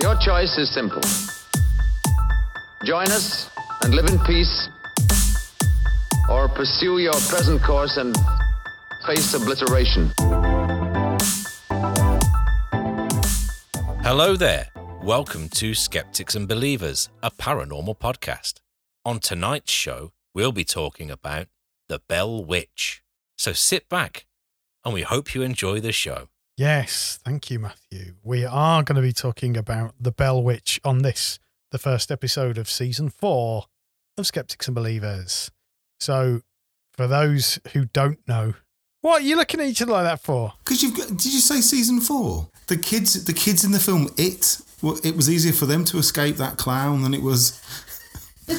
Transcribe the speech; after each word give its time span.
Your 0.00 0.14
choice 0.14 0.56
is 0.58 0.72
simple. 0.72 1.00
Join 2.84 3.08
us 3.10 3.50
and 3.82 3.92
live 3.92 4.06
in 4.06 4.20
peace, 4.20 4.68
or 6.30 6.48
pursue 6.48 6.98
your 6.98 7.14
present 7.14 7.60
course 7.64 7.96
and 7.96 8.16
face 9.04 9.34
obliteration. 9.34 10.12
Hello 14.04 14.36
there. 14.36 14.68
Welcome 15.02 15.48
to 15.48 15.74
Skeptics 15.74 16.36
and 16.36 16.46
Believers, 16.46 17.08
a 17.20 17.32
paranormal 17.32 17.98
podcast. 17.98 18.60
On 19.04 19.18
tonight's 19.18 19.72
show, 19.72 20.12
we'll 20.32 20.52
be 20.52 20.64
talking 20.64 21.10
about 21.10 21.48
the 21.88 22.00
Bell 22.08 22.44
Witch. 22.44 23.02
So 23.36 23.52
sit 23.52 23.88
back 23.88 24.26
and 24.84 24.94
we 24.94 25.02
hope 25.02 25.34
you 25.34 25.42
enjoy 25.42 25.80
the 25.80 25.90
show. 25.90 26.28
Yes, 26.58 27.20
thank 27.24 27.52
you, 27.52 27.60
Matthew. 27.60 28.14
We 28.24 28.44
are 28.44 28.82
going 28.82 28.96
to 28.96 29.00
be 29.00 29.12
talking 29.12 29.56
about 29.56 29.94
the 30.00 30.10
Bell 30.10 30.42
Witch 30.42 30.80
on 30.82 31.02
this, 31.02 31.38
the 31.70 31.78
first 31.78 32.10
episode 32.10 32.58
of 32.58 32.68
season 32.68 33.10
four 33.10 33.66
of 34.16 34.26
Skeptics 34.26 34.66
and 34.66 34.74
Believers. 34.74 35.52
So, 36.00 36.40
for 36.90 37.06
those 37.06 37.60
who 37.74 37.84
don't 37.84 38.18
know, 38.26 38.54
what 39.02 39.22
are 39.22 39.24
you 39.24 39.36
looking 39.36 39.60
at 39.60 39.68
each 39.68 39.82
other 39.82 39.92
like 39.92 40.02
that 40.02 40.20
for? 40.20 40.54
Because 40.64 40.82
you've 40.82 40.96
got, 40.96 41.06
did 41.10 41.26
you 41.26 41.38
say 41.38 41.60
season 41.60 42.00
four? 42.00 42.48
The 42.66 42.76
kids, 42.76 43.24
the 43.24 43.34
kids 43.34 43.62
in 43.62 43.70
the 43.70 43.78
film 43.78 44.08
It, 44.16 44.60
well, 44.82 44.98
it 45.04 45.14
was 45.14 45.30
easier 45.30 45.52
for 45.52 45.66
them 45.66 45.84
to 45.84 45.98
escape 45.98 46.38
that 46.38 46.56
clown 46.56 47.02
than 47.02 47.14
it 47.14 47.22
was. 47.22 47.62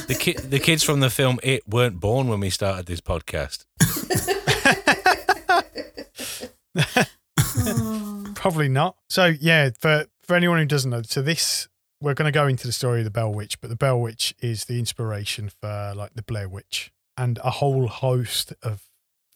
The, 0.06 0.14
ki- 0.14 0.34
the 0.34 0.60
kids 0.60 0.84
from 0.84 1.00
the 1.00 1.10
film 1.10 1.40
It 1.42 1.68
weren't 1.68 1.98
born 1.98 2.28
when 2.28 2.38
we 2.38 2.48
started 2.48 2.86
this 2.86 3.00
podcast. 3.00 3.64
Probably 8.34 8.68
not. 8.68 8.96
So, 9.08 9.26
yeah, 9.40 9.70
for, 9.78 10.06
for 10.22 10.36
anyone 10.36 10.58
who 10.58 10.64
doesn't 10.66 10.90
know, 10.90 11.02
so 11.02 11.22
this, 11.22 11.68
we're 12.00 12.14
going 12.14 12.32
to 12.32 12.36
go 12.36 12.46
into 12.46 12.66
the 12.66 12.72
story 12.72 13.00
of 13.00 13.04
the 13.04 13.10
Bell 13.10 13.32
Witch, 13.32 13.60
but 13.60 13.70
the 13.70 13.76
Bell 13.76 14.00
Witch 14.00 14.34
is 14.40 14.64
the 14.64 14.78
inspiration 14.78 15.50
for 15.60 15.92
like 15.94 16.14
the 16.14 16.22
Blair 16.22 16.48
Witch 16.48 16.92
and 17.16 17.38
a 17.44 17.50
whole 17.50 17.88
host 17.88 18.54
of 18.62 18.88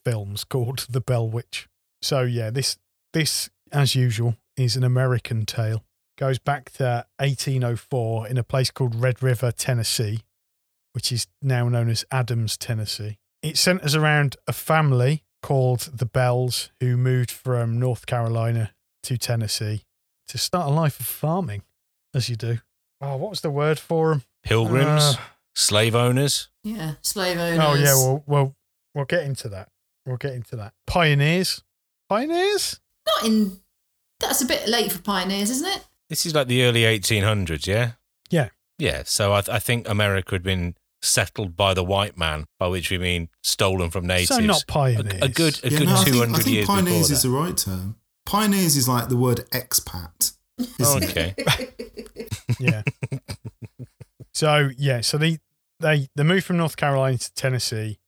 films 0.05 0.45
called 0.45 0.87
The 0.91 1.01
Bell 1.01 1.29
Witch. 1.29 1.69
So, 2.01 2.23
yeah, 2.23 2.51
this, 2.51 2.79
this, 3.13 3.51
as 3.73 3.95
usual, 3.95 4.37
is 4.57 4.77
an 4.77 4.85
American 4.85 5.47
tale. 5.47 5.85
Goes 6.17 6.39
back 6.39 6.71
to 6.75 7.07
1804 7.19 8.29
in 8.29 8.39
a 8.39 8.45
place 8.45 8.71
called 8.71 8.95
Red 8.95 9.23
River, 9.23 9.51
Tennessee, 9.51 10.21
which 10.93 11.11
is 11.11 11.27
now 11.43 11.69
known 11.69 11.89
as 11.89 12.05
Adams, 12.11 12.57
Tennessee. 12.57 13.19
It 13.43 13.59
centers 13.59 13.95
around 13.95 14.37
a 14.47 14.53
family 14.53 15.24
called 15.45 15.91
the 15.93 16.07
Bells 16.07 16.71
who 16.81 16.97
moved 16.97 17.31
from 17.31 17.79
North 17.79 18.07
Carolina 18.07 18.73
to 19.03 19.19
Tennessee 19.19 19.83
to 20.29 20.39
start 20.39 20.69
a 20.71 20.75
life 20.75 20.99
of 20.99 21.05
farming, 21.05 21.61
as 22.15 22.31
you 22.31 22.37
do. 22.37 22.61
Oh, 23.03 23.19
what 23.19 23.29
was 23.29 23.43
the 23.43 23.51
word 23.51 23.79
for 23.79 24.09
them? 24.09 24.23
Pilgrims, 24.43 25.03
Uh, 25.03 25.17
slave 25.55 25.95
owners. 25.95 26.49
Yeah, 26.63 26.95
slave 27.03 27.37
owners. 27.39 27.59
Oh, 27.63 27.75
yeah, 27.75 27.95
well, 27.95 28.25
well, 28.27 28.57
we'll 28.95 29.05
get 29.05 29.25
into 29.25 29.51
that. 29.51 29.69
We'll 30.07 30.17
get 30.17 30.33
into 30.33 30.57
that. 30.57 30.73
Pioneers? 30.87 31.63
Pioneers? 32.09 32.81
not 33.07 33.27
in. 33.27 33.61
That's 34.21 34.41
a 34.41 34.47
bit 34.47 34.67
late 34.67 34.93
for 34.93 35.03
pioneers, 35.03 35.51
isn't 35.51 35.69
it? 35.69 35.85
This 36.09 36.25
is 36.25 36.35
like 36.35 36.47
the 36.47 36.63
early 36.65 36.85
1800s, 36.85 37.67
yeah? 37.67 37.93
Yeah. 38.31 38.49
Yeah, 38.79 39.03
so 39.05 39.35
I, 39.35 39.43
I 39.47 39.59
think 39.59 39.87
America 39.91 40.35
had 40.35 40.43
been 40.43 40.75
settled 41.05 41.57
by 41.57 41.75
the 41.75 41.85
white 41.85 42.17
man, 42.17 42.47
by 42.59 42.67
which 42.67 42.91
we 42.91 42.99
mean 42.99 43.29
stolen 43.43 43.91
from 43.91 44.07
natives. 44.07 44.29
So 44.29 44.41
not 44.41 44.65
pioneers. 44.67 45.23
a 45.23 45.29
good, 45.29 45.61
a 45.63 45.71
yeah, 45.71 45.79
good 45.79 45.89
no, 45.89 45.95
I 45.95 46.05
200 46.05 46.05
think, 46.05 46.15
I 46.15 46.43
think 46.43 46.55
years 46.55 46.67
pioneers 46.67 47.11
is 47.11 47.23
that. 47.23 47.29
the 47.29 47.35
right 47.35 47.57
term. 47.57 47.97
Pioneers 48.27 48.77
is 48.77 48.89
like 48.89 49.09
the 49.09 49.17
word 49.17 49.45
expat. 49.51 50.33
isn't? 50.59 51.05
Okay. 51.05 51.35
yeah. 52.59 52.83
so 54.33 54.71
yeah, 54.79 55.01
so 55.01 55.19
they 55.19 55.39
they 55.81 56.09
they 56.17 56.23
moved 56.23 56.47
from 56.47 56.57
North 56.57 56.77
Carolina 56.77 57.19
to 57.19 57.35
Tennessee, 57.35 57.99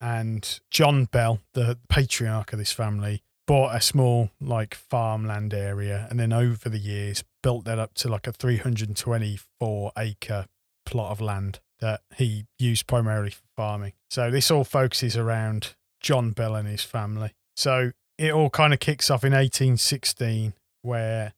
and 0.00 0.60
John 0.70 1.04
Bell, 1.04 1.40
the 1.54 1.78
patriarch 1.88 2.52
of 2.52 2.58
this 2.58 2.72
family, 2.72 3.22
bought 3.46 3.74
a 3.74 3.80
small 3.80 4.30
like 4.40 4.74
farmland 4.74 5.52
area, 5.52 6.06
and 6.08 6.18
then 6.18 6.32
over 6.32 6.68
the 6.68 6.78
years 6.78 7.24
built 7.42 7.64
that 7.66 7.78
up 7.78 7.94
to 7.94 8.08
like 8.08 8.26
a 8.26 8.32
324 8.32 9.92
acre 9.98 10.46
plot 10.86 11.10
of 11.10 11.20
land 11.20 11.60
that 11.80 12.02
he 12.16 12.46
used 12.58 12.86
primarily 12.86 13.30
for 13.30 13.42
farming. 13.56 13.92
So 14.10 14.30
this 14.30 14.50
all 14.50 14.64
focuses 14.64 15.16
around 15.16 15.74
John 16.00 16.30
Bell 16.30 16.54
and 16.54 16.68
his 16.68 16.82
family. 16.82 17.32
So 17.56 17.92
it 18.16 18.32
all 18.32 18.50
kind 18.50 18.72
of 18.72 18.80
kicks 18.80 19.10
off 19.10 19.24
in 19.24 19.32
1816, 19.32 20.54
where 20.82 21.34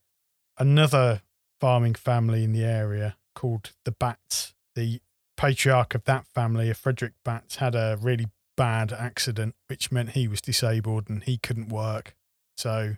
another 0.58 1.22
farming 1.60 1.94
family 1.94 2.44
in 2.44 2.52
the 2.52 2.64
area 2.64 3.16
called 3.34 3.72
the 3.84 3.92
Batts. 3.92 4.54
The 4.74 5.00
patriarch 5.36 5.94
of 5.94 6.04
that 6.04 6.26
family, 6.26 6.72
Frederick 6.72 7.12
Batts, 7.24 7.56
had 7.56 7.74
a 7.74 7.98
really 8.00 8.26
bad 8.56 8.92
accident, 8.92 9.54
which 9.68 9.90
meant 9.90 10.10
he 10.10 10.28
was 10.28 10.40
disabled 10.40 11.08
and 11.08 11.24
he 11.24 11.38
couldn't 11.38 11.68
work. 11.68 12.14
So, 12.56 12.96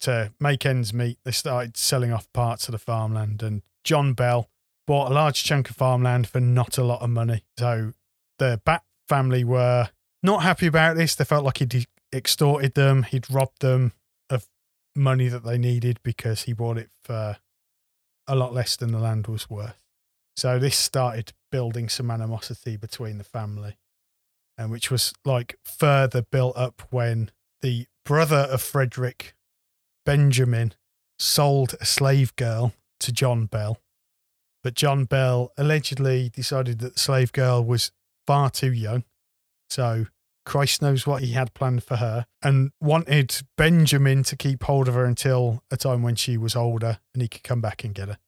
to 0.00 0.32
make 0.40 0.64
ends 0.64 0.94
meet, 0.94 1.18
they 1.24 1.30
started 1.30 1.76
selling 1.76 2.12
off 2.12 2.30
parts 2.32 2.68
of 2.68 2.72
the 2.72 2.78
farmland. 2.78 3.42
And 3.42 3.62
John 3.84 4.12
Bell 4.14 4.48
bought 4.86 5.10
a 5.10 5.14
large 5.14 5.44
chunk 5.44 5.70
of 5.70 5.76
farmland 5.76 6.28
for 6.28 6.40
not 6.40 6.78
a 6.78 6.84
lot 6.84 7.02
of 7.02 7.10
money. 7.10 7.44
So, 7.58 7.92
the 8.38 8.60
Bat 8.64 8.82
family 9.08 9.44
were 9.44 9.90
not 10.22 10.42
happy 10.42 10.66
about 10.66 10.96
this. 10.96 11.14
They 11.14 11.24
felt 11.24 11.44
like 11.44 11.58
he'd 11.58 11.86
extorted 12.12 12.74
them, 12.74 13.04
he'd 13.04 13.30
robbed 13.30 13.60
them 13.60 13.92
of 14.28 14.46
money 14.96 15.28
that 15.28 15.44
they 15.44 15.58
needed 15.58 16.00
because 16.02 16.42
he 16.42 16.52
bought 16.52 16.78
it 16.78 16.90
for 17.04 17.36
a 18.26 18.34
lot 18.34 18.54
less 18.54 18.76
than 18.76 18.92
the 18.92 18.98
land 18.98 19.26
was 19.26 19.50
worth. 19.50 19.80
So 20.36 20.58
this 20.58 20.76
started 20.76 21.32
building 21.50 21.88
some 21.88 22.10
animosity 22.10 22.76
between 22.76 23.18
the 23.18 23.24
family, 23.24 23.76
and 24.56 24.70
which 24.70 24.90
was 24.90 25.12
like 25.24 25.56
further 25.62 26.22
built 26.22 26.56
up 26.56 26.82
when 26.90 27.30
the 27.60 27.86
brother 28.04 28.48
of 28.50 28.62
Frederick, 28.62 29.34
Benjamin, 30.06 30.74
sold 31.18 31.74
a 31.80 31.84
slave 31.84 32.34
girl 32.36 32.72
to 33.00 33.12
John 33.12 33.46
Bell. 33.46 33.78
But 34.62 34.74
John 34.74 35.04
Bell 35.04 35.52
allegedly 35.56 36.28
decided 36.28 36.80
that 36.80 36.94
the 36.94 37.00
slave 37.00 37.32
girl 37.32 37.64
was 37.64 37.92
far 38.26 38.50
too 38.50 38.72
young. 38.72 39.04
So 39.70 40.06
Christ 40.44 40.82
knows 40.82 41.06
what 41.06 41.22
he 41.22 41.32
had 41.32 41.54
planned 41.54 41.84
for 41.84 41.96
her 41.96 42.26
and 42.42 42.72
wanted 42.80 43.42
Benjamin 43.56 44.22
to 44.24 44.36
keep 44.36 44.64
hold 44.64 44.88
of 44.88 44.94
her 44.94 45.04
until 45.04 45.62
a 45.70 45.76
time 45.76 46.02
when 46.02 46.16
she 46.16 46.36
was 46.36 46.56
older 46.56 46.98
and 47.14 47.22
he 47.22 47.28
could 47.28 47.42
come 47.42 47.60
back 47.60 47.84
and 47.84 47.94
get 47.94 48.08
her. 48.08 48.18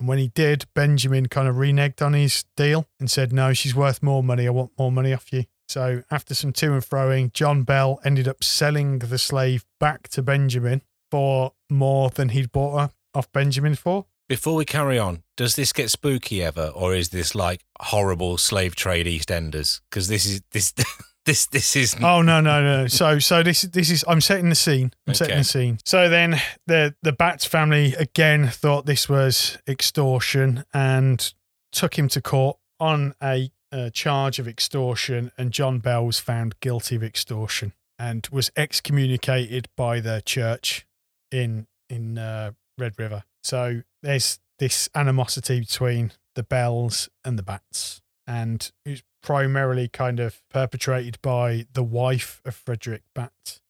And 0.00 0.08
when 0.08 0.18
he 0.18 0.28
did, 0.28 0.66
Benjamin 0.74 1.26
kind 1.26 1.48
of 1.48 1.56
reneged 1.56 2.04
on 2.04 2.14
his 2.14 2.44
deal 2.56 2.86
and 2.98 3.10
said, 3.10 3.32
No, 3.32 3.52
she's 3.52 3.74
worth 3.74 4.02
more 4.02 4.22
money. 4.22 4.46
I 4.46 4.50
want 4.50 4.72
more 4.78 4.90
money 4.90 5.12
off 5.12 5.32
you. 5.32 5.44
So 5.68 6.02
after 6.10 6.34
some 6.34 6.52
to 6.54 6.72
and 6.72 6.82
froing, 6.82 7.32
John 7.32 7.62
Bell 7.62 8.00
ended 8.04 8.28
up 8.28 8.44
selling 8.44 8.98
the 8.98 9.18
slave 9.18 9.64
back 9.80 10.08
to 10.08 10.22
Benjamin 10.22 10.82
for 11.10 11.52
more 11.70 12.10
than 12.10 12.30
he'd 12.30 12.52
bought 12.52 12.78
her 12.78 12.90
off 13.14 13.30
Benjamin 13.32 13.76
for. 13.76 14.06
Before 14.28 14.54
we 14.54 14.64
carry 14.64 14.98
on, 14.98 15.22
does 15.36 15.54
this 15.54 15.72
get 15.72 15.90
spooky 15.90 16.42
ever, 16.42 16.68
or 16.74 16.94
is 16.94 17.10
this 17.10 17.34
like 17.34 17.62
horrible 17.80 18.38
slave 18.38 18.74
trade 18.74 19.06
EastEnders? 19.06 19.80
Because 19.90 20.08
this 20.08 20.24
is 20.24 20.40
this 20.52 20.72
this 21.26 21.46
this 21.46 21.76
is 21.76 21.94
Oh 22.02 22.22
no 22.22 22.40
no 22.40 22.62
no! 22.62 22.86
So 22.86 23.18
so 23.18 23.42
this 23.42 23.62
this 23.62 23.90
is 23.90 24.04
I'm 24.08 24.22
setting 24.22 24.48
the 24.48 24.54
scene. 24.54 24.92
I'm 25.06 25.14
setting 25.14 25.38
the 25.38 25.44
scene. 25.44 25.78
So 25.84 26.08
then 26.08 26.40
the 26.66 26.94
the 27.02 27.12
Batts 27.12 27.44
family 27.44 27.94
again 27.94 28.48
thought 28.48 28.86
this 28.86 29.08
was 29.08 29.58
extortion 29.68 30.64
and 30.72 31.32
took 31.72 31.98
him 31.98 32.08
to 32.08 32.22
court 32.22 32.56
on 32.80 33.14
a, 33.22 33.50
uh 33.72 33.90
charge 33.90 34.38
of 34.38 34.48
extortion. 34.48 35.32
And 35.36 35.52
John 35.52 35.80
Bell 35.80 36.06
was 36.06 36.18
found 36.18 36.58
guilty 36.60 36.96
of 36.96 37.04
extortion 37.04 37.74
and 37.98 38.26
was 38.32 38.50
excommunicated 38.56 39.68
by 39.76 40.00
the 40.00 40.22
church 40.24 40.86
in 41.30 41.66
in 41.90 42.16
uh, 42.16 42.52
Red 42.78 42.94
River. 42.98 43.24
So 43.42 43.82
there's 44.04 44.38
this 44.58 44.88
animosity 44.94 45.60
between 45.60 46.12
the 46.34 46.42
Bells 46.42 47.08
and 47.24 47.38
the 47.38 47.42
Batts, 47.42 48.02
and 48.26 48.70
it's 48.84 49.02
primarily 49.22 49.88
kind 49.88 50.20
of 50.20 50.42
perpetrated 50.50 51.20
by 51.22 51.66
the 51.72 51.82
wife 51.82 52.40
of 52.44 52.54
Frederick 52.54 53.02
Bat, 53.14 53.60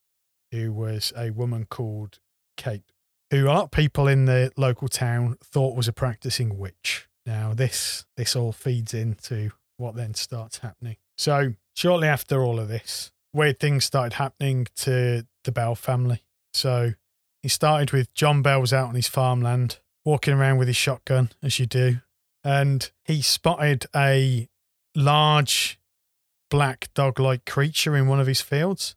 who 0.51 0.73
was 0.73 1.13
a 1.17 1.31
woman 1.31 1.67
called 1.67 2.19
Kate, 2.57 2.93
who 3.31 3.47
a 3.47 3.49
lot 3.49 3.65
of 3.65 3.71
people 3.71 4.09
in 4.09 4.25
the 4.25 4.51
local 4.57 4.89
town 4.89 5.39
thought 5.43 5.77
was 5.77 5.89
a 5.89 5.93
practicing 5.93 6.59
witch. 6.59 7.09
Now 7.25 7.55
this 7.55 8.05
this 8.17 8.37
all 8.37 8.53
feeds 8.53 8.93
into 8.93 9.53
what 9.77 9.95
then 9.95 10.15
starts 10.15 10.59
happening. 10.59 10.97
So 11.17 11.55
shortly 11.75 12.09
after 12.09 12.43
all 12.43 12.59
of 12.59 12.69
this, 12.69 13.13
weird 13.33 13.61
things 13.61 13.85
started 13.85 14.15
happening 14.15 14.67
to 14.77 15.27
the 15.45 15.53
Bell 15.53 15.75
family. 15.75 16.25
So 16.53 16.95
he 17.43 17.49
started 17.49 17.93
with 17.93 18.13
John 18.15 18.43
Bell 18.43 18.61
was 18.61 18.73
out 18.73 18.89
on 18.89 18.95
his 18.95 19.09
farmland, 19.09 19.79
walking 20.05 20.35
around 20.35 20.59
with 20.59 20.69
his 20.69 20.77
shotgun, 20.77 21.31
as 21.43 21.59
you 21.59 21.67
do, 21.67 21.99
and 22.43 22.91
he 23.05 23.23
spotted 23.23 23.87
a 23.95 24.49
large 24.95 25.79
black 26.51 26.89
dog 26.95 27.19
like 27.19 27.45
creature 27.47 27.97
in 27.97 28.07
one 28.07 28.21
of 28.21 28.27
his 28.27 28.41
fields. 28.41 28.95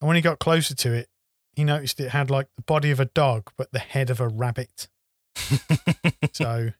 And 0.00 0.06
when 0.08 0.16
he 0.16 0.22
got 0.22 0.38
closer 0.38 0.74
to 0.74 0.92
it, 0.92 1.08
he 1.54 1.64
noticed 1.64 2.00
it 2.00 2.10
had 2.10 2.30
like 2.30 2.48
the 2.56 2.62
body 2.62 2.90
of 2.90 3.00
a 3.00 3.04
dog, 3.06 3.50
but 3.56 3.72
the 3.72 3.78
head 3.78 4.10
of 4.10 4.20
a 4.20 4.28
rabbit. 4.28 4.88
so, 6.32 6.70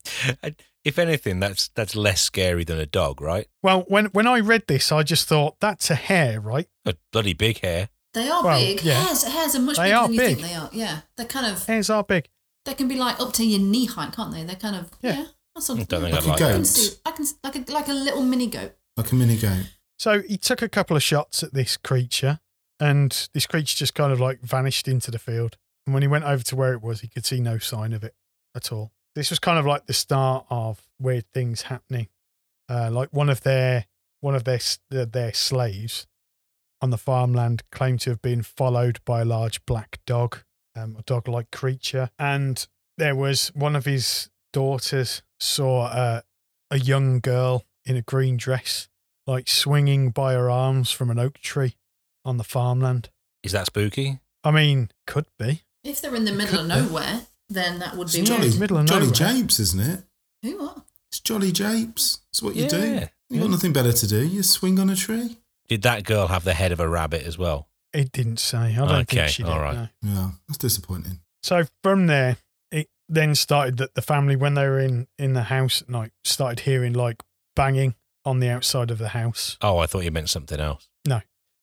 if 0.85 0.99
anything, 0.99 1.41
that's 1.41 1.69
that's 1.69 1.95
less 1.97 2.21
scary 2.23 2.65
than 2.65 2.79
a 2.79 2.87
dog, 2.87 3.21
right? 3.21 3.47
well, 3.63 3.85
when 3.89 4.07
when 4.07 4.27
I 4.27 4.41
read 4.41 4.65
this, 4.67 4.93
I 4.93 5.03
just 5.03 5.29
thought 5.29 5.57
that's 5.61 5.91
a 5.91 5.95
hare, 5.95 6.41
right? 6.41 6.69
A 6.85 6.95
bloody 7.13 7.33
big 7.35 7.61
hare. 7.61 7.89
They 8.15 8.29
are 8.29 8.45
Well, 8.45 8.59
big. 8.61 8.83
yeah. 8.83 9.03
Hares, 9.07 9.25
hares 9.25 9.55
are 9.57 9.61
much 9.61 9.77
They 9.79 9.85
bigger 9.85 9.97
are 9.97 10.03
than 10.07 10.13
you 10.15 10.21
big. 10.21 10.37
think 10.37 10.49
they 10.49 10.55
are. 10.55 10.71
Yeah, 10.73 11.01
they're 11.17 11.27
kind 11.27 11.47
of. 11.47 11.65
Hares 11.65 11.89
are 11.89 12.05
big. 12.05 12.29
They 12.65 12.75
can 12.75 12.89
be 12.89 12.97
like 12.97 13.19
up 13.21 13.33
to 13.35 13.45
your 13.45 13.61
knee 13.61 13.87
height, 13.87 14.13
can't 14.13 14.33
they? 14.33 14.45
They're 14.45 14.57
kind 14.57 14.77
of. 14.77 14.91
Yeah. 15.03 15.17
Yeah. 15.19 15.25
that's 15.55 15.67
something. 15.67 15.85
Don't 15.87 16.03
think 16.03 16.15
Like 16.15 16.23
I'd 16.23 16.27
a 16.27 16.31
like 16.31 16.41
I 16.43 16.49
that. 16.49 16.55
can 16.55 16.65
see. 16.65 16.97
I 17.05 17.11
can 17.11 17.27
like 17.43 17.57
a 17.69 17.73
like 17.73 17.89
a 17.89 17.93
little 17.95 18.23
mini 18.23 18.47
goat. 18.47 18.73
Like 18.97 19.11
a 19.13 19.15
mini 19.15 19.37
goat. 19.37 19.67
So 19.99 20.23
he 20.23 20.37
took 20.37 20.63
a 20.63 20.69
couple 20.69 20.97
of 20.97 21.03
shots 21.03 21.43
at 21.43 21.55
this 21.55 21.77
creature, 21.77 22.41
and 22.81 23.29
this 23.35 23.47
creature 23.47 23.77
just 23.77 23.95
kind 23.95 24.13
of 24.13 24.21
like 24.21 24.41
vanished 24.41 24.89
into 24.89 25.11
the 25.11 25.19
field. 25.19 25.57
And 25.87 25.95
when 25.95 26.03
he 26.03 26.09
went 26.09 26.25
over 26.25 26.43
to 26.45 26.57
where 26.57 26.73
it 26.75 26.83
was, 26.83 27.01
he 27.01 27.09
could 27.09 27.25
see 27.27 27.41
no 27.41 27.59
sign 27.59 27.93
of 27.93 28.05
it 28.05 28.15
at 28.55 28.71
all. 28.73 28.93
This 29.15 29.31
was 29.31 29.39
kind 29.39 29.59
of 29.59 29.67
like 29.67 29.87
the 29.87 29.93
start 29.93 30.47
of 30.49 30.81
weird 31.01 31.27
things 31.35 31.63
happening. 31.63 32.09
Uh, 32.69 32.91
like 32.91 33.09
one 33.13 33.29
of 33.29 33.43
their 33.43 33.87
one 34.21 34.35
of 34.37 34.45
their, 34.45 34.61
their 34.91 35.33
slaves 35.35 36.07
on 36.81 36.91
the 36.91 36.99
farmland 36.99 37.63
claimed 37.73 38.01
to 38.01 38.11
have 38.11 38.23
been 38.23 38.43
followed 38.43 39.01
by 39.05 39.21
a 39.21 39.25
large 39.25 39.65
black 39.67 39.99
dog, 40.07 40.39
um, 40.77 40.97
a 40.99 41.03
dog-like 41.03 41.51
creature, 41.51 42.11
and 42.19 42.67
there 42.99 43.15
was 43.17 43.49
one 43.55 43.75
of 43.77 43.85
his 43.85 44.31
daughters 44.53 45.23
saw 45.41 45.87
a, 45.87 46.23
a 46.71 46.79
young 46.79 47.21
girl 47.21 47.65
in 47.85 47.97
a 47.97 48.03
green 48.03 48.37
dress 48.37 48.89
like 49.27 49.49
swinging 49.49 50.11
by 50.11 50.33
her 50.35 50.51
arms 50.51 50.91
from 50.91 51.11
an 51.11 51.19
oak 51.19 51.39
tree 51.39 51.77
on 52.25 52.37
the 52.37 52.45
farmland. 52.45 53.11
Is 53.43 53.53
that 53.53 53.67
spooky? 53.67 54.19
I 54.45 54.51
mean, 54.51 54.91
could 55.07 55.27
be. 55.39 55.63
If 55.85 56.01
they're 56.01 56.15
in 56.15 56.25
the 56.25 56.33
middle 56.33 56.61
of 56.61 56.67
nowhere, 56.67 57.23
then 57.49 57.79
that 57.81 57.97
would 57.97 58.09
It's 58.09 58.17
be 58.17 58.23
Jolly, 58.23 58.49
weird. 58.49 58.61
middle 58.61 58.79
of 58.79 58.87
Jolly 58.87 59.01
nowhere. 59.07 59.15
Japes, 59.15 59.59
isn't 59.61 59.81
it? 59.81 60.03
Who 60.43 60.59
what? 60.63 60.79
It's 61.11 61.21
Jolly 61.21 61.53
Japes. 61.53 62.21
It's 62.31 62.43
what 62.43 62.55
you 62.57 62.69
do. 62.69 62.79
Yeah. 62.95 63.09
You 63.31 63.41
got 63.41 63.51
nothing 63.51 63.73
better 63.73 63.93
to 63.93 64.07
do. 64.07 64.27
You 64.27 64.43
swing 64.43 64.79
on 64.79 64.91
a 64.91 64.97
tree. 64.97 65.39
Did 65.69 65.83
that 65.83 66.05
girl 66.05 66.29
have 66.29 66.45
the 66.45 66.55
head 66.55 66.73
of 66.73 66.81
a 66.81 66.89
rabbit 66.89 67.23
as 67.25 67.39
well? 67.39 67.69
It 67.93 68.13
didn't 68.13 68.39
say. 68.39 68.59
I 68.59 68.75
don't 68.75 68.91
Okay, 68.91 69.17
think 69.19 69.29
she 69.31 69.43
did. 69.43 69.53
all 69.53 69.61
right. 69.61 69.75
no. 69.77 69.89
Yeah, 70.03 70.31
that's 70.49 70.59
disappointing. 70.59 71.21
So 71.43 71.65
from 71.83 72.07
there, 72.07 72.37
it 72.71 72.89
then 73.09 73.35
started 73.35 73.77
that 73.79 73.95
the 73.95 74.03
family, 74.03 74.37
when 74.37 74.55
they 74.55 74.67
were 74.67 74.79
in 74.81 75.07
in 75.19 75.35
the 75.35 75.45
house 75.45 75.83
at 75.83 75.89
night, 75.89 76.13
started 76.25 76.61
hearing 76.61 76.93
like 76.93 77.23
banging 77.57 77.95
on 78.25 78.39
the 78.41 78.49
outside 78.49 78.91
of 78.91 78.99
the 78.99 79.09
house. 79.09 79.59
Oh, 79.61 79.79
I 79.79 79.87
thought 79.87 80.05
you 80.05 80.11
meant 80.11 80.31
something 80.31 80.59
else. 80.61 80.89
No. 81.07 81.21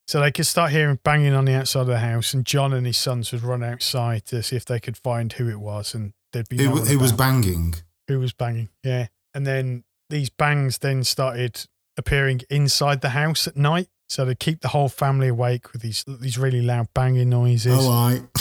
So 0.08 0.20
they 0.20 0.32
could 0.32 0.46
start 0.48 0.72
hearing 0.72 1.00
banging 1.04 1.34
on 1.34 1.46
the 1.46 1.54
outside 1.54 1.82
of 1.82 1.88
the 1.88 2.00
house, 2.00 2.34
and 2.34 2.46
John 2.46 2.74
and 2.74 2.86
his 2.86 2.98
sons 2.98 3.32
would 3.32 3.44
run 3.44 3.64
outside 3.64 4.26
to 4.26 4.42
see 4.44 4.56
if 4.56 4.66
they 4.66 4.80
could 4.80 4.98
find 4.98 5.32
who 5.34 5.48
it 5.50 5.60
was, 5.60 5.94
and 5.94 6.14
there'd 6.34 6.50
be 6.50 6.58
Who, 6.58 6.72
one 6.72 6.88
who 6.88 7.00
was 7.00 7.12
banging? 7.14 7.76
who 8.08 8.20
was 8.20 8.34
banging. 8.34 8.70
Yeah. 8.84 9.08
And 9.36 9.46
then 9.48 9.84
these 10.10 10.30
bangs 10.32 10.80
then 10.80 11.04
started 11.04 11.66
appearing 11.96 12.42
inside 12.50 13.02
the 13.02 13.10
house 13.10 13.48
at 13.48 13.56
night. 13.56 13.88
So 14.10 14.26
to 14.26 14.34
keep 14.36 14.62
the 14.62 14.70
whole 14.70 14.90
family 14.90 15.28
awake 15.28 15.72
with 15.72 15.82
these 15.82 16.04
these 16.08 16.38
really 16.38 16.62
loud 16.62 16.88
banging 16.94 17.30
noises. 17.30 17.76
Oh, 17.78 17.90
I. 17.92 18.22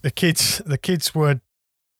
The 0.00 0.12
kids 0.12 0.62
the 0.64 0.78
kids 0.78 1.12
would 1.12 1.40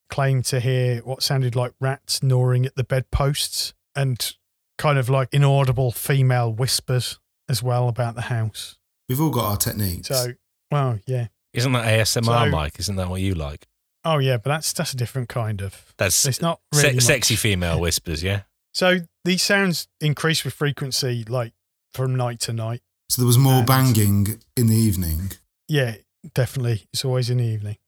claim 0.09 0.43
to 0.45 0.61
hear 0.61 0.99
what 1.01 1.21
sounded 1.21 1.57
like 1.57 1.73
rats 1.81 2.23
gnawing 2.23 2.65
at 2.65 2.77
the 2.77 2.85
bedposts 2.85 3.75
and 3.97 4.35
kind 4.79 4.99
of 4.99 5.09
like 5.09 5.29
inaudible 5.33 5.91
female 5.91 6.53
whispers 6.53 7.19
as 7.49 7.61
well 7.61 7.89
about 7.89 8.15
the 8.15 8.23
house. 8.23 8.77
We've 9.09 9.21
all 9.21 9.31
got 9.31 9.51
our 9.51 9.57
techniques. 9.57 10.07
So 10.09 10.35
well, 10.71 11.01
yeah. 11.07 11.27
Isn't 11.53 11.73
that 11.73 11.87
ASMR, 11.87 12.25
So- 12.25 12.51
Mike? 12.51 12.79
Isn't 12.79 12.95
that 12.97 13.09
what 13.09 13.21
you 13.21 13.35
like? 13.35 13.67
Oh 14.05 14.19
yeah, 14.19 14.37
but 14.37 14.51
that's 14.51 14.73
that's 14.73 14.93
a 14.93 14.97
different 14.97 15.29
kind 15.29 15.61
of 15.61 15.93
That's 15.99 16.25
it's 16.25 16.41
not 16.41 16.61
se- 16.73 16.83
really 16.83 16.95
much. 16.95 17.05
sexy 17.05 17.35
female 17.35 17.81
whispers, 17.81 18.23
yeah? 18.23 18.43
So 18.73 18.99
these 19.25 19.43
sounds 19.43 19.89
increase 20.01 20.45
with 20.45 20.55
frequency 20.55 21.25
like 21.29 21.53
from 21.93 22.15
night 22.15 22.39
to 22.43 22.53
night. 22.53 22.81
So 23.09 23.23
there 23.23 23.27
was 23.27 23.39
more 23.39 23.59
And- 23.59 23.67
banging 23.67 24.43
in 24.57 24.67
the 24.67 24.77
evening. 24.77 25.33
Yeah, 25.67 25.97
definitely. 26.35 26.87
It's 26.93 27.05
always 27.05 27.31
in 27.31 27.39
the 27.39 27.45
evening. 27.45 27.79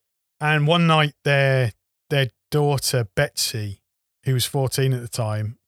And 0.40 0.66
one 0.66 0.86
night, 0.86 1.14
their 1.24 1.72
their 2.08 2.30
daughter 2.50 3.04
Betsy, 3.14 3.82
who 4.24 4.34
was 4.34 4.46
fourteen 4.46 4.92
at 4.92 5.02
the 5.02 5.08
time, 5.08 5.58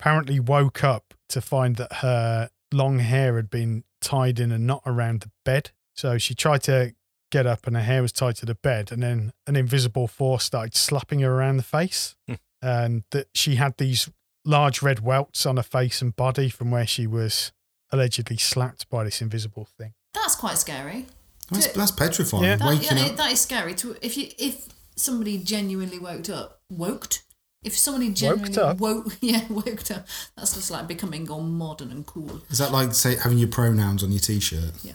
apparently 0.00 0.40
woke 0.40 0.82
up 0.82 1.14
to 1.28 1.40
find 1.40 1.76
that 1.76 1.92
her 1.96 2.50
long 2.72 2.98
hair 3.00 3.36
had 3.36 3.50
been 3.50 3.84
tied 4.00 4.40
in 4.40 4.50
a 4.50 4.58
knot 4.58 4.82
around 4.86 5.20
the 5.20 5.30
bed. 5.44 5.70
So 5.94 6.16
she 6.18 6.34
tried 6.34 6.62
to 6.64 6.94
get 7.30 7.46
up, 7.46 7.66
and 7.66 7.76
her 7.76 7.82
hair 7.82 8.00
was 8.02 8.12
tied 8.12 8.36
to 8.36 8.46
the 8.46 8.54
bed. 8.54 8.90
And 8.90 9.02
then 9.02 9.32
an 9.46 9.56
invisible 9.56 10.08
force 10.08 10.44
started 10.44 10.74
slapping 10.74 11.20
her 11.20 11.30
around 11.32 11.58
the 11.58 11.62
face, 11.62 12.16
Hmm. 12.26 12.34
and 12.62 13.04
that 13.10 13.28
she 13.34 13.56
had 13.56 13.76
these 13.76 14.10
large 14.44 14.80
red 14.82 15.00
welts 15.00 15.44
on 15.46 15.56
her 15.58 15.62
face 15.62 16.00
and 16.02 16.16
body 16.16 16.48
from 16.48 16.70
where 16.70 16.86
she 16.86 17.06
was 17.06 17.52
allegedly 17.92 18.36
slapped 18.38 18.88
by 18.90 19.04
this 19.04 19.20
invisible 19.22 19.68
thing. 19.78 19.92
That's 20.14 20.34
quite 20.34 20.58
scary. 20.58 21.06
That's, 21.50 21.66
To- 21.68 21.78
that's 21.78 21.90
petrifying. 21.90 22.44
Yeah. 22.44 22.56
That, 22.56 22.68
Waking 22.68 22.98
yeah, 22.98 23.04
up. 23.06 23.16
that 23.16 23.32
is 23.32 23.40
scary. 23.40 23.74
To 23.76 23.96
if 24.02 24.16
you 24.16 24.28
if 24.38 24.68
somebody 24.96 25.38
genuinely 25.38 25.98
woke 25.98 26.28
up, 26.30 26.60
woked. 26.72 27.22
If 27.62 27.76
somebody 27.78 28.10
genuinely 28.12 28.58
up? 28.58 28.78
woke, 28.78 29.16
yeah, 29.20 29.42
woked 29.42 29.94
up. 29.94 30.06
That's 30.36 30.54
just 30.54 30.70
like 30.70 30.88
becoming 30.88 31.28
all 31.30 31.42
modern 31.42 31.90
and 31.92 32.04
cool. 32.06 32.40
Is 32.50 32.58
that 32.58 32.72
like 32.72 32.92
say 32.94 33.16
having 33.16 33.38
your 33.38 33.48
pronouns 33.48 34.02
on 34.02 34.10
your 34.10 34.20
t-shirt? 34.20 34.72
Yeah. 34.82 34.94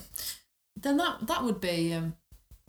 Then 0.75 0.97
that 0.97 1.27
that 1.27 1.43
would 1.43 1.61
be. 1.61 1.93
Um, 1.93 2.15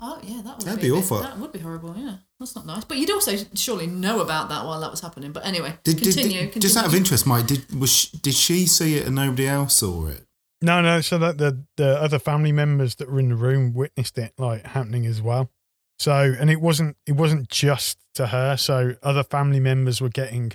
oh 0.01 0.21
yeah, 0.23 0.43
that 0.43 0.59
would 0.59 0.67
That'd 0.67 0.81
be, 0.81 0.89
be 0.89 0.91
a 0.91 0.95
bit- 0.95 1.05
awful. 1.05 1.21
That 1.21 1.39
would 1.39 1.53
be 1.53 1.59
horrible. 1.59 1.95
Yeah, 1.97 2.17
that's 2.39 2.55
not 2.55 2.67
nice. 2.67 2.85
But 2.85 2.99
you'd 2.99 3.11
also 3.11 3.37
surely 3.55 3.87
know 3.87 4.21
about 4.21 4.49
that 4.49 4.65
while 4.65 4.81
that 4.81 4.91
was 4.91 5.01
happening. 5.01 5.33
But 5.33 5.45
anyway, 5.45 5.79
Did, 5.85 5.97
did, 5.97 6.15
continue. 6.15 6.51
just 6.53 6.77
out 6.77 6.87
of 6.87 6.95
interest, 6.95 7.27
Mike, 7.27 7.47
did 7.47 7.79
was 7.79 7.91
she, 7.91 8.17
did 8.19 8.35
she 8.35 8.67
see 8.67 8.97
it 8.97 9.07
and 9.07 9.17
nobody 9.17 9.49
else 9.49 9.77
saw 9.77 10.07
it? 10.07 10.25
No, 10.63 10.81
no. 10.81 11.01
So 11.01 11.19
that 11.19 11.39
the 11.39 11.65
the 11.77 12.01
other 12.01 12.19
family 12.19 12.53
members 12.53 12.97
that 12.97 13.11
were 13.11 13.21
in 13.21 13.29
the 13.31 13.37
room 13.37 13.75
witnessed 13.75 14.19
it 14.19 14.33
like 14.39 14.67
happening 14.67 15.07
as 15.07 15.21
well. 15.23 15.51
So 15.99 16.35
and 16.39 16.51
it 16.51 16.61
wasn't 16.61 16.97
it 17.07 17.13
wasn't 17.13 17.49
just 17.49 17.99
to 18.15 18.29
her. 18.29 18.57
So 18.57 18.95
other 19.03 19.25
family 19.25 19.61
members 19.61 20.01
were 20.01 20.09
getting 20.09 20.53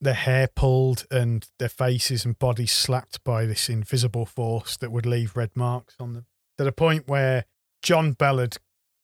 their 0.00 0.14
hair 0.14 0.48
pulled 0.54 1.06
and 1.10 1.48
their 1.58 1.68
faces 1.68 2.24
and 2.24 2.38
bodies 2.38 2.72
slapped 2.72 3.22
by 3.24 3.46
this 3.46 3.68
invisible 3.68 4.26
force 4.26 4.76
that 4.76 4.92
would 4.92 5.06
leave 5.06 5.36
red 5.36 5.50
marks 5.54 5.94
on 5.98 6.12
them. 6.14 6.26
To 6.58 6.64
the 6.64 6.72
point 6.72 7.08
where 7.08 7.46
John 7.82 8.12
Bell 8.12 8.38
had 8.38 8.58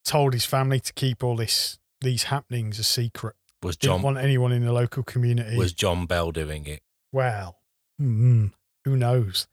told 0.05 0.35
his 0.35 0.45
family 0.45 0.81
to 0.81 0.93
keep 0.93 1.25
all 1.25 1.37
this 1.37 1.79
these 2.01 2.25
happenings 2.25 2.79
a 2.79 2.85
secret. 2.85 3.37
Was 3.63 3.77
John 3.77 3.99
Didn't 3.99 4.05
want 4.05 4.19
anyone 4.19 4.53
in 4.53 4.65
the 4.65 4.73
local 4.73 5.03
community. 5.03 5.57
was 5.57 5.73
John 5.73 6.07
Bell 6.07 6.31
doing 6.31 6.67
it? 6.67 6.83
Well, 7.13 7.59
mm, 8.01 8.53
who 8.85 8.97
knows? 8.97 9.49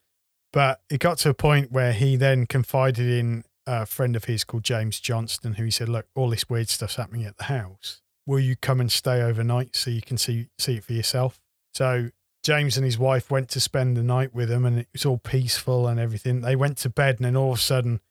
But 0.52 0.82
it 0.90 1.00
got 1.00 1.18
to 1.20 1.30
a 1.30 1.34
point 1.34 1.72
where 1.72 1.94
he 1.94 2.16
then 2.16 2.46
confided 2.46 3.08
in 3.08 3.44
a 3.66 3.86
friend 3.86 4.16
of 4.16 4.26
his 4.26 4.44
called 4.44 4.64
James 4.64 5.00
Johnston, 5.00 5.54
who 5.54 5.64
he 5.64 5.72
said, 5.72 5.90
"Look, 5.90 6.08
all 6.16 6.30
this 6.30 6.50
weird 6.50 6.70
stuff's 6.70 6.98
happening 6.98 7.26
at 7.26 7.38
the 7.38 7.46
house. 7.46 8.02
Will 8.26 8.40
you 8.40 8.56
come 8.56 8.80
and 8.80 8.92
stay 8.92 9.22
overnight 9.22 9.76
so 9.76 9.90
you 9.90 10.02
can 10.02 10.18
see 10.18 10.50
see 10.60 10.78
it 10.78 10.84
for 10.84 10.94
yourself?" 10.94 11.40
So 11.74 12.12
James 12.44 12.76
and 12.76 12.86
his 12.86 13.00
wife 13.00 13.32
went 13.32 13.50
to 13.50 13.62
spend 13.62 13.96
the 13.96 14.04
night 14.04 14.36
with 14.36 14.52
him, 14.52 14.66
and 14.66 14.80
it 14.80 14.90
was 14.92 15.06
all 15.06 15.18
peaceful 15.18 15.88
and 15.88 16.00
everything. 16.00 16.42
They 16.42 16.58
went 16.58 16.78
to 16.80 16.90
bed, 16.90 17.16
and 17.16 17.26
then 17.26 17.38
all 17.38 17.54
of 17.54 17.60
a 17.60 17.62
sudden, 17.62 18.02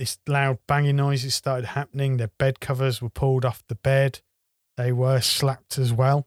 this 0.00 0.18
loud 0.26 0.56
banging 0.66 0.96
noises 0.96 1.34
started 1.34 1.66
happening. 1.66 2.16
Their 2.16 2.30
bed 2.38 2.58
covers 2.58 3.02
were 3.02 3.10
pulled 3.10 3.44
off 3.44 3.62
the 3.68 3.74
bed. 3.74 4.20
They 4.78 4.92
were 4.92 5.20
slapped 5.20 5.76
as 5.76 5.92
well. 5.92 6.26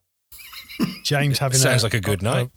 James 1.04 1.40
having 1.40 1.58
Sounds 1.58 1.82
like 1.82 1.96
a 1.96 2.00
good 2.00 2.22
night. 2.22 2.52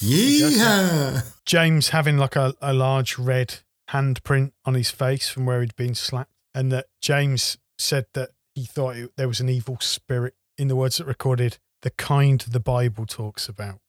Yeah. 0.00 1.20
James 1.44 1.90
having 1.90 2.16
like 2.16 2.34
a, 2.34 2.54
a 2.62 2.72
large 2.72 3.18
red 3.18 3.56
handprint 3.90 4.52
on 4.64 4.72
his 4.72 4.90
face 4.90 5.28
from 5.28 5.44
where 5.44 5.60
he'd 5.60 5.76
been 5.76 5.94
slapped, 5.94 6.32
and 6.54 6.72
that 6.72 6.86
James 7.02 7.58
said 7.78 8.06
that 8.14 8.30
he 8.54 8.64
thought 8.64 8.96
it, 8.96 9.10
there 9.16 9.28
was 9.28 9.40
an 9.40 9.50
evil 9.50 9.76
spirit 9.80 10.34
in 10.56 10.68
the 10.68 10.76
words 10.76 10.96
that 10.96 11.06
recorded 11.06 11.58
the 11.82 11.90
kind 11.90 12.40
the 12.40 12.60
Bible 12.60 13.04
talks 13.04 13.50
about 13.50 13.80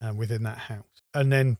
uh, 0.00 0.14
within 0.14 0.44
that 0.44 0.58
house. 0.58 1.02
And 1.12 1.32
then 1.32 1.58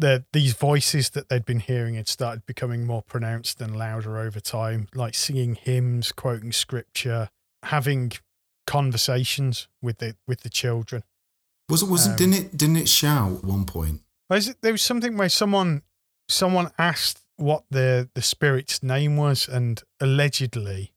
the 0.00 0.24
these 0.32 0.54
voices 0.54 1.10
that 1.10 1.28
they'd 1.28 1.44
been 1.44 1.60
hearing 1.60 1.94
had 1.94 2.08
started 2.08 2.46
becoming 2.46 2.86
more 2.86 3.02
pronounced 3.02 3.60
and 3.60 3.76
louder 3.76 4.18
over 4.18 4.40
time, 4.40 4.88
like 4.94 5.14
singing 5.14 5.54
hymns, 5.54 6.12
quoting 6.12 6.52
scripture, 6.52 7.28
having 7.64 8.12
conversations 8.66 9.68
with 9.82 9.98
the 9.98 10.16
with 10.26 10.40
the 10.40 10.48
children. 10.48 11.02
Was 11.68 11.82
it? 11.82 11.88
Was 11.88 12.06
it? 12.06 12.10
Um, 12.10 12.16
Didn't 12.16 12.34
it? 12.34 12.56
Didn't 12.56 12.76
it 12.76 12.88
shout 12.88 13.38
at 13.38 13.44
one 13.44 13.64
point? 13.64 14.00
Was 14.28 14.48
it, 14.48 14.56
there 14.62 14.72
was 14.72 14.82
something 14.82 15.16
where 15.16 15.28
someone 15.28 15.82
someone 16.28 16.70
asked 16.78 17.22
what 17.36 17.64
the 17.70 18.08
the 18.14 18.22
spirit's 18.22 18.82
name 18.82 19.16
was, 19.16 19.48
and 19.48 19.82
allegedly 20.00 20.92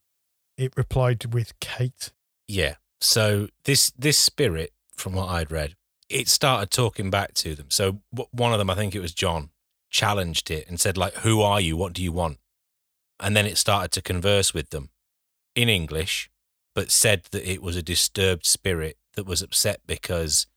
it 0.58 0.74
replied 0.78 1.34
with 1.34 1.60
Kate. 1.60 2.12
Yeah. 2.48 2.76
So 3.02 3.50
this 3.66 3.92
this 3.98 4.18
spirit, 4.18 4.72
from 4.96 5.14
what 5.14 5.30
I'd 5.30 5.52
read, 5.52 5.76
it 6.14 6.28
started 6.30 6.70
talking 6.70 7.10
back 7.10 7.34
to 7.36 7.56
them. 7.56 7.68
So 7.70 8.02
one 8.32 8.54
of 8.54 8.60
them, 8.60 8.70
I 8.70 8.76
think 8.76 8.94
it 8.94 9.02
was 9.02 9.14
John, 9.14 9.50
challenged 9.90 10.52
it 10.52 10.68
and 10.68 10.80
said, 10.80 10.98
like, 10.98 11.14
"Who 11.16 11.42
are 11.42 11.60
you? 11.60 11.76
What 11.76 11.94
do 11.94 12.04
you 12.04 12.12
want?" 12.12 12.40
And 13.20 13.36
then 13.36 13.46
it 13.46 13.58
started 13.58 13.92
to 13.94 14.02
converse 14.02 14.54
with 14.54 14.70
them 14.70 14.90
in 15.56 15.70
English, 15.70 16.30
but 16.76 16.92
said 16.92 17.24
that 17.32 17.50
it 17.50 17.62
was 17.62 17.76
a 17.76 17.84
disturbed 17.84 18.46
spirit 18.46 18.98
that 19.16 19.26
was 19.26 19.42
upset 19.42 19.82
because 19.86 20.48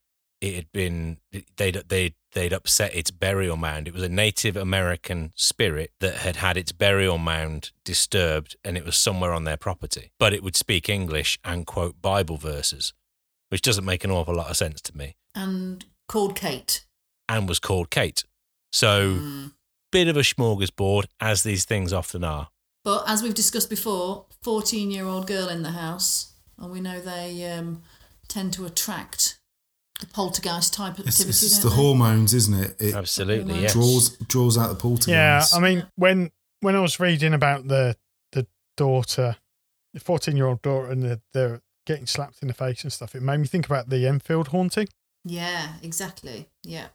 it 0.40 0.54
had 0.54 0.72
been 0.72 1.18
they'd 1.56 1.82
they 1.88 2.14
they'd 2.32 2.52
upset 2.52 2.94
its 2.94 3.10
burial 3.10 3.56
mound. 3.56 3.88
It 3.88 3.94
was 3.94 4.02
a 4.02 4.08
Native 4.08 4.56
American 4.56 5.32
spirit 5.34 5.92
that 6.00 6.16
had 6.16 6.36
had 6.36 6.56
its 6.56 6.72
burial 6.72 7.18
mound 7.18 7.72
disturbed, 7.84 8.56
and 8.62 8.76
it 8.76 8.84
was 8.84 8.96
somewhere 8.96 9.32
on 9.32 9.44
their 9.44 9.56
property. 9.56 10.12
But 10.18 10.34
it 10.34 10.42
would 10.42 10.56
speak 10.56 10.88
English 10.88 11.38
and 11.44 11.66
quote 11.66 12.02
Bible 12.02 12.36
verses, 12.36 12.92
which 13.48 13.62
doesn't 13.62 13.86
make 13.86 14.04
an 14.04 14.10
awful 14.10 14.34
lot 14.34 14.50
of 14.50 14.56
sense 14.56 14.82
to 14.82 14.96
me. 14.96 15.16
And 15.36 15.84
called 16.08 16.34
Kate. 16.34 16.84
And 17.28 17.48
was 17.48 17.58
called 17.60 17.90
Kate. 17.90 18.24
So 18.72 19.10
Mm. 19.20 19.52
bit 19.92 20.08
of 20.08 20.16
a 20.16 20.20
smorgasbord, 20.22 21.04
as 21.20 21.42
these 21.44 21.64
things 21.64 21.92
often 21.92 22.24
are. 22.24 22.48
But 22.84 23.04
as 23.08 23.22
we've 23.22 23.34
discussed 23.34 23.70
before, 23.70 24.26
14 24.42 24.90
year 24.90 25.04
old 25.06 25.26
girl 25.26 25.48
in 25.48 25.62
the 25.62 25.72
house, 25.72 26.32
and 26.58 26.70
we 26.72 26.80
know 26.80 27.00
they 27.00 27.44
um, 27.52 27.82
tend 28.28 28.52
to 28.54 28.64
attract 28.66 29.38
the 30.00 30.06
poltergeist 30.06 30.72
type 30.74 30.98
of 30.98 31.06
It's, 31.06 31.20
activity. 31.20 31.30
it's, 31.30 31.42
it's 31.42 31.54
don't 31.58 31.70
the 31.70 31.76
they? 31.76 31.82
hormones, 31.82 32.34
isn't 32.34 32.54
it? 32.54 32.76
It 32.80 32.94
Absolutely, 32.94 33.60
yes. 33.62 33.72
draws 33.72 34.10
draws 34.28 34.56
out 34.58 34.68
the 34.68 34.74
poltergeist. 34.74 35.08
Yeah, 35.10 35.46
I 35.52 35.60
mean, 35.60 35.86
when 35.96 36.30
when 36.60 36.76
I 36.76 36.80
was 36.80 37.00
reading 37.00 37.32
about 37.34 37.66
the 37.68 37.96
the 38.32 38.46
daughter, 38.76 39.36
the 39.94 40.00
fourteen 40.00 40.36
year 40.36 40.46
old 40.46 40.62
daughter, 40.62 40.90
and 40.90 41.02
the 41.02 41.20
the 41.32 41.62
getting 41.86 42.06
slapped 42.06 42.40
in 42.42 42.48
the 42.48 42.54
face 42.54 42.82
and 42.84 42.92
stuff, 42.92 43.14
it 43.14 43.22
made 43.22 43.38
me 43.38 43.46
think 43.46 43.64
about 43.66 43.88
the 43.88 44.06
Enfield 44.06 44.48
haunting. 44.48 44.88
Yeah, 45.28 45.75
exactly. 45.83 46.49
Yeah. 46.62 46.87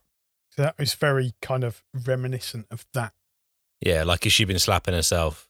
So 0.52 0.62
that 0.64 0.78
was 0.80 0.94
very 0.94 1.34
kind 1.42 1.64
of 1.64 1.84
reminiscent 2.06 2.66
of 2.72 2.86
that. 2.94 3.14
Yeah, 3.82 4.04
like 4.04 4.24
has 4.24 4.32
she 4.34 4.46
been 4.46 4.60
slapping 4.60 4.94
herself? 4.94 5.48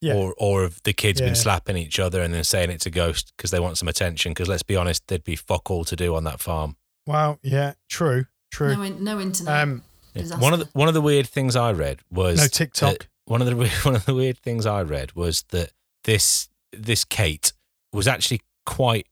Yeah. 0.00 0.14
Or 0.14 0.34
or 0.38 0.62
have 0.62 0.80
the 0.84 0.92
kids 0.92 1.20
Yeah. 1.20 1.26
been 1.26 1.34
slapping 1.34 1.76
each 1.76 1.98
other 1.98 2.20
and 2.22 2.32
then 2.32 2.44
saying 2.44 2.70
it's 2.70 2.86
a 2.86 2.90
ghost 2.90 3.32
because 3.36 3.50
they 3.50 3.58
want 3.60 3.78
some 3.78 3.88
attention? 3.88 4.30
Because 4.32 4.48
let's 4.48 4.62
be 4.62 4.76
honest, 4.76 5.06
there'd 5.08 5.24
be 5.24 5.36
fuck 5.36 5.70
all 5.70 5.84
to 5.84 5.96
do 5.96 6.14
on 6.14 6.24
that 6.24 6.40
farm. 6.40 6.76
Well, 7.06 7.38
yeah, 7.42 7.74
true, 7.88 8.26
true. 8.50 8.76
No, 8.76 8.88
no 8.98 9.20
internet. 9.20 9.62
Um, 9.62 9.82
disaster. 10.14 10.40
One 10.42 10.52
of 10.52 10.58
the 10.60 10.68
one 10.72 10.88
of 10.88 10.94
the 10.94 11.00
weird 11.00 11.26
things 11.26 11.56
I 11.56 11.72
read 11.72 12.00
was 12.10 12.38
No 12.38 12.46
TikTok. 12.46 13.08
one 13.24 13.40
of 13.40 13.46
the 13.48 13.56
one 13.84 13.94
of 13.96 14.04
the 14.04 14.14
weird 14.14 14.38
things 14.38 14.66
I 14.66 14.82
read 14.82 15.14
was 15.14 15.42
that 15.50 15.72
this 16.04 16.48
this 16.72 17.04
Kate 17.04 17.52
was 17.92 18.06
actually 18.06 18.42
quite 18.66 19.06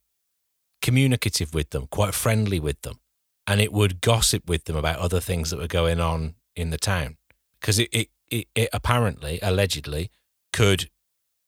communicative 0.84 1.54
with 1.54 1.70
them, 1.70 1.86
quite 1.88 2.14
friendly 2.14 2.60
with 2.60 2.80
them, 2.82 3.00
and 3.46 3.60
it 3.60 3.72
would 3.72 4.00
gossip 4.00 4.48
with 4.48 4.64
them 4.64 4.76
about 4.76 4.98
other 4.98 5.20
things 5.20 5.50
that 5.50 5.58
were 5.58 5.66
going 5.80 5.98
on 5.98 6.34
in 6.54 6.70
the 6.70 6.78
town 6.78 7.16
because 7.60 7.78
it 7.78 7.88
it, 7.92 8.08
it 8.30 8.46
it 8.54 8.68
apparently 8.72 9.38
allegedly 9.42 10.10
could 10.52 10.88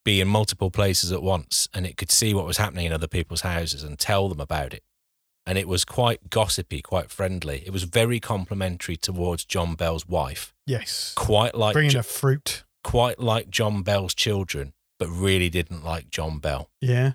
be 0.04 0.20
in 0.20 0.28
multiple 0.28 0.70
places 0.70 1.12
at 1.12 1.22
once 1.22 1.68
and 1.74 1.86
it 1.86 1.96
could 1.96 2.10
see 2.10 2.32
what 2.34 2.46
was 2.46 2.56
happening 2.58 2.86
in 2.86 2.92
other 2.92 3.08
people's 3.08 3.42
houses 3.42 3.82
and 3.82 3.98
tell 3.98 4.28
them 4.28 4.40
about 4.40 4.72
it 4.72 4.82
and 5.46 5.58
it 5.58 5.68
was 5.68 5.84
quite 5.84 6.28
gossipy, 6.30 6.80
quite 6.82 7.08
friendly. 7.10 7.62
It 7.66 7.72
was 7.72 7.84
very 7.84 8.18
complimentary 8.20 8.96
towards 8.96 9.44
John 9.44 9.74
Bell's 9.76 10.08
wife, 10.08 10.54
yes, 10.66 11.12
quite 11.16 11.54
like 11.54 11.74
bringing 11.74 11.90
Jo- 11.92 12.00
a 12.00 12.02
fruit. 12.02 12.64
quite 12.82 13.18
like 13.20 13.48
John 13.50 13.82
Bell's 13.82 14.14
children, 14.14 14.72
but 14.98 15.08
really 15.08 15.48
didn't 15.50 15.84
like 15.84 16.10
John 16.10 16.38
Bell. 16.40 16.70
Yeah, 16.80 17.12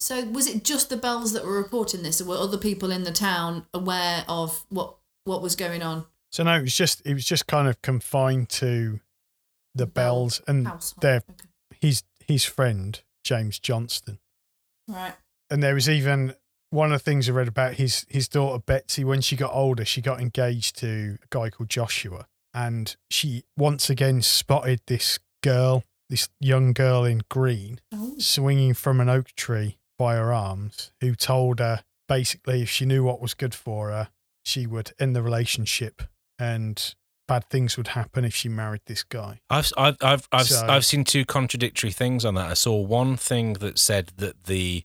so 0.00 0.24
was 0.24 0.46
it 0.46 0.64
just 0.64 0.88
the 0.88 0.96
bells 0.96 1.32
that 1.32 1.44
were 1.44 1.56
reporting 1.56 2.02
this, 2.02 2.20
or 2.20 2.24
were 2.24 2.36
other 2.36 2.58
people 2.58 2.90
in 2.90 3.04
the 3.04 3.12
town 3.12 3.66
aware 3.74 4.24
of 4.28 4.64
what 4.70 4.96
what 5.24 5.42
was 5.42 5.54
going 5.56 5.82
on? 5.82 6.06
so 6.32 6.42
no, 6.44 6.56
it 6.56 6.62
was 6.62 6.76
just 6.76 7.02
it 7.04 7.14
was 7.14 7.24
just 7.24 7.46
kind 7.46 7.68
of 7.68 7.80
confined 7.82 8.48
to 8.48 9.00
the 9.74 9.86
bells 9.86 10.40
and 10.46 10.66
Household. 10.66 11.02
their 11.02 11.16
Okay. 11.16 11.48
his 11.80 12.02
his 12.26 12.44
friend 12.44 13.00
James 13.24 13.58
Johnston. 13.58 14.18
Right. 14.88 15.14
and 15.50 15.62
there 15.62 15.74
was 15.74 15.88
even 15.88 16.34
one 16.70 16.92
of 16.92 17.00
the 17.00 17.04
things 17.04 17.28
I 17.28 17.32
read 17.32 17.48
about 17.48 17.74
his 17.74 18.06
his 18.08 18.28
daughter 18.28 18.62
Betsy 18.64 19.04
when 19.04 19.20
she 19.20 19.36
got 19.36 19.52
older, 19.52 19.84
she 19.84 20.00
got 20.00 20.20
engaged 20.20 20.76
to 20.78 21.18
a 21.22 21.26
guy 21.30 21.50
called 21.50 21.68
Joshua, 21.68 22.26
and 22.54 22.96
she 23.10 23.42
once 23.56 23.90
again 23.90 24.22
spotted 24.22 24.80
this 24.86 25.18
girl, 25.42 25.82
this 26.08 26.28
young 26.40 26.72
girl 26.72 27.04
in 27.04 27.22
green, 27.28 27.80
Oh. 27.92 28.14
swinging 28.18 28.74
from 28.74 29.00
an 29.00 29.08
oak 29.08 29.32
tree 29.34 29.78
by 30.00 30.14
her 30.16 30.32
arms, 30.32 30.92
who 31.02 31.14
told 31.14 31.58
her 31.58 31.84
basically 32.08 32.62
if 32.62 32.70
she 32.70 32.86
knew 32.86 33.04
what 33.04 33.20
was 33.20 33.34
good 33.34 33.54
for 33.54 33.90
her, 33.90 34.08
she 34.42 34.66
would 34.66 34.92
end 34.98 35.14
the 35.14 35.22
relationship 35.22 36.00
and 36.38 36.94
bad 37.28 37.44
things 37.50 37.76
would 37.76 37.88
happen 37.88 38.24
if 38.24 38.34
she 38.34 38.48
married 38.48 38.80
this 38.86 39.02
guy. 39.04 39.40
I've 39.50 39.70
I've 39.76 39.98
I've 40.00 40.26
I've, 40.32 40.46
So- 40.46 40.66
I've 40.66 40.86
seen 40.86 41.04
two 41.04 41.26
contradictory 41.26 41.90
things 41.92 42.24
on 42.24 42.34
that. 42.36 42.50
I 42.50 42.54
saw 42.54 42.80
one 42.80 43.18
thing 43.18 43.52
that 43.64 43.78
said 43.78 44.12
that 44.16 44.44
the 44.44 44.84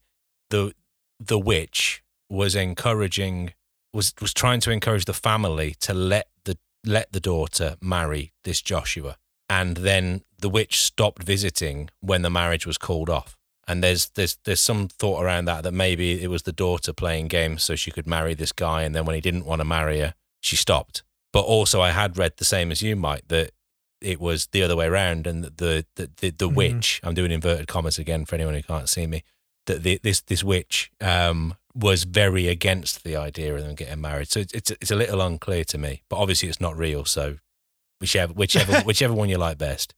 the 0.50 0.74
the 1.18 1.40
witch 1.40 2.04
was 2.30 2.54
encouraging 2.54 3.54
was 3.94 4.14
was 4.20 4.34
trying 4.34 4.60
to 4.60 4.72
encourage 4.72 5.06
the 5.06 5.14
family 5.14 5.76
to 5.80 5.94
let 5.94 6.28
the 6.44 6.58
let 6.86 7.14
the 7.14 7.22
daughter 7.22 7.78
marry 7.82 8.34
this 8.44 8.62
Joshua, 8.62 9.16
and 9.50 9.78
then 9.78 10.24
the 10.38 10.50
witch 10.50 10.82
stopped 10.82 11.24
visiting 11.24 11.90
when 12.02 12.22
the 12.22 12.30
marriage 12.30 12.68
was 12.68 12.78
called 12.78 13.10
off. 13.10 13.35
And 13.68 13.84
there's 13.84 14.10
there's 14.10 14.38
there's 14.46 14.60
some 14.62 14.88
thought 14.88 15.24
around 15.24 15.46
that 15.46 15.64
that 15.64 15.72
maybe 15.74 16.22
it 16.22 16.28
was 16.30 16.44
the 16.44 16.52
daughter 16.52 16.94
playing 16.94 17.28
games 17.30 17.64
so 17.64 17.76
she 17.76 17.90
could 17.92 18.06
marry 18.08 18.34
this 18.36 18.52
guy, 18.52 18.84
and 18.84 18.94
then 18.94 19.06
when 19.06 19.16
he 19.16 19.22
didn't 19.22 19.46
want 19.46 19.60
to 19.62 19.66
marry 19.66 20.00
her, 20.00 20.14
she 20.42 20.56
stopped. 20.56 21.04
But 21.34 21.42
also, 21.42 21.82
I 21.82 21.90
had 21.92 22.18
read 22.18 22.34
the 22.38 22.46
same 22.46 22.72
as 22.72 22.82
you, 22.82 22.96
Mike, 22.96 23.24
that 23.30 23.52
it 24.02 24.20
was 24.22 24.48
the 24.52 24.62
other 24.62 24.76
way 24.76 24.86
around, 24.86 25.26
and 25.26 25.44
that 25.44 25.58
the 25.58 25.86
the 25.96 26.12
the, 26.18 26.30
the 26.30 26.50
Mhm. 26.50 26.56
witch. 26.56 27.02
I'm 27.04 27.16
doing 27.16 27.32
inverted 27.32 27.68
commas 27.68 27.98
again 27.98 28.26
for 28.26 28.36
anyone 28.36 28.54
who 28.54 28.62
can't 28.62 28.88
see 28.90 29.08
me. 29.08 29.24
That 29.66 29.82
the, 29.82 30.00
this 30.04 30.22
this 30.22 30.44
witch 30.44 30.92
um, 31.02 31.56
was 31.74 32.04
very 32.04 32.48
against 32.48 33.04
the 33.04 33.16
idea 33.16 33.56
of 33.56 33.64
them 33.64 33.74
getting 33.74 34.00
married. 34.00 34.30
So 34.30 34.42
it's 34.42 34.54
it's, 34.54 34.72
it's 34.80 34.92
a 34.92 34.96
little 34.96 35.22
unclear 35.22 35.64
to 35.66 35.78
me. 35.80 36.04
But 36.08 36.18
obviously, 36.18 36.50
it's 36.50 36.62
not 36.62 36.78
real. 36.78 37.04
So 37.06 37.38
whichever 38.00 38.32
whichever 38.32 38.80
whichever 38.86 39.14
one 39.16 39.28
you 39.30 39.40
like 39.40 39.58
best. 39.58 39.96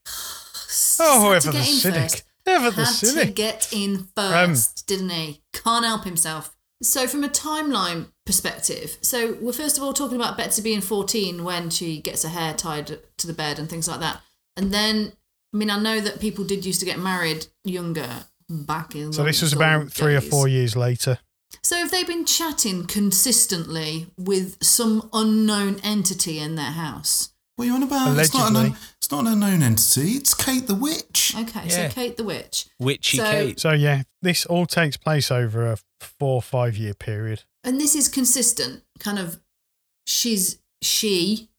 Oh, 0.99 1.33
Had 1.33 1.41
to 1.41 1.47
ever 1.49 1.57
the 1.57 1.63
get 1.63 1.67
in 1.69 1.73
cynic. 1.75 2.01
first. 2.11 2.23
Ever 2.47 2.71
the 2.71 2.85
Had 2.85 3.25
to 3.25 3.31
get 3.31 3.67
in 3.71 4.07
Um, 4.15 4.49
first, 4.49 4.87
didn't 4.87 5.09
he? 5.09 5.41
Can't 5.53 5.85
help 5.85 6.05
himself. 6.05 6.55
So, 6.81 7.07
from 7.07 7.23
a 7.23 7.27
timeline 7.29 8.07
perspective, 8.25 8.97
so 9.01 9.35
we're 9.41 9.51
first 9.51 9.77
of 9.77 9.83
all 9.83 9.93
talking 9.93 10.15
about 10.15 10.37
Betsy 10.37 10.61
being 10.61 10.81
14 10.81 11.43
when 11.43 11.69
she 11.69 11.99
gets 11.99 12.23
her 12.23 12.29
hair 12.29 12.53
tied 12.53 12.99
to 13.17 13.27
the 13.27 13.33
bed 13.33 13.59
and 13.59 13.69
things 13.69 13.87
like 13.87 13.99
that. 13.99 14.21
And 14.55 14.71
then, 14.71 15.13
I 15.53 15.57
mean, 15.57 15.69
I 15.71 15.79
know 15.79 15.99
that 15.99 16.19
people 16.19 16.45
did 16.45 16.65
used 16.65 16.79
to 16.79 16.85
get 16.85 16.99
married 16.99 17.47
younger 17.63 18.25
back 18.49 18.95
in 18.95 19.11
So 19.11 19.23
this 19.23 19.41
was 19.41 19.53
old 19.53 19.61
about 19.61 19.91
three 19.91 20.15
or 20.15 20.21
four 20.21 20.47
years 20.47 20.75
later. 20.75 21.19
So, 21.63 21.79
if 21.83 21.89
they've 21.91 22.07
been 22.07 22.25
chatting 22.25 22.85
consistently 22.85 24.07
with 24.17 24.63
some 24.63 25.09
unknown 25.13 25.79
entity 25.83 26.39
in 26.39 26.55
their 26.55 26.71
house, 26.71 27.33
What 27.55 27.65
are 27.65 27.67
you 27.69 27.73
on 27.73 27.83
about? 27.83 28.17
It's 28.19 28.33
not, 28.33 28.49
an, 28.51 28.55
Allegedly. 28.55 28.79
It's 29.07 29.11
not 29.13 29.21
an 29.25 29.31
unknown 29.41 29.63
entity. 29.63 30.11
It's 30.17 30.33
Kate 30.33 30.67
the 30.67 30.75
Witch. 30.75 31.33
okay, 31.33 31.61
Yeah. 31.67 31.87
so 31.87 31.95
Kate 31.95 32.17
the 32.17 32.25
Witch. 32.25 32.67
Witchy 32.77 33.15
So- 33.17 33.23
Kate. 33.31 33.57
So 33.59 33.71
yeah, 33.71 34.03
this 34.21 34.45
all 34.45 34.65
takes 34.65 34.97
place 34.97 35.31
over 35.31 35.71
a 35.71 35.77
four 36.01 36.35
or 36.35 36.41
five 36.41 36.75
year 36.75 36.93
period. 36.93 37.43
and 37.63 37.79
this 37.81 37.95
is 37.95 38.07
consistent 38.09 38.83
kind 38.99 39.17
of 39.19 39.39
she's 40.05 40.59
she 40.81 41.49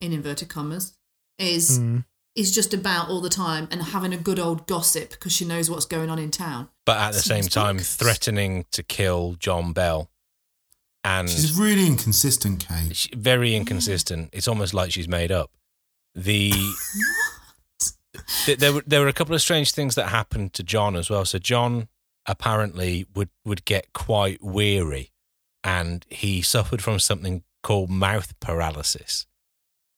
in 0.00 0.12
inverted 0.12 0.48
commas 0.48 0.94
is 1.38 1.78
Mm. 1.78 2.04
is 2.36 2.52
just 2.52 2.74
about 2.74 3.08
all 3.08 3.20
the 3.20 3.30
time 3.30 3.66
and 3.70 3.82
having 3.82 4.12
a 4.12 4.16
good 4.16 4.38
old 4.40 4.66
gossip 4.66 5.10
because 5.10 5.32
she 5.32 5.44
knows 5.44 5.70
what's 5.70 5.86
going 5.86 6.10
on 6.10 6.18
in 6.18 6.30
town 6.32 6.68
But 6.84 6.98
at 6.98 7.12
the 7.14 7.20
same 7.22 7.42
Seems 7.44 7.54
time, 7.54 7.76
books. 7.78 7.94
threatening 7.96 8.64
to 8.72 8.82
kill 8.82 9.36
John 9.38 9.72
Bell, 9.72 10.10
and 11.04 11.28
She's 11.30 11.52
really 11.54 11.86
inconsistent, 11.86 12.66
Kate. 12.68 12.94
she- 12.96 13.10
very 13.14 13.54
inconsistent. 13.54 14.30
It's 14.32 14.46
almost 14.48 14.74
like 14.74 14.92
she's 14.92 15.08
made 15.08 15.30
up. 15.32 15.50
The 16.14 16.52
th- 18.44 18.58
there 18.58 18.72
were 18.72 18.82
there 18.86 19.00
were 19.00 19.08
a 19.08 19.12
couple 19.12 19.34
of 19.34 19.42
strange 19.42 19.72
things 19.72 19.94
that 19.94 20.08
happened 20.08 20.52
to 20.54 20.62
John 20.62 20.96
as 20.96 21.10
well. 21.10 21.24
So 21.24 21.38
John 21.38 21.88
apparently 22.26 23.06
would 23.14 23.30
would 23.44 23.64
get 23.64 23.92
quite 23.92 24.42
weary, 24.42 25.10
and 25.64 26.04
he 26.08 26.42
suffered 26.42 26.82
from 26.82 26.98
something 26.98 27.42
called 27.62 27.90
mouth 27.90 28.38
paralysis, 28.40 29.26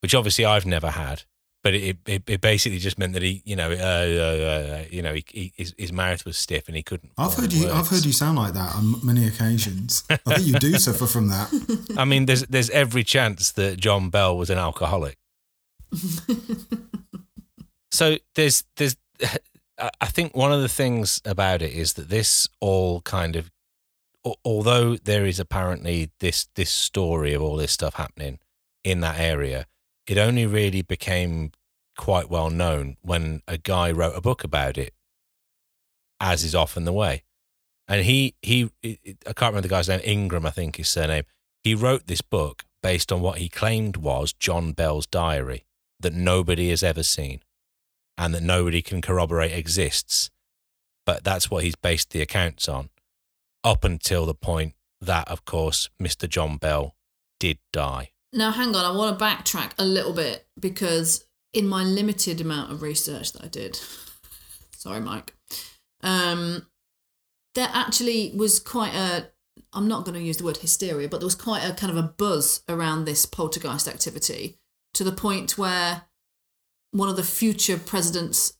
which 0.01 0.13
obviously 0.15 0.45
I've 0.45 0.65
never 0.65 0.91
had. 0.91 1.23
But 1.63 1.75
it, 1.75 1.97
it, 2.05 2.23
it 2.27 2.41
basically 2.41 2.77
just 2.79 2.99
meant 2.99 3.13
that 3.13 3.21
he, 3.21 3.41
you 3.45 3.55
know, 3.55 3.71
uh, 3.71 3.75
uh, 3.75 4.81
uh, 4.81 4.83
you 4.91 5.01
know, 5.01 5.13
he, 5.13 5.23
he, 5.29 5.53
his, 5.55 5.73
his 5.77 5.93
mouth 5.93 6.25
was 6.25 6.35
stiff 6.35 6.67
and 6.67 6.75
he 6.75 6.83
couldn't. 6.83 7.13
I've 7.17 7.35
heard 7.35 7.53
you. 7.53 7.69
I've 7.71 7.87
heard 7.87 8.03
you 8.03 8.11
sound 8.11 8.37
like 8.37 8.53
that 8.53 8.75
on 8.75 8.95
many 9.01 9.25
occasions. 9.25 10.03
I 10.09 10.17
think 10.17 10.45
you 10.45 10.53
do 10.59 10.73
suffer 10.77 11.05
from 11.05 11.29
that. 11.29 11.95
I 11.97 12.03
mean, 12.03 12.25
there's 12.25 12.43
there's 12.47 12.69
every 12.71 13.05
chance 13.05 13.53
that 13.53 13.79
John 13.79 14.09
Bell 14.09 14.37
was 14.37 14.49
an 14.49 14.57
alcoholic. 14.57 15.17
so 17.91 18.17
there's 18.35 18.63
there's 18.77 18.95
I 19.79 20.07
think 20.07 20.35
one 20.35 20.51
of 20.51 20.61
the 20.61 20.69
things 20.69 21.21
about 21.25 21.61
it 21.61 21.71
is 21.71 21.93
that 21.93 22.09
this 22.09 22.47
all 22.59 23.01
kind 23.01 23.35
of 23.35 23.51
although 24.45 24.95
there 24.95 25.25
is 25.25 25.39
apparently 25.39 26.11
this 26.19 26.47
this 26.55 26.71
story 26.71 27.33
of 27.33 27.41
all 27.41 27.57
this 27.57 27.71
stuff 27.71 27.95
happening 27.95 28.39
in 28.83 29.01
that 29.01 29.19
area, 29.19 29.65
it 30.07 30.17
only 30.17 30.45
really 30.45 30.81
became 30.81 31.51
quite 31.97 32.29
well 32.29 32.49
known 32.49 32.97
when 33.01 33.41
a 33.47 33.57
guy 33.57 33.91
wrote 33.91 34.15
a 34.15 34.21
book 34.21 34.43
about 34.43 34.77
it 34.77 34.93
as 36.19 36.43
is 36.43 36.55
often 36.55 36.85
the 36.85 36.93
way. 36.93 37.23
And 37.87 38.03
he 38.03 38.35
he 38.41 38.71
I 39.27 39.33
can't 39.33 39.53
remember 39.53 39.61
the 39.61 39.67
guy's 39.67 39.89
name, 39.89 40.01
Ingram, 40.03 40.45
I 40.45 40.51
think 40.51 40.77
his 40.77 40.89
surname. 40.89 41.25
He 41.63 41.75
wrote 41.75 42.07
this 42.07 42.21
book 42.21 42.63
based 42.81 43.11
on 43.11 43.21
what 43.21 43.37
he 43.37 43.49
claimed 43.49 43.97
was 43.97 44.33
John 44.33 44.73
Bell's 44.73 45.07
diary 45.07 45.65
that 46.03 46.13
nobody 46.13 46.69
has 46.69 46.83
ever 46.83 47.03
seen 47.03 47.41
and 48.17 48.33
that 48.33 48.43
nobody 48.43 48.81
can 48.81 49.01
corroborate 49.01 49.51
exists. 49.51 50.29
But 51.05 51.23
that's 51.23 51.49
what 51.49 51.63
he's 51.63 51.75
based 51.75 52.11
the 52.11 52.21
accounts 52.21 52.69
on, 52.69 52.89
up 53.63 53.83
until 53.83 54.25
the 54.25 54.35
point 54.35 54.73
that, 55.01 55.27
of 55.27 55.45
course, 55.45 55.89
Mr. 56.01 56.29
John 56.29 56.57
Bell 56.57 56.95
did 57.39 57.57
die. 57.73 58.11
Now, 58.31 58.51
hang 58.51 58.75
on, 58.75 58.85
I 58.85 58.95
want 58.95 59.17
to 59.17 59.23
backtrack 59.23 59.71
a 59.77 59.85
little 59.85 60.13
bit 60.13 60.47
because 60.59 61.25
in 61.53 61.67
my 61.67 61.83
limited 61.83 62.41
amount 62.41 62.71
of 62.71 62.81
research 62.81 63.33
that 63.33 63.43
I 63.43 63.47
did, 63.47 63.79
sorry, 64.71 65.01
Mike, 65.01 65.35
um, 66.01 66.65
there 67.55 67.69
actually 67.73 68.31
was 68.35 68.59
quite 68.59 68.93
a, 68.95 69.29
I'm 69.73 69.87
not 69.87 70.05
going 70.05 70.17
to 70.17 70.25
use 70.25 70.37
the 70.37 70.45
word 70.45 70.57
hysteria, 70.57 71.09
but 71.09 71.19
there 71.19 71.27
was 71.27 71.35
quite 71.35 71.63
a 71.63 71.73
kind 71.73 71.91
of 71.91 71.97
a 71.97 72.07
buzz 72.07 72.63
around 72.67 73.05
this 73.05 73.25
poltergeist 73.25 73.87
activity 73.87 74.57
to 74.93 75.03
the 75.03 75.11
point 75.11 75.57
where 75.57 76.03
one 76.91 77.09
of 77.09 77.15
the 77.15 77.23
future 77.23 77.77
presidents 77.77 78.53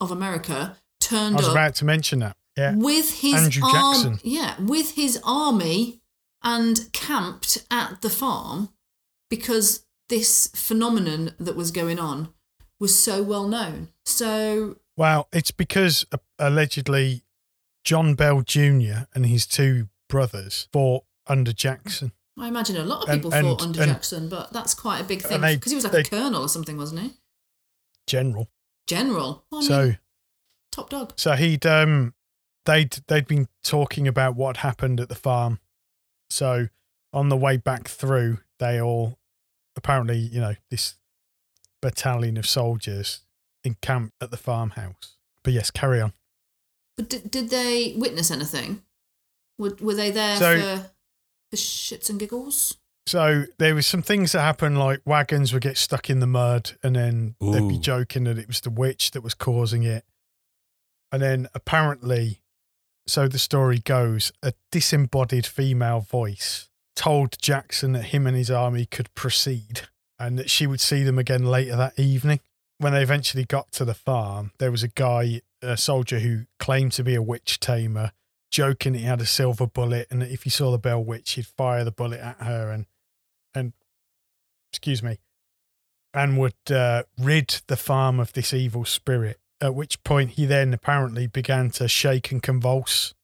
of 0.00 0.10
America 0.10 0.76
turned. 1.00 1.16
I 1.16 1.16
turned 1.18 1.36
was 1.36 1.46
up 1.46 1.52
about 1.52 1.74
to 1.76 1.84
mention 1.84 2.18
that. 2.20 2.36
Yeah. 2.56 2.74
with 2.76 3.20
his 3.20 3.34
Andrew 3.34 3.62
arm- 3.64 3.94
Jackson. 3.94 4.20
yeah, 4.22 4.60
with 4.60 4.92
his 4.94 5.18
army 5.24 6.00
and 6.42 6.90
camped 6.92 7.64
at 7.70 8.02
the 8.02 8.10
farm 8.10 8.70
because 9.30 9.86
this 10.08 10.48
phenomenon 10.54 11.34
that 11.38 11.56
was 11.56 11.70
going 11.70 11.98
on 11.98 12.28
was 12.78 12.98
so 13.00 13.22
well 13.22 13.46
known. 13.48 13.88
So 14.04 14.76
Well, 14.96 15.28
it's 15.32 15.52
because 15.52 16.04
uh, 16.12 16.18
allegedly 16.38 17.22
John 17.84 18.14
Bell 18.14 18.42
Jr. 18.42 19.06
and 19.14 19.24
his 19.26 19.46
two 19.46 19.88
brothers 20.08 20.68
fought 20.72 21.04
under 21.26 21.52
Jackson. 21.52 22.12
I 22.40 22.48
imagine 22.48 22.76
a 22.76 22.84
lot 22.84 23.02
of 23.02 23.14
people 23.14 23.32
and- 23.34 23.46
fought 23.46 23.62
under 23.62 23.82
and- 23.82 23.92
Jackson, 23.92 24.28
but 24.28 24.52
that's 24.52 24.74
quite 24.74 25.00
a 25.00 25.04
big 25.04 25.22
thing 25.22 25.40
because 25.40 25.70
he 25.72 25.76
was 25.76 25.84
like 25.84 25.92
they- 25.92 26.00
a 26.00 26.04
colonel 26.04 26.42
or 26.42 26.48
something, 26.48 26.76
wasn't 26.76 27.00
he? 27.02 27.12
General. 28.06 28.48
General. 28.86 29.44
Well, 29.50 29.62
So 29.62 29.84
mean, 29.84 29.98
top 30.72 30.90
dog. 30.90 31.12
so 31.16 31.32
he'd 31.34 31.64
um 31.66 32.14
they'd 32.64 32.92
they'd 33.08 33.26
been 33.26 33.48
talking 33.62 34.08
about 34.08 34.34
what 34.36 34.58
happened 34.58 35.00
at 35.00 35.08
the 35.08 35.14
farm. 35.14 35.60
So 36.30 36.68
on 37.12 37.28
the 37.28 37.36
way 37.36 37.56
back 37.56 37.88
through, 37.88 38.38
they 38.58 38.80
all 38.80 39.18
apparently, 39.76 40.18
you 40.18 40.40
know, 40.40 40.54
this 40.70 40.94
battalion 41.82 42.36
of 42.36 42.46
soldiers 42.48 43.20
encamped 43.64 44.14
at 44.20 44.30
the 44.30 44.36
farmhouse. 44.36 45.16
But 45.44 45.52
yes, 45.52 45.70
carry 45.70 46.00
on. 46.00 46.12
But 46.96 47.08
did, 47.08 47.30
did 47.30 47.50
they 47.50 47.94
witness 47.96 48.30
anything? 48.30 48.82
Were, 49.58 49.76
were 49.80 49.94
they 49.94 50.10
there 50.10 50.36
So- 50.36 50.60
for, 50.60 50.90
for 51.50 51.56
shits 51.56 52.08
and 52.08 52.18
giggles? 52.18 52.76
So 53.06 53.46
there 53.58 53.74
was 53.74 53.86
some 53.86 54.02
things 54.02 54.32
that 54.32 54.42
happened, 54.42 54.78
like 54.78 55.00
wagons 55.04 55.52
would 55.52 55.62
get 55.62 55.76
stuck 55.76 56.10
in 56.10 56.20
the 56.20 56.26
mud, 56.26 56.72
and 56.82 56.94
then 56.94 57.34
they'd 57.40 57.68
be 57.68 57.78
joking 57.78 58.24
that 58.24 58.38
it 58.38 58.46
was 58.46 58.60
the 58.60 58.70
witch 58.70 59.10
that 59.12 59.22
was 59.22 59.34
causing 59.34 59.82
it. 59.82 60.04
And 61.10 61.20
then 61.20 61.48
apparently, 61.54 62.40
so 63.06 63.26
the 63.26 63.38
story 63.38 63.78
goes, 63.78 64.30
a 64.42 64.52
disembodied 64.70 65.46
female 65.46 66.00
voice 66.00 66.68
told 66.94 67.40
Jackson 67.40 67.92
that 67.92 68.04
him 68.04 68.26
and 68.26 68.36
his 68.36 68.50
army 68.50 68.86
could 68.86 69.12
proceed, 69.14 69.88
and 70.18 70.38
that 70.38 70.50
she 70.50 70.66
would 70.66 70.80
see 70.80 71.02
them 71.02 71.18
again 71.18 71.44
later 71.44 71.74
that 71.76 71.98
evening. 71.98 72.40
When 72.78 72.92
they 72.92 73.02
eventually 73.02 73.44
got 73.44 73.72
to 73.72 73.84
the 73.84 73.94
farm, 73.94 74.52
there 74.58 74.70
was 74.70 74.82
a 74.82 74.88
guy, 74.88 75.40
a 75.60 75.76
soldier 75.76 76.20
who 76.20 76.44
claimed 76.58 76.92
to 76.92 77.02
be 77.02 77.14
a 77.14 77.22
witch 77.22 77.58
tamer, 77.58 78.12
joking 78.50 78.92
that 78.92 78.98
he 79.00 79.04
had 79.04 79.20
a 79.20 79.26
silver 79.26 79.66
bullet, 79.66 80.06
and 80.10 80.20
that 80.22 80.30
if 80.30 80.42
he 80.42 80.50
saw 80.50 80.70
the 80.70 80.78
Bell 80.78 81.02
Witch, 81.02 81.32
he'd 81.32 81.46
fire 81.46 81.84
the 81.84 81.90
bullet 81.92 82.20
at 82.20 82.36
her 82.42 82.70
and 82.70 82.86
and 83.54 83.72
excuse 84.72 85.02
me, 85.02 85.18
and 86.14 86.38
would 86.38 86.54
uh, 86.70 87.02
rid 87.18 87.60
the 87.66 87.76
farm 87.76 88.20
of 88.20 88.32
this 88.32 88.52
evil 88.52 88.84
spirit. 88.84 89.38
At 89.60 89.74
which 89.74 90.02
point, 90.04 90.30
he 90.32 90.46
then 90.46 90.72
apparently 90.72 91.26
began 91.26 91.70
to 91.72 91.86
shake 91.88 92.30
and 92.32 92.42
convulse, 92.42 93.14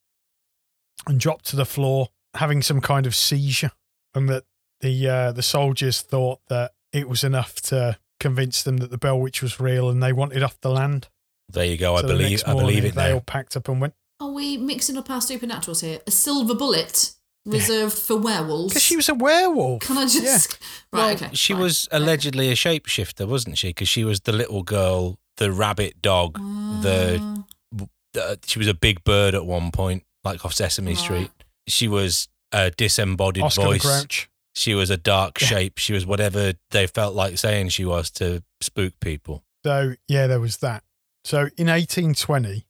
and 1.06 1.18
drop 1.18 1.42
to 1.42 1.56
the 1.56 1.64
floor, 1.64 2.08
having 2.34 2.62
some 2.62 2.80
kind 2.80 3.06
of 3.06 3.14
seizure, 3.14 3.72
and 4.14 4.28
that 4.28 4.44
the 4.80 5.08
uh, 5.08 5.32
the 5.32 5.42
soldiers 5.42 6.02
thought 6.02 6.40
that 6.48 6.72
it 6.92 7.08
was 7.08 7.24
enough 7.24 7.54
to 7.62 7.98
convince 8.20 8.62
them 8.62 8.78
that 8.78 8.90
the 8.90 8.98
Bell 8.98 9.18
Witch 9.20 9.42
was 9.42 9.58
real, 9.60 9.88
and 9.88 10.02
they 10.02 10.12
wanted 10.12 10.42
off 10.42 10.60
the 10.60 10.70
land. 10.70 11.08
There 11.48 11.64
you 11.64 11.76
go. 11.78 11.94
I 11.94 12.00
So 12.00 12.08
the 12.08 12.12
believe 12.14 12.42
I 12.46 12.54
believe 12.54 12.84
it 12.84 12.94
They 12.94 13.08
now. 13.08 13.14
all 13.14 13.20
packed 13.20 13.56
up 13.56 13.68
and 13.68 13.80
went 13.80 13.94
Are 14.20 14.30
we 14.30 14.56
mixing 14.56 14.96
up 14.96 15.10
our 15.10 15.20
supernaturals 15.20 15.82
here? 15.82 16.00
A 16.06 16.10
silver 16.10 16.54
bullet 16.54 17.12
reserved 17.44 17.96
for 17.98 18.16
werewolves? 18.16 18.70
because 18.72 18.82
she 18.82 18.96
was 18.96 19.08
a 19.08 19.14
werewolf. 19.14 19.82
Can 19.82 19.98
I 19.98 20.04
just? 20.06 20.24
Yeah. 20.52 20.66
Right, 20.92 21.20
Well, 21.20 21.26
okay. 21.28 21.34
She 21.36 21.52
fine. 21.52 21.62
was 21.62 21.88
allegedly 21.92 22.48
a 22.50 22.54
shapeshifter, 22.54 23.26
wasn't 23.28 23.58
she? 23.58 23.68
Because 23.68 23.88
she 23.88 24.04
was 24.04 24.20
the 24.20 24.32
little 24.32 24.62
girl, 24.62 25.18
the 25.36 25.52
rabbit 25.52 26.00
dog, 26.00 26.34
the, 26.82 27.18
Ah. 27.20 27.84
the 28.14 28.38
she 28.46 28.58
was 28.58 28.68
a 28.68 28.74
big 28.74 29.04
bird 29.04 29.34
at 29.34 29.44
one 29.44 29.70
point, 29.70 30.04
like 30.24 30.44
off 30.44 30.54
Sesame 30.54 30.92
Right. 30.92 30.98
Street. 30.98 31.30
She 31.68 31.86
was 31.88 32.28
a 32.52 32.70
disembodied 32.70 33.42
Oscar 33.44 33.62
the 33.62 33.68
voice. 33.68 33.82
Grouch. 33.82 34.30
She 34.54 34.72
was 34.74 34.88
a 34.88 34.96
dark 34.96 35.40
Yeah. 35.42 35.48
shape. 35.48 35.78
She 35.78 35.92
was 35.92 36.06
whatever 36.06 36.54
they 36.70 36.86
felt 36.86 37.14
like 37.14 37.36
saying 37.36 37.68
she 37.70 37.84
was 37.84 38.10
to 38.12 38.42
spook 38.62 38.94
people. 39.00 39.44
So 39.64 39.94
yeah, 40.08 40.26
there 40.28 40.40
was 40.40 40.58
that. 40.58 40.82
So 41.24 41.50
in 41.58 41.66
1820, 41.68 42.65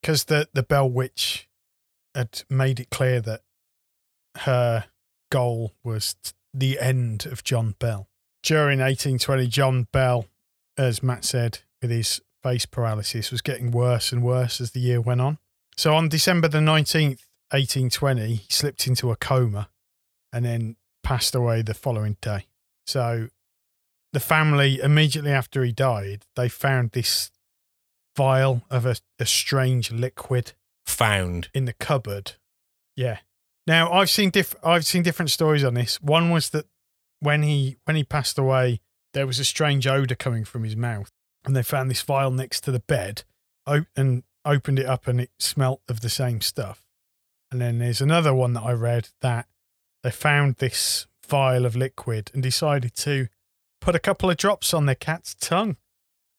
because 0.00 0.24
the 0.24 0.48
the 0.52 0.62
Bell 0.62 0.88
Witch 0.88 1.48
had 2.14 2.42
made 2.48 2.80
it 2.80 2.90
clear 2.90 3.20
that 3.20 3.42
her 4.38 4.86
goal 5.30 5.74
was 5.84 6.16
the 6.54 6.78
end 6.78 7.26
of 7.26 7.44
John 7.44 7.74
Bell. 7.78 8.08
During 8.42 8.80
1820, 8.80 9.46
John 9.48 9.88
Bell, 9.92 10.26
as 10.76 11.02
Matt 11.02 11.24
said, 11.24 11.60
with 11.82 11.90
his 11.90 12.20
face 12.42 12.66
paralysis, 12.66 13.30
was 13.30 13.42
getting 13.42 13.70
worse 13.70 14.12
and 14.12 14.22
worse 14.22 14.60
as 14.60 14.70
the 14.70 14.80
year 14.80 15.00
went 15.00 15.20
on. 15.20 15.38
So 15.76 15.94
on 15.94 16.08
December 16.08 16.48
the 16.48 16.58
19th, 16.58 17.20
1820, 17.50 18.34
he 18.34 18.46
slipped 18.48 18.86
into 18.86 19.10
a 19.10 19.16
coma 19.16 19.68
and 20.32 20.44
then 20.44 20.76
passed 21.02 21.34
away 21.34 21.62
the 21.62 21.74
following 21.74 22.16
day. 22.20 22.46
So 22.86 23.28
the 24.12 24.20
family 24.20 24.80
immediately 24.80 25.30
after 25.30 25.62
he 25.62 25.72
died, 25.72 26.24
they 26.36 26.48
found 26.48 26.92
this 26.92 27.30
vial 28.18 28.62
of 28.68 28.84
a, 28.84 28.96
a 29.20 29.26
strange 29.26 29.92
liquid 29.92 30.52
Found. 30.86 31.48
in 31.54 31.64
the 31.66 31.72
cupboard. 31.72 32.32
Yeah. 32.96 33.18
Now 33.66 33.92
I've 33.92 34.10
seen 34.10 34.30
diff- 34.30 34.56
I've 34.64 34.84
seen 34.86 35.02
different 35.02 35.30
stories 35.30 35.62
on 35.64 35.74
this. 35.74 36.00
One 36.02 36.30
was 36.30 36.50
that 36.50 36.66
when 37.20 37.42
he 37.42 37.76
when 37.84 37.96
he 37.96 38.04
passed 38.04 38.38
away, 38.38 38.80
there 39.14 39.26
was 39.26 39.38
a 39.38 39.44
strange 39.44 39.86
odor 39.86 40.14
coming 40.16 40.44
from 40.44 40.64
his 40.64 40.74
mouth, 40.76 41.10
and 41.44 41.54
they 41.54 41.62
found 41.62 41.90
this 41.90 42.02
vial 42.02 42.30
next 42.30 42.62
to 42.64 42.70
the 42.72 42.80
bed, 42.80 43.22
o- 43.66 43.86
and 43.96 44.22
opened 44.44 44.78
it 44.78 44.86
up, 44.86 45.06
and 45.06 45.20
it 45.20 45.30
smelt 45.38 45.80
of 45.88 46.00
the 46.00 46.08
same 46.10 46.40
stuff. 46.40 46.82
And 47.52 47.60
then 47.60 47.78
there's 47.78 48.00
another 48.00 48.34
one 48.34 48.52
that 48.54 48.62
I 48.64 48.72
read 48.72 49.10
that 49.20 49.46
they 50.02 50.10
found 50.10 50.56
this 50.56 51.06
vial 51.26 51.66
of 51.66 51.76
liquid 51.76 52.30
and 52.34 52.42
decided 52.42 52.94
to 52.96 53.28
put 53.80 53.94
a 53.94 53.98
couple 54.00 54.30
of 54.30 54.36
drops 54.38 54.72
on 54.74 54.86
their 54.86 54.94
cat's 54.94 55.34
tongue, 55.34 55.76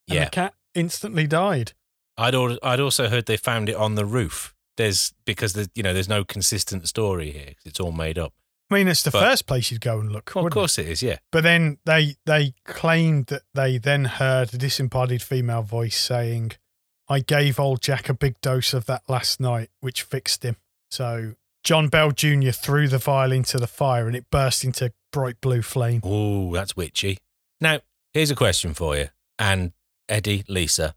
and 0.07 0.15
Yeah. 0.17 0.25
the 0.25 0.31
cat 0.31 0.53
instantly 0.79 1.27
died. 1.27 1.73
I'd 2.17 2.35
al- 2.35 2.57
I'd 2.63 2.79
also 2.79 3.09
heard 3.09 3.25
they 3.25 3.37
found 3.37 3.69
it 3.69 3.75
on 3.75 3.95
the 3.95 4.05
roof. 4.05 4.55
There's 4.77 5.13
because 5.25 5.53
the 5.53 5.69
you 5.75 5.83
know 5.83 5.93
there's 5.93 6.09
no 6.09 6.23
consistent 6.23 6.87
story 6.87 7.31
here 7.31 7.53
it's 7.65 7.79
all 7.79 7.91
made 7.91 8.17
up. 8.17 8.33
I 8.71 8.75
mean, 8.75 8.87
it's 8.87 9.01
the 9.03 9.11
But- 9.11 9.21
first 9.21 9.45
place 9.47 9.71
you'd 9.71 9.81
go 9.81 9.99
and 9.99 10.11
look. 10.11 10.31
Well, 10.35 10.41
of 10.41 10.43
wouldn't 10.45 10.57
it? 10.57 10.59
course 10.61 10.77
it 10.77 10.87
is. 10.87 11.01
Yeah. 11.03 11.17
But 11.31 11.43
then 11.43 11.79
they 11.85 12.15
they 12.25 12.53
claimed 12.65 13.27
that 13.27 13.43
they 13.53 13.77
then 13.77 14.05
heard 14.05 14.53
a 14.53 14.57
disembodied 14.57 15.21
female 15.21 15.63
voice 15.63 15.97
saying, 15.99 16.51
"I 17.07 17.19
gave 17.19 17.59
old 17.59 17.81
Jack 17.81 18.09
a 18.09 18.13
big 18.13 18.39
dose 18.41 18.73
of 18.73 18.85
that 18.85 19.03
last 19.09 19.39
night, 19.39 19.69
which 19.79 20.03
fixed 20.03 20.43
him." 20.43 20.55
So 20.91 21.33
John 21.63 21.89
Bell 21.89 22.11
Jr. 22.11 22.51
threw 22.51 22.87
the 22.87 22.99
vial 22.99 23.31
into 23.31 23.57
the 23.57 23.67
fire, 23.67 24.07
and 24.07 24.15
it 24.15 24.29
burst 24.31 24.63
into 24.63 24.93
bright 25.11 25.41
blue 25.41 25.61
flame. 25.61 26.01
Oh, 26.03 26.53
that's 26.53 26.75
witchy. 26.75 27.17
Now, 27.59 27.79
here's 28.13 28.31
a 28.31 28.35
question 28.35 28.73
for 28.73 28.95
you, 28.95 29.09
and 29.37 29.73
Eddie, 30.09 30.43
Lisa, 30.47 30.95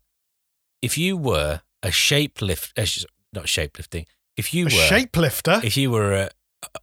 if 0.80 0.98
you 0.98 1.16
were 1.16 1.60
a 1.82 1.88
shapelift, 1.88 2.72
uh, 2.76 3.06
not 3.32 3.46
shapelifting, 3.46 4.06
if 4.36 4.52
you 4.54 4.64
were 4.64 4.70
A 4.70 4.74
were 4.74 4.98
shapelifter. 4.98 5.62
if 5.64 5.76
you 5.76 5.90
were 5.90 6.12
a, 6.12 6.30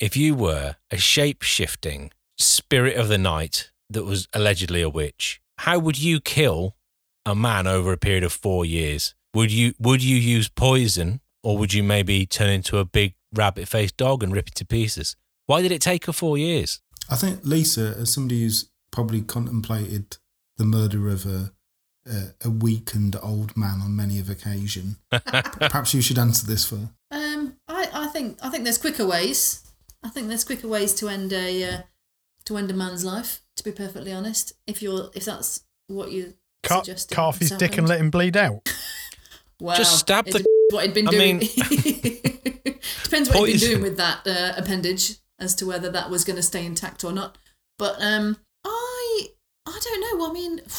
if 0.00 0.16
you 0.16 0.34
were 0.34 0.76
a 0.90 0.96
shape 0.98 1.42
shifting 1.42 2.10
spirit 2.38 2.96
of 2.96 3.08
the 3.08 3.18
night 3.18 3.70
that 3.90 4.04
was 4.04 4.28
allegedly 4.32 4.82
a 4.82 4.88
witch, 4.88 5.40
how 5.58 5.78
would 5.78 5.98
you 5.98 6.20
kill 6.20 6.76
a 7.24 7.34
man 7.34 7.66
over 7.66 7.92
a 7.92 7.96
period 7.96 8.24
of 8.24 8.32
four 8.32 8.64
years? 8.64 9.14
Would 9.34 9.50
you 9.50 9.74
would 9.80 10.02
you 10.02 10.16
use 10.16 10.48
poison, 10.48 11.20
or 11.42 11.58
would 11.58 11.72
you 11.72 11.82
maybe 11.82 12.26
turn 12.26 12.50
into 12.50 12.78
a 12.78 12.84
big 12.84 13.14
rabbit 13.32 13.68
faced 13.68 13.96
dog 13.96 14.22
and 14.22 14.32
rip 14.32 14.48
it 14.48 14.54
to 14.56 14.64
pieces? 14.64 15.16
Why 15.46 15.62
did 15.62 15.72
it 15.72 15.82
take 15.82 16.06
her 16.06 16.12
four 16.12 16.38
years? 16.38 16.80
I 17.10 17.16
think 17.16 17.40
Lisa, 17.42 17.94
as 17.98 18.12
somebody 18.12 18.42
who's 18.42 18.70
probably 18.90 19.22
contemplated 19.22 20.16
the 20.56 20.64
murder 20.64 21.08
of 21.08 21.26
a 21.26 21.52
a, 22.06 22.34
a 22.44 22.50
weakened 22.50 23.16
old 23.22 23.56
man 23.56 23.80
on 23.80 23.96
many 23.96 24.18
of 24.18 24.28
occasion. 24.28 24.96
Perhaps 25.10 25.94
you 25.94 26.02
should 26.02 26.18
answer 26.18 26.46
this 26.46 26.64
for. 26.66 26.90
Um, 27.10 27.56
I, 27.66 27.88
I 27.94 28.06
think 28.08 28.38
I 28.42 28.50
think 28.50 28.64
there's 28.64 28.76
quicker 28.78 29.06
ways. 29.06 29.62
I 30.02 30.10
think 30.10 30.28
there's 30.28 30.44
quicker 30.44 30.68
ways 30.68 30.92
to 30.96 31.08
end 31.08 31.32
a 31.32 31.64
uh, 31.64 31.78
to 32.44 32.56
end 32.58 32.70
a 32.70 32.74
man's 32.74 33.04
life. 33.04 33.40
To 33.56 33.64
be 33.64 33.72
perfectly 33.72 34.12
honest, 34.12 34.52
if 34.66 34.82
you're 34.82 35.10
if 35.14 35.24
that's 35.24 35.64
what 35.86 36.10
you 36.12 36.34
Car- 36.62 36.84
suggesting, 36.84 37.14
carve 37.16 37.38
his 37.38 37.50
dick 37.52 37.78
and 37.78 37.88
let 37.88 38.00
him 38.00 38.10
bleed 38.10 38.36
out. 38.36 38.60
Wow, 39.60 39.76
Just 39.76 40.00
stab 40.00 40.26
the- 40.26 40.44
what 40.70 40.84
he'd 40.84 40.94
been 40.94 41.06
I 41.06 41.12
doing. 41.12 41.38
mean- 41.38 41.48
depends 43.04 43.30
what 43.30 43.48
he'd 43.48 43.60
been 43.60 43.70
doing 43.70 43.82
with 43.82 43.96
that 43.98 44.26
uh, 44.26 44.52
appendage 44.60 45.14
as 45.38 45.54
to 45.54 45.66
whether 45.66 45.90
that 45.92 46.10
was 46.10 46.24
going 46.24 46.36
to 46.36 46.42
stay 46.42 46.66
intact 46.66 47.04
or 47.04 47.12
not. 47.12 47.38
But 47.78 47.96
um, 48.02 48.36
I 49.66 49.70
I 49.70 49.80
don't 49.82 50.18
know. 50.18 50.30
I 50.30 50.32
mean, 50.32 50.60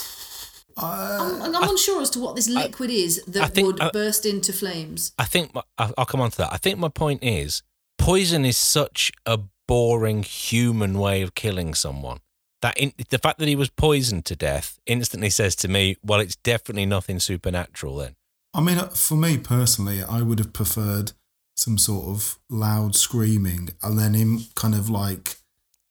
Uh, 0.78 1.40
I'm, 1.42 1.56
I'm 1.56 1.70
unsure 1.70 2.02
as 2.02 2.10
to 2.10 2.20
what 2.20 2.36
this 2.36 2.50
liquid 2.50 2.90
is 2.90 3.24
I 3.26 3.32
that 3.32 3.54
think- 3.54 3.66
would 3.66 3.80
I- 3.80 3.92
burst 3.92 4.26
into 4.26 4.52
flames. 4.52 5.14
I 5.18 5.24
think 5.24 5.56
my, 5.56 5.62
I- 5.78 5.94
I'll 5.98 6.06
come 6.06 6.20
on 6.20 6.32
to 6.32 6.38
that. 6.40 6.52
I 6.52 6.58
think 6.58 6.78
my 6.78 6.90
point 6.90 7.24
is 7.24 7.64
poison 7.98 8.44
is 8.44 8.58
such 8.58 9.10
a 9.26 9.40
boring 9.70 10.24
human 10.24 11.00
way 11.00 11.22
of 11.22 11.34
killing 11.34 11.74
someone. 11.76 12.20
That 12.62 12.78
in, 12.78 12.92
the 13.10 13.18
fact 13.20 13.40
that 13.40 13.48
he 13.48 13.56
was 13.56 13.70
poisoned 13.70 14.26
to 14.26 14.36
death 14.36 14.78
instantly 14.86 15.30
says 15.30 15.56
to 15.58 15.70
me, 15.70 15.96
well, 16.04 16.20
it's 16.20 16.36
definitely 16.36 16.86
nothing 16.86 17.22
supernatural 17.22 17.96
then. 17.96 18.18
I 18.54 18.60
mean, 18.60 18.78
uh, 18.78 18.90
for 18.90 19.16
me 19.16 19.38
personally, 19.38 20.04
I 20.04 20.24
would 20.24 20.40
have 20.40 20.52
preferred 20.52 21.14
some 21.56 21.78
sort 21.78 22.08
of 22.08 22.38
loud 22.50 22.96
screaming 22.98 23.70
and 23.82 23.98
then 23.98 24.14
him 24.14 24.48
kind 24.56 24.76
of 24.76 24.90
like 24.90 25.38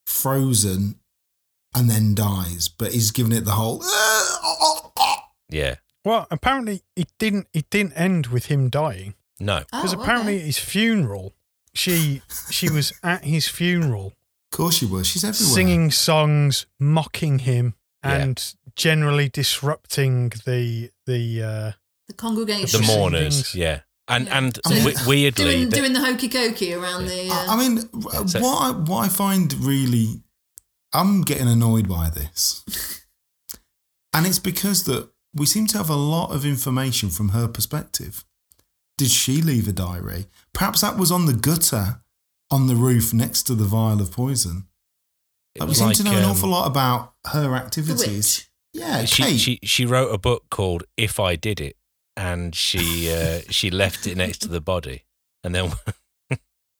frozen 0.06 0.96
and 1.74 1.90
then 1.90 2.14
dies. 2.14 2.68
But 2.68 2.92
he's 2.92 3.10
giving 3.10 3.32
it 3.32 3.44
the 3.44 3.52
whole. 3.52 3.82
Yeah. 5.50 5.76
Well, 6.04 6.26
apparently 6.30 6.82
it 6.96 7.08
didn't. 7.18 7.48
It 7.52 7.70
didn't 7.70 7.92
end 7.94 8.26
with 8.28 8.46
him 8.46 8.68
dying 8.68 9.14
No. 9.40 9.60
because 9.70 9.94
Oh, 9.94 10.00
apparently 10.00 10.34
okay. 10.34 10.40
at 10.42 10.46
his 10.46 10.58
funeral, 10.58 11.34
she 11.74 12.22
she 12.50 12.68
was 12.70 12.92
at 13.02 13.24
his 13.24 13.48
funeral 13.48 14.08
Of 14.52 14.56
course 14.56 14.76
she 14.76 14.86
was. 14.86 15.06
She's 15.06 15.24
everywhere. 15.24 15.54
singing 15.54 15.90
songs, 15.90 16.66
mocking 16.78 17.40
him, 17.40 17.74
Yeah. 18.04 18.16
and 18.16 18.54
generally 18.76 19.28
disrupting 19.28 20.32
the 20.44 20.90
the. 21.06 21.42
Uh, 21.42 21.72
the 22.08 22.14
congregation 22.14 22.82
The 22.82 22.86
mourners. 22.86 23.54
Yeah. 23.54 23.80
And 24.06 24.26
Yeah. 24.26 24.38
and 24.38 24.58
I 24.66 24.74
mean- 24.74 24.84
we- 24.84 24.94
weirdly, 25.06 25.44
doing 25.44 25.70
the- 25.70 25.76
doing 25.76 25.92
the 25.94 26.00
hokey 26.04 26.28
cokey 26.28 26.76
around 26.78 27.06
the. 27.06 27.30
Uh, 27.30 27.34
I 27.34 27.54
I 27.54 27.56
mean, 27.56 27.80
so- 28.28 28.40
what 28.40 28.60
I, 28.62 28.70
what 28.72 29.06
I 29.06 29.08
find 29.08 29.50
really, 29.54 30.20
I'm 30.94 31.22
getting 31.22 31.48
annoyed 31.48 31.88
by 31.88 32.10
this, 32.10 32.64
and 34.14 34.26
it's 34.26 34.38
because 34.38 34.84
that 34.84 35.10
we 35.34 35.46
seem 35.46 35.66
to 35.68 35.78
have 35.78 35.90
a 35.90 35.96
lot 35.96 36.30
of 36.30 36.46
information 36.46 37.10
from 37.10 37.30
her 37.30 37.48
perspective. 37.48 38.24
Did 38.96 39.10
she 39.10 39.42
leave 39.42 39.66
a 39.66 39.72
diary? 39.72 40.26
Perhaps 40.52 40.82
that 40.82 40.96
was 40.96 41.10
on 41.10 41.26
the 41.26 41.32
gutter 41.32 42.00
on 42.50 42.68
the 42.68 42.76
roof 42.76 43.12
next 43.12 43.42
to 43.44 43.54
the 43.54 43.64
vial 43.64 44.00
of 44.00 44.12
poison. 44.12 44.68
it 45.54 45.60
Like, 45.60 45.68
we 45.70 45.74
seem 45.74 45.88
like, 45.88 45.96
to 45.96 46.04
know 46.04 46.12
an 46.12 46.24
um, 46.24 46.30
awful 46.30 46.50
lot 46.50 46.68
about 46.68 47.14
her 47.26 47.56
activities. 47.56 48.48
Yeah, 48.72 49.04
she, 49.04 49.22
Kate. 49.22 49.40
she 49.40 49.58
she 49.62 49.86
wrote 49.86 50.12
a 50.12 50.18
book 50.18 50.44
called 50.50 50.84
If 50.96 51.18
I 51.18 51.36
Did 51.36 51.60
It, 51.60 51.76
and 52.16 52.54
she 52.54 53.12
uh, 53.12 53.40
she 53.50 53.70
left 53.70 54.06
it 54.06 54.16
next 54.16 54.38
to 54.38 54.48
the 54.48 54.60
body, 54.60 55.04
and 55.42 55.54
then 55.54 55.72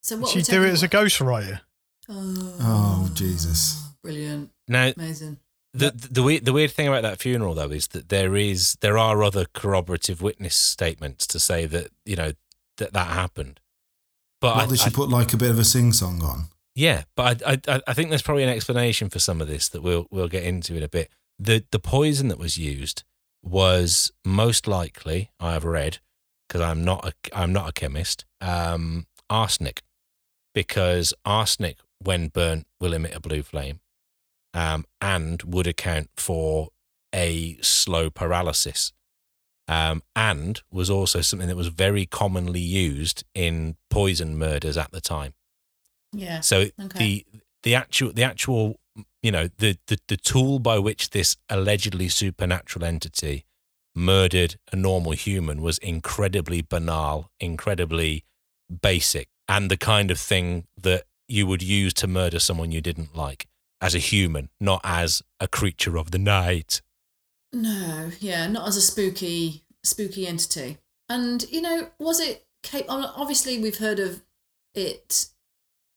So 0.03 0.17
what? 0.19 0.31
she 0.31 0.39
we're 0.39 0.43
do 0.43 0.65
it 0.65 0.71
as 0.71 0.83
a 0.83 0.89
ghostwriter. 0.89 1.61
Oh, 2.09 2.57
oh 2.61 3.11
Jesus! 3.15 3.84
Brilliant, 4.05 4.51
now 4.69 4.93
amazing. 4.97 5.39
the 5.73 5.91
the 5.91 6.23
weird 6.23 6.45
the 6.45 6.53
weird 6.53 6.71
thing 6.71 6.87
about 6.87 7.03
that 7.03 7.21
funeral 7.21 7.55
though 7.55 7.71
is 7.71 7.89
that 7.89 8.09
there 8.11 8.37
is 8.37 8.77
there 8.81 8.97
are 8.99 9.23
other 9.25 9.47
corroborative 9.55 10.23
witness 10.23 10.55
statements 10.55 11.27
to 11.29 11.41
say 11.41 11.67
that 11.67 11.89
you 12.05 12.15
know 12.17 12.33
that 12.79 12.93
that 12.93 13.09
happened. 13.09 13.61
But 14.41 14.57
What 14.57 14.65
I, 14.67 14.69
did 14.69 14.79
she 14.79 14.87
I- 14.87 14.91
put 14.91 15.09
like 15.09 15.33
a 15.33 15.37
bit 15.39 15.51
of 15.51 15.59
a 15.59 15.65
sing 15.65 15.93
song 15.93 16.23
on? 16.23 16.45
Yeah, 16.77 17.05
but 17.17 17.43
I, 17.47 17.59
I 17.67 17.81
I 17.89 17.95
think 17.95 18.11
there's 18.11 18.23
probably 18.23 18.43
an 18.43 18.49
explanation 18.51 19.09
for 19.09 19.19
some 19.19 19.41
of 19.41 19.49
this 19.49 19.69
that 19.71 19.83
we'll 19.83 20.07
we'll 20.11 20.29
get 20.29 20.45
into 20.45 20.77
in 20.77 20.83
a 20.83 20.89
bit. 20.89 21.11
The 21.39 21.65
the 21.71 21.79
poison 21.81 22.29
that 22.29 22.39
was 22.39 22.59
used 22.59 23.03
was 23.43 24.13
most 24.25 24.67
likely 24.67 25.31
I 25.41 25.53
have 25.53 25.65
read 25.65 25.99
because 26.47 26.61
I'm 26.61 26.85
not 26.85 27.07
a 27.07 27.13
I'm 27.33 27.53
not 27.53 27.69
a 27.69 27.73
chemist 27.73 28.25
um, 28.41 29.07
arsenic 29.31 29.83
because 30.55 31.15
arsenic 31.25 31.79
when 32.01 32.29
burnt 32.29 32.67
will 32.81 32.93
emit 32.93 33.15
a 33.15 33.21
blue 33.21 33.43
flame 33.43 33.81
um, 34.55 34.85
and 35.01 35.43
would 35.43 35.67
account 35.67 36.09
for 36.17 36.69
a 37.15 37.59
slow 37.61 38.09
paralysis 38.11 38.93
um, 39.69 40.03
and 40.17 40.63
was 40.71 40.91
also 40.91 41.21
something 41.21 41.49
that 41.49 41.57
was 41.57 41.69
very 41.69 42.07
commonly 42.07 42.61
used 42.61 43.25
in 43.35 43.77
poison 43.91 44.37
murders 44.39 44.77
at 44.77 44.91
the 44.93 45.01
time. 45.01 45.35
Yeah. 46.13 46.41
So 46.41 46.67
Okay. 46.81 46.99
the 46.99 47.27
the 47.63 47.75
actual 47.75 48.13
the 48.13 48.23
actual 48.23 48.81
you 49.23 49.33
know 49.33 49.49
the, 49.59 49.77
the 49.87 49.99
the 50.09 50.17
tool 50.17 50.59
by 50.59 50.79
which 50.79 51.11
this 51.11 51.37
allegedly 51.49 52.09
supernatural 52.09 52.85
entity 52.85 53.45
murdered 53.95 54.57
a 54.73 54.77
normal 54.77 55.13
human 55.13 55.63
was 55.63 55.79
incredibly 55.79 56.63
banal, 56.63 57.31
incredibly 57.41 58.25
basic, 58.83 59.29
and 59.49 59.71
the 59.71 59.77
kind 59.77 60.11
of 60.11 60.19
thing 60.19 60.67
that 60.77 61.05
you 61.29 61.47
would 61.47 61.63
use 61.63 61.95
to 61.95 62.07
murder 62.07 62.39
someone 62.39 62.71
you 62.71 62.81
didn't 62.81 63.17
like 63.17 63.47
as 63.81 63.95
a 63.95 63.99
human, 63.99 64.49
not 64.61 64.81
as 64.85 65.23
a 65.41 65.49
creature 65.49 65.97
of 65.97 66.11
the 66.11 66.19
night. 66.19 66.81
No, 67.53 68.11
yeah, 68.21 68.47
not 68.47 68.69
as 68.69 68.77
a 68.77 68.81
spooky 68.81 69.65
spooky 69.83 70.27
entity. 70.27 70.79
And 71.09 71.45
you 71.51 71.61
know, 71.61 71.91
was 71.99 72.21
it 72.21 72.47
obviously 72.89 73.59
we've 73.59 73.79
heard 73.79 73.99
of 73.99 74.23
it 74.75 75.27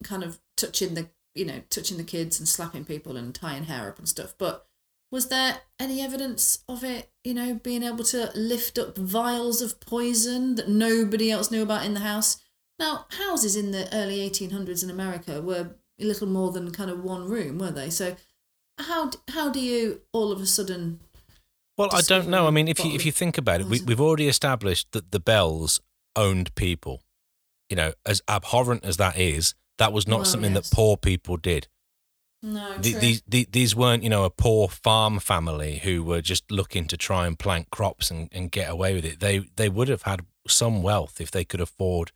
kind 0.03 0.23
of 0.23 0.39
touching 0.55 0.93
the 0.93 1.07
you 1.33 1.45
know 1.45 1.61
touching 1.69 1.97
the 1.97 2.03
kids 2.03 2.39
and 2.39 2.47
slapping 2.47 2.85
people 2.85 3.15
and 3.17 3.33
tying 3.33 3.63
hair 3.63 3.89
up 3.89 3.97
and 3.97 4.09
stuff, 4.09 4.35
but 4.37 4.67
was 5.11 5.29
there 5.29 5.59
any 5.79 6.01
evidence 6.01 6.59
of 6.67 6.83
it, 6.83 7.09
you 7.23 7.33
know, 7.33 7.55
being 7.55 7.83
able 7.83 8.03
to 8.03 8.29
lift 8.35 8.77
up 8.77 8.97
vials 8.97 9.61
of 9.61 9.79
poison 9.79 10.55
that 10.55 10.67
nobody 10.67 11.31
else 11.31 11.49
knew 11.49 11.63
about 11.63 11.85
in 11.85 11.93
the 11.93 12.01
house? 12.01 12.41
Now, 12.77 13.05
houses 13.11 13.55
in 13.55 13.71
the 13.71 13.87
early 13.95 14.29
1800s 14.29 14.83
in 14.83 14.89
America 14.89 15.41
were 15.41 15.75
little 16.05 16.27
more 16.27 16.51
than 16.51 16.71
kind 16.71 16.89
of 16.91 17.03
one 17.03 17.27
room, 17.27 17.57
were 17.57 17.71
they? 17.71 17.89
So, 17.89 18.15
how 18.79 19.11
how 19.29 19.49
do 19.49 19.59
you 19.59 20.01
all 20.13 20.31
of 20.31 20.39
a 20.41 20.45
sudden 20.45 20.99
Well, 21.77 21.89
I 21.91 22.01
don't 22.01 22.27
know. 22.27 22.47
I 22.47 22.51
mean, 22.51 22.67
if 22.67 22.83
you 22.83 22.91
if 22.93 23.05
you 23.05 23.11
think 23.11 23.37
about 23.37 23.61
it, 23.61 23.67
we, 23.67 23.81
we've 23.81 24.01
already 24.01 24.27
established 24.27 24.91
that 24.91 25.11
the 25.11 25.19
Bells 25.19 25.79
owned 26.15 26.53
people. 26.55 27.01
You 27.69 27.75
know, 27.75 27.93
as 28.05 28.21
abhorrent 28.29 28.85
as 28.85 28.97
that 28.97 29.17
is, 29.17 29.53
that 29.77 29.91
was 29.91 30.07
not 30.07 30.17
Well, 30.17 30.25
something 30.25 30.53
yes. 30.53 30.69
that 30.69 30.75
poor 30.75 30.95
people 30.97 31.37
did. 31.37 31.67
No, 32.43 32.77
The- 32.77 32.93
these 32.93 33.23
the- 33.27 33.47
these 33.51 33.75
weren't 33.75 34.03
you 34.03 34.09
know 34.09 34.23
a 34.23 34.29
poor 34.29 34.67
farm 34.69 35.19
family 35.19 35.79
who 35.79 36.03
were 36.03 36.21
just 36.21 36.51
looking 36.51 36.85
to 36.87 36.95
try 36.97 37.25
and 37.27 37.37
plant 37.37 37.69
crops 37.71 38.09
and, 38.11 38.29
and 38.31 38.51
get 38.51 38.69
away 38.69 38.93
with 38.93 39.05
it. 39.05 39.19
They 39.19 39.39
they 39.55 39.69
would 39.69 39.87
have 39.89 40.03
had 40.03 40.21
some 40.47 40.81
wealth 40.83 41.19
if 41.19 41.29
they 41.31 41.43
could 41.43 41.59
afford, 41.59 42.11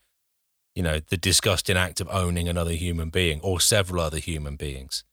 you 0.75 0.83
know, 0.83 0.99
the 0.99 1.17
disgusting 1.17 1.77
act 1.77 1.99
of 2.01 2.07
owning 2.09 2.47
another 2.47 2.71
human 2.73 3.09
being 3.09 3.39
or 3.41 3.59
several 3.59 4.01
other 4.01 4.17
human 4.19 4.55
beings. 4.55 5.03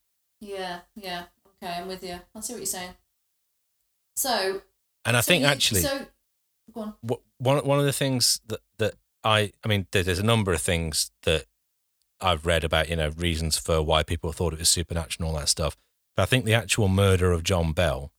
Yeah, 0.40 0.80
yeah. 0.94 1.24
Okay, 1.62 1.72
I'm 1.74 1.88
with 1.88 2.02
you. 2.04 2.20
I 2.34 2.40
see 2.40 2.52
what 2.52 2.58
you're 2.60 2.66
saying. 2.66 2.94
So, 4.16 4.62
And 5.04 5.16
I 5.16 5.20
so 5.20 5.28
think 5.28 5.42
you- 5.42 5.48
actually, 5.48 5.82
so 5.82 6.06
go 6.72 6.80
on. 6.82 6.94
one 7.38 7.64
one 7.64 7.78
of 7.78 7.84
the 7.84 7.92
things 7.92 8.40
that 8.46 8.60
that 8.78 8.94
I 9.24 9.52
I 9.64 9.68
mean 9.68 9.86
there- 9.90 10.02
there's 10.02 10.18
a 10.18 10.22
number 10.24 10.52
of 10.52 10.60
things 10.62 11.10
that 11.22 11.46
I've 12.20 12.46
read 12.46 12.64
about 12.64 12.88
you 12.88 12.96
know 12.96 13.10
reasons 13.10 13.58
for 13.58 13.82
why 13.82 14.02
people 14.02 14.32
thought 14.32 14.52
it 14.52 14.58
was 14.58 14.68
supernatural 14.68 15.28
and 15.28 15.34
all 15.36 15.40
that 15.40 15.48
stuff. 15.48 15.76
But 16.16 16.24
I 16.24 16.26
think 16.26 16.44
the 16.44 16.54
actual 16.54 16.88
murder 16.88 17.32
of 17.32 17.42
John 17.44 17.72
Bell 17.72 18.12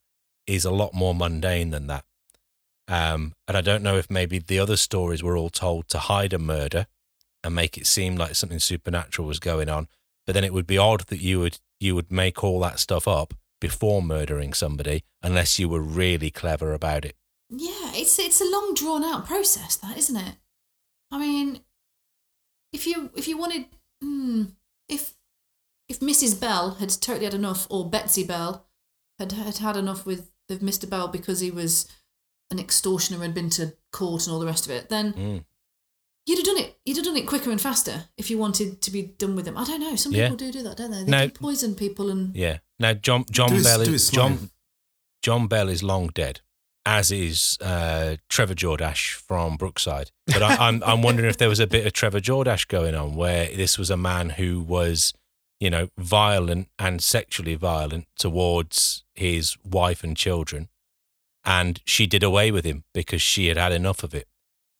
is 0.47 0.65
a 0.65 0.71
lot 0.71 0.93
more 0.93 1.13
mundane 1.13 1.69
than 1.69 1.87
that. 1.87 2.05
Um, 2.87 3.35
and 3.47 3.55
I 3.55 3.61
don't 3.61 3.83
know 3.83 3.97
if 3.97 4.09
maybe 4.09 4.39
the 4.39 4.57
other 4.57 4.77
stories 4.77 5.21
were 5.21 5.37
all 5.37 5.49
told 5.51 5.87
to 5.89 5.99
hide 5.99 6.33
a 6.33 6.39
murder 6.39 6.87
and 7.43 7.55
make 7.55 7.77
it 7.77 7.87
seem 7.87 8.15
like 8.15 8.35
something 8.35 8.59
supernatural 8.59 9.27
was 9.27 9.39
going 9.39 9.69
on. 9.69 9.87
But 10.25 10.33
then 10.33 10.43
it 10.43 10.53
would 10.53 10.67
be 10.67 10.77
odd 10.77 11.01
that 11.07 11.21
you 11.21 11.39
would 11.39 11.59
you 11.79 11.95
would 11.95 12.11
make 12.11 12.43
all 12.43 12.59
that 12.59 12.79
stuff 12.79 13.07
up 13.07 13.33
before 13.61 14.01
murdering 14.01 14.53
somebody 14.53 15.03
unless 15.23 15.59
you 15.59 15.69
were 15.69 15.81
really 15.81 16.29
clever 16.29 16.73
about 16.73 17.05
it. 17.05 17.15
Yeah, 17.49 17.91
it's 17.93 18.19
it's 18.19 18.41
a 18.41 18.45
long 18.45 18.73
drawn 18.75 19.03
out 19.03 19.25
process, 19.25 19.75
that 19.77 19.97
isn't 19.97 20.15
it? 20.17 20.35
I 21.11 21.17
mean, 21.17 21.61
if 22.71 22.85
you 22.85 23.09
if 23.15 23.27
you 23.27 23.37
wanted, 23.37 23.65
hmm, 24.01 24.43
if 24.87 25.15
if 25.87 25.99
Mrs. 25.99 26.39
Bell 26.39 26.75
had 26.75 26.89
totally 26.89 27.25
had 27.25 27.33
enough, 27.33 27.65
or 27.69 27.89
Betsy 27.89 28.23
Bell 28.23 28.67
had 29.17 29.31
had 29.31 29.57
had 29.57 29.77
enough 29.77 30.05
with 30.05 30.31
with 30.47 30.61
Mr. 30.61 30.87
Bell 30.87 31.07
because 31.07 31.39
he 31.39 31.49
was 31.51 31.87
an 32.51 32.59
extortioner 32.59 33.23
and 33.23 33.27
had 33.29 33.35
been 33.35 33.49
to 33.51 33.75
court 33.91 34.25
and 34.25 34.33
all 34.33 34.39
the 34.39 34.45
rest 34.45 34.65
of 34.65 34.71
it, 34.71 34.89
then 34.89 35.13
Mm. 35.13 35.45
You'd 36.29 36.37
have 36.37 36.45
done 36.45 36.57
it. 36.57 36.77
You'd 36.85 36.97
have 36.97 37.05
done 37.05 37.17
it 37.17 37.25
quicker 37.25 37.49
and 37.49 37.59
faster 37.59 38.03
if 38.15 38.29
you 38.29 38.37
wanted 38.37 38.83
to 38.83 38.91
be 38.91 39.01
done 39.01 39.35
with 39.35 39.45
them. 39.45 39.57
I 39.57 39.63
don't 39.65 39.79
know. 39.79 39.95
Some 39.95 40.11
Yeah. 40.11 40.25
people 40.25 40.37
do 40.37 40.51
do 40.51 40.61
that, 40.61 40.77
don't 40.77 40.91
they? 40.91 41.03
They 41.03 41.09
No. 41.09 41.25
do 41.27 41.33
poison 41.33 41.73
people 41.73 42.11
and 42.11 42.35
Yeah. 42.35 42.59
Now 42.77 42.93
John 42.93 43.25
John 43.31 43.49
Do 43.49 43.55
it- 43.55 43.63
Bell 43.63 43.77
do 43.83 43.91
it 43.91 43.95
is 43.95 44.05
slow. 44.07 44.29
John 44.29 44.49
John 45.23 45.47
Bell 45.47 45.69
is 45.69 45.81
long 45.81 46.09
dead, 46.13 46.41
as 46.85 47.11
is 47.11 47.57
uh, 47.61 48.17
Trevor 48.29 48.53
Jordache 48.53 49.13
from 49.15 49.57
Brookside. 49.57 50.11
But 50.27 50.43
I, 50.43 50.55
I'm 50.67 50.83
I'm 50.83 51.01
wondering 51.01 51.27
if 51.29 51.37
there 51.37 51.49
was 51.49 51.59
a 51.59 51.65
bit 51.67 51.87
of 51.87 51.93
Trevor 51.93 52.19
Jordache 52.21 52.67
going 52.67 52.93
on, 52.93 53.15
where 53.15 53.47
this 53.55 53.79
was 53.79 53.89
a 53.89 53.97
man 53.97 54.29
who 54.31 54.59
was, 54.61 55.13
you 55.59 55.71
know, 55.71 55.89
violent 55.97 56.69
and 56.77 57.01
sexually 57.03 57.55
violent 57.55 58.05
towards 58.19 59.03
his 59.15 59.57
wife 59.65 60.03
and 60.03 60.15
children, 60.15 60.69
and 61.43 61.81
she 61.85 62.05
did 62.05 62.21
away 62.23 62.51
with 62.51 62.65
him 62.65 62.83
because 62.93 63.21
she 63.23 63.47
had 63.47 63.57
had 63.57 63.71
enough 63.73 64.03
of 64.03 64.13
it. 64.13 64.27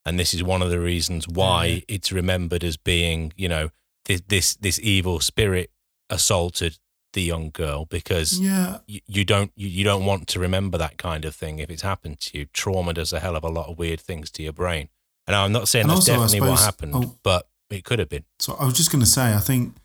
And 0.05 0.19
this 0.19 0.33
is 0.33 0.43
one 0.43 0.61
of 0.61 0.69
the 0.69 0.79
reasons 0.79 1.27
why 1.27 1.65
Yeah. 1.65 1.79
it's 1.87 2.11
remembered 2.11 2.63
as 2.63 2.77
being, 2.77 3.33
you 3.35 3.49
know, 3.49 3.69
this 4.05 4.21
this, 4.27 4.55
this 4.55 4.79
evil 4.79 5.19
spirit 5.19 5.71
assaulted 6.09 6.77
the 7.13 7.21
young 7.21 7.49
girl 7.51 7.85
because 7.85 8.39
Yeah, 8.39 8.79
you, 8.87 9.01
you 9.07 9.25
don't 9.25 9.51
you, 9.55 9.67
you 9.67 9.83
don't 9.83 10.05
want 10.05 10.27
to 10.29 10.39
remember 10.39 10.77
that 10.77 10.97
kind 10.97 11.25
of 11.25 11.35
thing 11.35 11.59
if 11.59 11.69
it's 11.69 11.81
happened 11.81 12.19
to 12.21 12.37
you. 12.39 12.45
Trauma 12.53 12.93
does 12.93 13.11
a 13.13 13.19
hell 13.19 13.35
of 13.35 13.43
a 13.43 13.49
lot 13.49 13.67
of 13.67 13.77
weird 13.77 13.99
things 13.99 14.31
to 14.31 14.43
your 14.43 14.53
brain. 14.53 14.89
And 15.27 15.35
I'm 15.35 15.51
not 15.51 15.67
saying 15.67 15.83
And 15.83 15.91
that's 15.91 16.09
also, 16.09 16.13
definitely 16.13 16.41
what 16.49 16.57
suppose- 16.59 16.65
happened, 16.65 16.93
oh. 16.95 17.15
but 17.23 17.47
it 17.69 17.83
could 17.83 17.99
have 17.99 18.09
been. 18.09 18.25
So 18.39 18.55
I 18.59 18.65
was 18.65 18.73
just 18.75 18.91
going 18.91 19.01
to 19.01 19.09
say, 19.09 19.33
I 19.33 19.39
think 19.39 19.75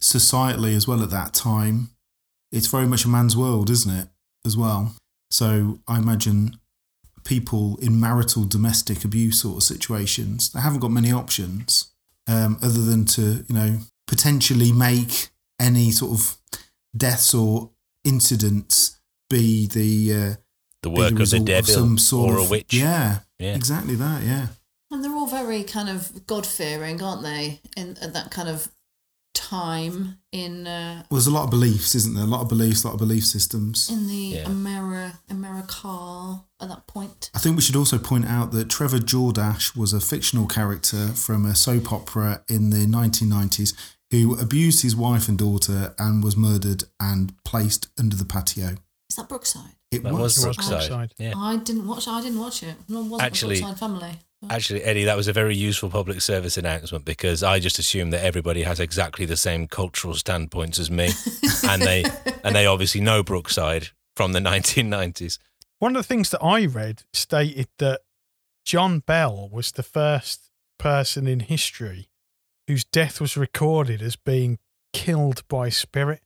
societally 0.00 0.76
as 0.76 0.86
well 0.86 1.02
at 1.02 1.10
that 1.10 1.34
time, 1.34 1.90
it's 2.52 2.66
very 2.68 2.86
much 2.86 3.04
a 3.04 3.08
man's 3.08 3.36
world, 3.36 3.70
isn't 3.70 3.92
it? 3.92 4.08
As 4.44 4.56
well. 4.56 4.94
So 5.30 5.80
I 5.88 5.98
imagine 5.98 6.58
people 7.26 7.76
in 7.82 8.00
marital 8.00 8.44
domestic 8.44 9.04
abuse 9.04 9.42
sort 9.42 9.56
of 9.58 9.62
situations, 9.62 10.50
they 10.52 10.60
haven't 10.60 10.80
got 10.80 10.90
many 10.90 11.12
options 11.12 11.92
um, 12.26 12.56
other 12.62 12.80
than 12.82 13.04
to, 13.04 13.44
you 13.48 13.54
know, 13.54 13.78
potentially 14.06 14.72
make 14.72 15.28
any 15.60 15.90
sort 15.90 16.12
of 16.12 16.36
deaths 16.96 17.34
or 17.34 17.70
incidents 18.04 18.98
be 19.28 19.66
the 19.66 20.14
uh, 20.14 20.34
The 20.82 20.90
be 20.90 20.96
work 20.96 21.10
of 21.12 21.16
the 21.16 21.20
result 21.22 21.46
devil 21.46 21.74
some 21.74 21.98
sort 21.98 22.34
or 22.34 22.38
of 22.38 22.46
a 22.46 22.50
witch. 22.50 22.72
Yeah, 22.72 23.20
Yeah. 23.38 23.54
exactly 23.54 23.96
that. 23.96 24.22
Yeah. 24.22 24.46
And 24.90 25.02
they're 25.04 25.12
all 25.12 25.26
very 25.26 25.64
kind 25.64 25.88
of 25.88 26.26
God 26.26 26.46
fearing, 26.46 27.02
aren't 27.02 27.22
they? 27.22 27.60
In 27.76 27.96
at 28.00 28.12
that 28.12 28.30
kind 28.30 28.48
of 28.48 28.70
time 29.36 30.18
in 30.32 30.66
uh, 30.66 31.02
Well, 31.10 31.16
there's 31.18 31.26
a 31.26 31.30
lot 31.30 31.44
of 31.44 31.50
beliefs, 31.50 31.94
isn't 31.94 32.14
there? 32.14 32.24
A 32.24 32.26
lot 32.26 32.40
of 32.40 32.48
beliefs, 32.48 32.82
a 32.82 32.88
lot 32.88 32.94
of 32.94 32.98
belief 33.00 33.24
systems. 33.24 33.88
in 33.90 34.06
the 34.08 34.14
Yeah. 34.14 34.44
Ameri- 34.46 35.12
America 35.30 36.42
at 36.60 36.68
that 36.68 36.86
point. 36.86 37.30
I 37.34 37.38
think 37.38 37.56
we 37.56 37.62
should 37.62 37.76
also 37.76 37.98
point 37.98 38.26
out 38.26 38.50
that 38.52 38.68
Trevor 38.68 38.98
Jordache 38.98 39.76
was 39.76 39.92
a 39.92 40.00
fictional 40.00 40.46
character 40.46 41.08
from 41.08 41.44
a 41.46 41.54
soap 41.54 41.92
opera 41.92 42.42
in 42.48 42.70
the 42.70 42.86
1990s 42.86 43.74
who 44.10 44.38
abused 44.38 44.82
his 44.82 44.94
wife 44.96 45.28
and 45.28 45.36
daughter 45.38 45.94
and 45.98 46.22
was 46.22 46.36
murdered 46.36 46.84
and 47.00 47.32
placed 47.44 47.88
under 47.98 48.16
the 48.16 48.24
patio. 48.24 48.76
Is 49.10 49.16
that 49.16 49.28
Brookside? 49.28 49.70
It 49.90 50.02
That 50.02 50.12
was. 50.12 50.36
was 50.36 50.44
Brookside. 50.44 50.68
Brookside. 50.88 51.14
Yeah. 51.18 51.32
I 51.36 51.56
didn't 51.56 51.86
watch. 51.86 52.08
I 52.08 52.20
didn't 52.20 52.38
watch 52.40 52.62
it. 52.62 52.74
No, 52.88 53.00
it 53.00 53.04
wasn't 53.08 53.22
Actually- 53.26 53.56
the 53.56 53.62
Brookside 53.62 53.78
family. 53.78 54.18
Actually, 54.48 54.82
Eddie, 54.82 55.04
that 55.04 55.16
was 55.16 55.28
a 55.28 55.32
very 55.32 55.56
useful 55.56 55.90
public 55.90 56.20
service 56.20 56.56
announcement 56.56 57.04
because 57.04 57.42
I 57.42 57.58
just 57.58 57.78
assume 57.78 58.10
that 58.10 58.24
everybody 58.24 58.62
has 58.62 58.80
exactly 58.80 59.26
the 59.26 59.36
same 59.36 59.66
cultural 59.66 60.14
standpoints 60.14 60.78
as 60.78 60.90
me, 60.90 61.10
and 61.68 61.82
they 61.82 62.04
and 62.44 62.54
they 62.54 62.66
obviously 62.66 63.00
know 63.00 63.22
Brookside 63.22 63.88
from 64.14 64.32
the 64.32 64.38
1990s. 64.40 65.38
One 65.78 65.94
of 65.96 66.00
the 66.00 66.08
things 66.08 66.30
that 66.30 66.42
I 66.42 66.64
read 66.66 67.02
stated 67.12 67.68
that 67.78 68.00
John 68.64 69.00
Bell 69.00 69.48
was 69.52 69.72
the 69.72 69.82
first 69.82 70.50
person 70.78 71.26
in 71.26 71.40
history 71.40 72.08
whose 72.66 72.84
death 72.84 73.20
was 73.20 73.36
recorded 73.36 74.02
as 74.02 74.16
being 74.16 74.58
killed 74.92 75.46
by 75.48 75.68
spirit. 75.68 76.22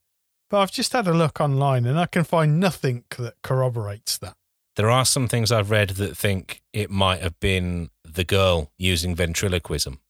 But 0.49 0.61
I've 0.61 0.73
just 0.73 0.93
had 0.93 1.07
a 1.07 1.13
look 1.13 1.41
online 1.41 1.87
and 1.87 1.99
I 1.99 2.07
can 2.07 2.25
find 2.25 2.59
nothing 2.59 3.05
that 3.19 3.35
corroborates 3.43 4.19
that. 4.19 4.35
There 4.77 4.91
are 4.91 5.05
some 5.05 5.29
things 5.29 5.53
I've 5.53 5.71
read 5.71 5.91
that 5.91 6.17
think 6.17 6.63
it 6.73 6.91
might 6.91 7.21
have 7.21 7.39
been 7.41 7.91
the 8.15 8.25
girl 8.25 8.71
using 8.79 9.15
ventriloquism 9.15 10.01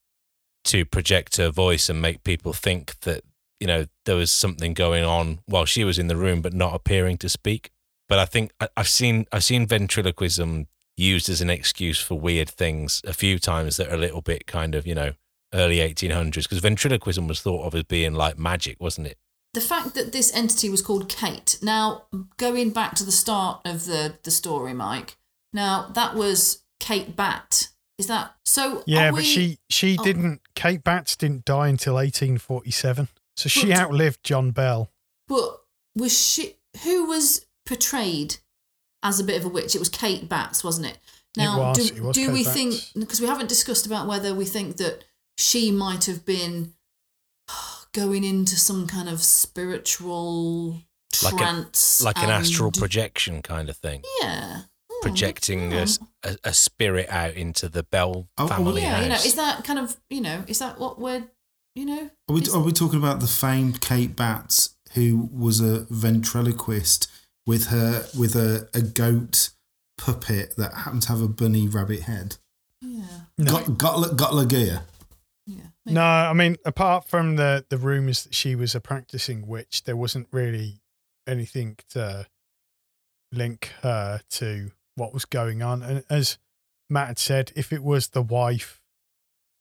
to 0.65 0.85
project 0.85 1.37
her 1.37 1.51
voice 1.51 1.89
and 1.89 2.01
make 2.03 2.23
people 2.25 2.53
think 2.53 2.99
that, 3.01 3.23
you 3.59 3.67
know, 3.67 3.87
there 4.05 4.17
was 4.17 4.31
something 4.33 4.75
going 4.75 5.05
on 5.05 5.41
while 5.47 5.65
she 5.65 5.85
was 5.85 5.99
in 5.99 6.09
the 6.09 6.17
room 6.17 6.41
but 6.43 6.53
not 6.53 6.75
appearing 6.75 7.17
to 7.19 7.29
speak. 7.29 7.71
But 8.09 8.19
I 8.19 8.25
think 8.27 8.53
I- 8.61 8.69
I've 8.77 8.89
seen 8.89 9.27
I've 9.33 9.45
seen 9.45 9.67
ventriloquism 9.67 10.67
used 10.97 11.29
as 11.31 11.41
an 11.41 11.49
excuse 11.51 11.99
for 12.01 12.19
weird 12.19 12.51
things 12.51 13.01
a 13.07 13.13
few 13.13 13.39
times 13.39 13.77
that 13.77 13.89
are 13.89 13.95
a 13.95 13.99
little 13.99 14.21
bit 14.21 14.47
kind 14.47 14.75
of, 14.75 14.87
you 14.87 14.95
know, 14.95 15.13
early 15.55 15.79
1800s 15.79 16.45
because 16.45 16.59
ventriloquism 16.59 17.27
was 17.27 17.41
thought 17.41 17.65
of 17.67 17.75
as 17.75 17.85
being 17.85 18.15
like 18.15 18.39
magic, 18.39 18.77
wasn't 18.81 19.07
it? 19.07 19.19
the 19.53 19.61
fact 19.61 19.95
that 19.95 20.13
this 20.13 20.33
entity 20.33 20.71
was 20.71 20.81
called 20.81 21.09
Kate. 21.09 21.59
Now, 21.61 22.05
going 22.37 22.71
back 22.71 22.95
to 22.95 23.03
the 23.05 23.11
start 23.11 23.61
of 23.65 23.85
the 23.85 24.17
the 24.23 24.31
story, 24.31 24.73
Mike. 24.75 25.17
Now 25.53 25.89
that 25.95 26.15
was 26.15 26.63
Kate 26.79 27.17
Bat. 27.17 27.70
Is 28.01 28.07
that 28.07 28.35
so? 28.47 28.83
Yeah, 28.87 29.09
are 29.09 29.13
but 29.13 29.19
we- 29.19 29.25
she 29.25 29.59
she 29.69 29.99
oh. 29.99 30.03
didn't. 30.03 30.41
Kate 30.55 30.83
Batts 30.83 31.17
didn't 31.17 31.45
die 31.45 31.69
until 31.69 31.95
1847, 31.95 33.09
so 33.37 33.49
she 33.51 33.67
But- 33.69 33.79
outlived 33.79 34.25
John 34.25 34.53
Bell. 34.53 34.91
But 35.29 35.61
was 35.95 36.19
she? 36.19 36.57
Who 36.85 37.05
was 37.05 37.45
portrayed 37.67 38.37
as 39.03 39.21
a 39.21 39.25
bit 39.25 39.37
of 39.37 39.45
a 39.45 39.49
witch? 39.49 39.75
It 39.75 39.81
was 39.81 39.91
Kate 39.91 40.31
Batts, 40.31 40.65
wasn't 40.65 40.87
it? 40.87 40.99
Now, 41.37 41.59
was, 41.69 41.91
do, 41.91 41.95
it 41.95 42.03
was 42.03 42.15
do 42.17 42.27
Kate 42.27 42.33
we 42.33 42.43
Batts. 42.45 42.55
think? 42.57 42.75
Because 42.99 43.21
we 43.21 43.27
haven't 43.27 43.51
discussed 43.51 43.85
about 43.85 44.07
whether 44.09 44.35
we 44.35 44.47
think 44.47 44.79
that 44.79 45.05
she 45.37 45.71
might 45.71 46.07
have 46.07 46.25
been 46.25 46.73
going 47.93 48.25
into 48.25 48.57
some 48.57 48.87
kind 48.87 49.11
of 49.11 49.21
spiritual 49.23 50.81
Like 51.23 51.35
a- 51.35 51.37
trance, 51.37 52.01
Like 52.03 52.19
an 52.19 52.31
astral 52.31 52.73
projection 52.73 53.43
kind 53.43 53.69
of 53.69 53.77
thing. 53.77 54.03
Yeah. 54.23 54.63
Oh, 55.01 55.03
projecting 55.03 55.73
a, 55.73 55.77
yeah. 55.77 55.83
s- 55.83 55.99
oh. 56.03 56.31
a- 56.45 56.49
a 56.51 56.53
spirit 56.55 57.09
out 57.09 57.35
into 57.35 57.69
the 57.69 57.83
Bell 57.83 58.29
Oh, 58.39 58.45
oh, 58.45 58.49
family 58.49 58.83
yeah, 58.83 59.03
you 59.03 59.09
know, 59.09 59.15
is 59.15 59.35
that 59.35 59.65
kind 59.65 59.79
of, 59.79 59.97
you 60.11 60.21
know, 60.21 60.45
is 60.47 60.59
that 60.59 60.79
what 60.79 61.01
we're, 61.01 61.25
you 61.75 61.87
know? 61.87 62.11
Are 62.29 62.35
we, 62.35 62.41
is- 62.43 62.55
are 62.55 62.61
we 62.63 62.73
talking 62.73 62.99
about 62.99 63.21
the 63.21 63.27
famed 63.27 63.81
Kate 63.81 64.15
Batts, 64.15 64.77
who 64.95 65.29
was 65.33 65.61
a 65.61 65.87
ventriloquist 65.91 67.11
with 67.47 67.69
her 67.69 68.05
with 68.19 68.37
a, 68.37 68.69
a 68.75 68.83
goat 68.83 69.51
puppet 69.99 70.55
that 70.57 70.75
happened 70.75 71.03
to 71.03 71.09
have 71.09 71.21
a 71.23 71.29
bunny 71.29 71.67
rabbit 71.69 72.01
head? 72.01 72.37
yeah, 72.83 73.05
No. 73.39 73.53
Got 73.53 73.79
got 73.79 74.17
got 74.17 74.35
la 74.35 74.45
gear. 74.45 74.83
yeah. 75.47 75.63
No, 75.87 76.03
I 76.03 76.33
mean, 76.35 76.57
apart 76.65 77.07
from 77.09 77.37
the 77.37 77.65
the 77.71 77.79
rumors 77.79 78.25
that 78.25 78.35
she 78.35 78.55
was 78.55 78.75
a 78.75 78.81
practicing 78.81 79.47
witch, 79.47 79.85
there 79.85 79.97
wasn't 79.97 80.29
really 80.31 80.81
anything 81.27 81.77
to 81.91 82.27
link 83.33 83.73
her 83.83 84.21
to 84.31 84.73
what 85.01 85.15
was 85.15 85.25
going 85.25 85.63
on. 85.63 85.83
And 85.83 86.05
as 86.09 86.39
Matt 86.89 87.09
had 87.09 87.19
said, 87.19 87.53
if 87.57 87.73
it 87.73 87.83
was 87.83 88.09
the 88.09 88.23
wife 88.23 88.81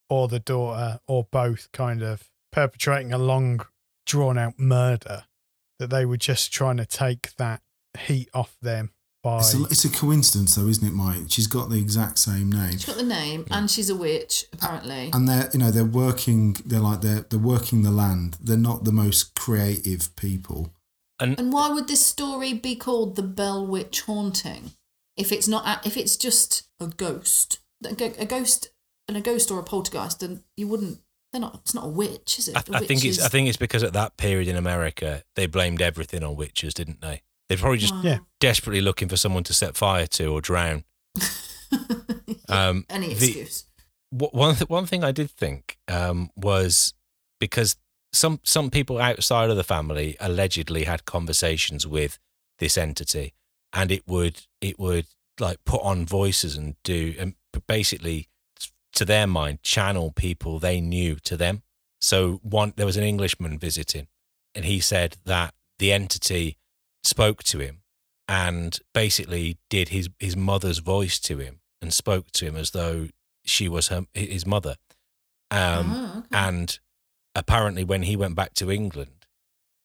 or 0.10 0.28
the 0.28 0.40
daughter 0.40 1.00
or 1.08 1.28
both 1.32 1.72
kind 1.72 2.04
of 2.04 2.30
perpetrating 2.52 3.14
a 3.14 3.18
long, 3.18 3.66
drawn 4.06 4.38
out 4.38 4.60
murder, 4.60 5.24
that 5.80 5.90
they 5.90 6.06
were 6.06 6.18
just 6.18 6.52
trying 6.52 6.78
to 6.78 6.86
take 6.86 7.36
that 7.38 7.62
heat 7.98 8.30
off 8.34 8.58
them 8.62 8.92
by. 9.24 9.38
It's 9.40 9.54
a, 9.54 9.64
it's 9.64 9.86
a 9.86 9.90
coincidence, 9.90 10.56
though, 10.56 10.68
isn't 10.68 10.86
it, 10.88 10.94
Mike? 10.94 11.24
She's 11.30 11.48
got 11.48 11.70
the 11.70 11.78
exact 11.78 12.20
same 12.20 12.52
name, 12.52 12.72
She's 12.74 12.86
got 12.86 12.98
the 12.98 13.04
name, 13.04 13.46
and 13.50 13.70
she's 13.72 13.90
a 13.90 13.96
witch, 13.96 14.46
apparently. 14.52 15.10
and 15.14 15.28
they're 15.28 15.50
you 15.54 15.60
know 15.60 15.72
they're 15.72 15.86
working. 15.86 16.58
They're 16.66 16.80
like 16.80 17.02
they're 17.02 17.22
they're 17.30 17.40
working 17.40 17.84
the 17.84 17.92
land. 17.92 18.38
They're 18.42 18.58
not 18.58 18.84
the 18.84 18.92
most 18.92 19.36
creative 19.36 20.16
people. 20.16 20.74
And 21.22 21.52
why 21.52 21.70
would 21.70 21.90
this 21.90 22.06
story 22.06 22.54
be 22.54 22.76
called 22.78 23.18
the 23.18 23.24
Bell 23.24 23.66
Witch 23.68 24.02
Haunting? 24.02 24.72
If 25.20 25.32
it's 25.32 25.48
not, 25.48 25.86
if 25.86 25.98
it's 25.98 26.16
just 26.18 26.64
a 26.80 26.88
ghost, 26.88 27.60
a 27.86 28.26
ghost, 28.26 28.70
and 29.08 29.18
a 29.18 29.22
ghost 29.22 29.52
or 29.52 29.60
a 29.60 29.64
poltergeist, 29.64 30.22
then 30.22 30.44
you 30.58 30.68
wouldn't. 30.68 31.00
They're 31.32 31.42
not. 31.42 31.56
It's 31.62 31.74
not 31.76 31.86
a 31.86 31.90
witch, 31.90 32.40
is 32.40 32.48
it? 32.48 32.56
I, 32.58 32.64
A 32.74 32.78
I 32.78 32.80
think 32.80 33.02
witch 33.02 33.06
it's 33.06 33.18
is- 33.20 33.24
I 33.26 33.28
think 33.30 33.48
it's 33.48 33.58
because 33.58 33.84
at 33.84 33.94
that 33.94 34.18
period 34.18 34.48
in 34.48 34.56
America 34.56 35.24
they 35.36 35.46
blamed 35.46 35.82
everything 35.82 36.24
on 36.24 36.36
witches, 36.36 36.74
didn't 36.74 37.02
they? 37.02 37.22
They're 37.48 37.58
probably 37.58 37.80
just 37.80 37.94
Wow. 37.96 38.02
Yeah. 38.04 38.18
desperately 38.40 38.82
looking 38.82 39.10
for 39.10 39.18
someone 39.18 39.44
to 39.44 39.54
set 39.54 39.76
fire 39.76 40.08
to 40.08 40.26
or 40.34 40.42
drown. 40.42 40.84
Um, 42.48 42.86
Any 42.90 43.12
excuse. 43.12 43.66
wh- 44.10 44.34
one 44.34 44.56
one 44.68 44.86
thing 44.88 45.04
I 45.04 45.12
did 45.12 45.30
think 45.30 45.78
um, 45.88 46.32
was 46.36 46.94
because 47.40 47.76
some 48.12 48.40
some 48.44 48.72
people 48.72 48.98
outside 48.98 49.52
of 49.52 49.56
the 49.58 49.64
family 49.64 50.18
allegedly 50.20 50.86
had 50.86 51.06
conversations 51.06 51.86
with 51.86 52.18
this 52.58 52.76
entity, 52.78 53.34
and 53.72 53.92
it 53.92 54.08
would 54.08 54.48
it 54.62 54.80
would 54.80 55.06
like 55.40 55.64
put 55.66 55.82
on 55.82 56.06
voices 56.06 56.58
and 56.58 56.76
do 56.84 57.16
and 57.20 57.36
basically 57.68 58.28
to 58.94 59.06
their 59.06 59.28
mind 59.28 59.62
channel 59.64 60.12
people 60.12 60.60
they 60.60 60.82
knew 60.82 61.16
to 61.16 61.38
them. 61.38 61.64
So 62.02 62.40
one 62.44 62.74
there 62.76 62.86
was 62.86 62.98
an 62.98 63.04
Englishman 63.04 63.58
visiting, 63.60 64.08
and 64.56 64.66
he 64.66 64.80
said 64.80 65.18
that 65.26 65.54
the 65.80 65.92
entity 65.92 66.58
spoke 67.04 67.44
to 67.44 67.60
him 67.60 67.82
and 68.28 68.80
basically 68.94 69.58
did 69.70 69.90
his 69.90 70.10
his 70.20 70.36
mother's 70.36 70.80
voice 70.80 71.20
to 71.22 71.38
him 71.40 71.60
and 71.82 71.94
spoke 71.94 72.32
to 72.32 72.46
him 72.46 72.56
as 72.56 72.72
though 72.72 73.08
she 73.46 73.68
was 73.70 73.88
her 73.88 74.06
his 74.14 74.46
mother. 74.46 74.76
Um, 75.52 75.92
Ah, 75.96 76.18
okay. 76.20 76.28
and 76.34 76.80
apparently, 77.34 77.84
when 77.84 78.04
he 78.04 78.16
went 78.16 78.36
back 78.36 78.54
to 78.56 78.72
England, 78.72 79.26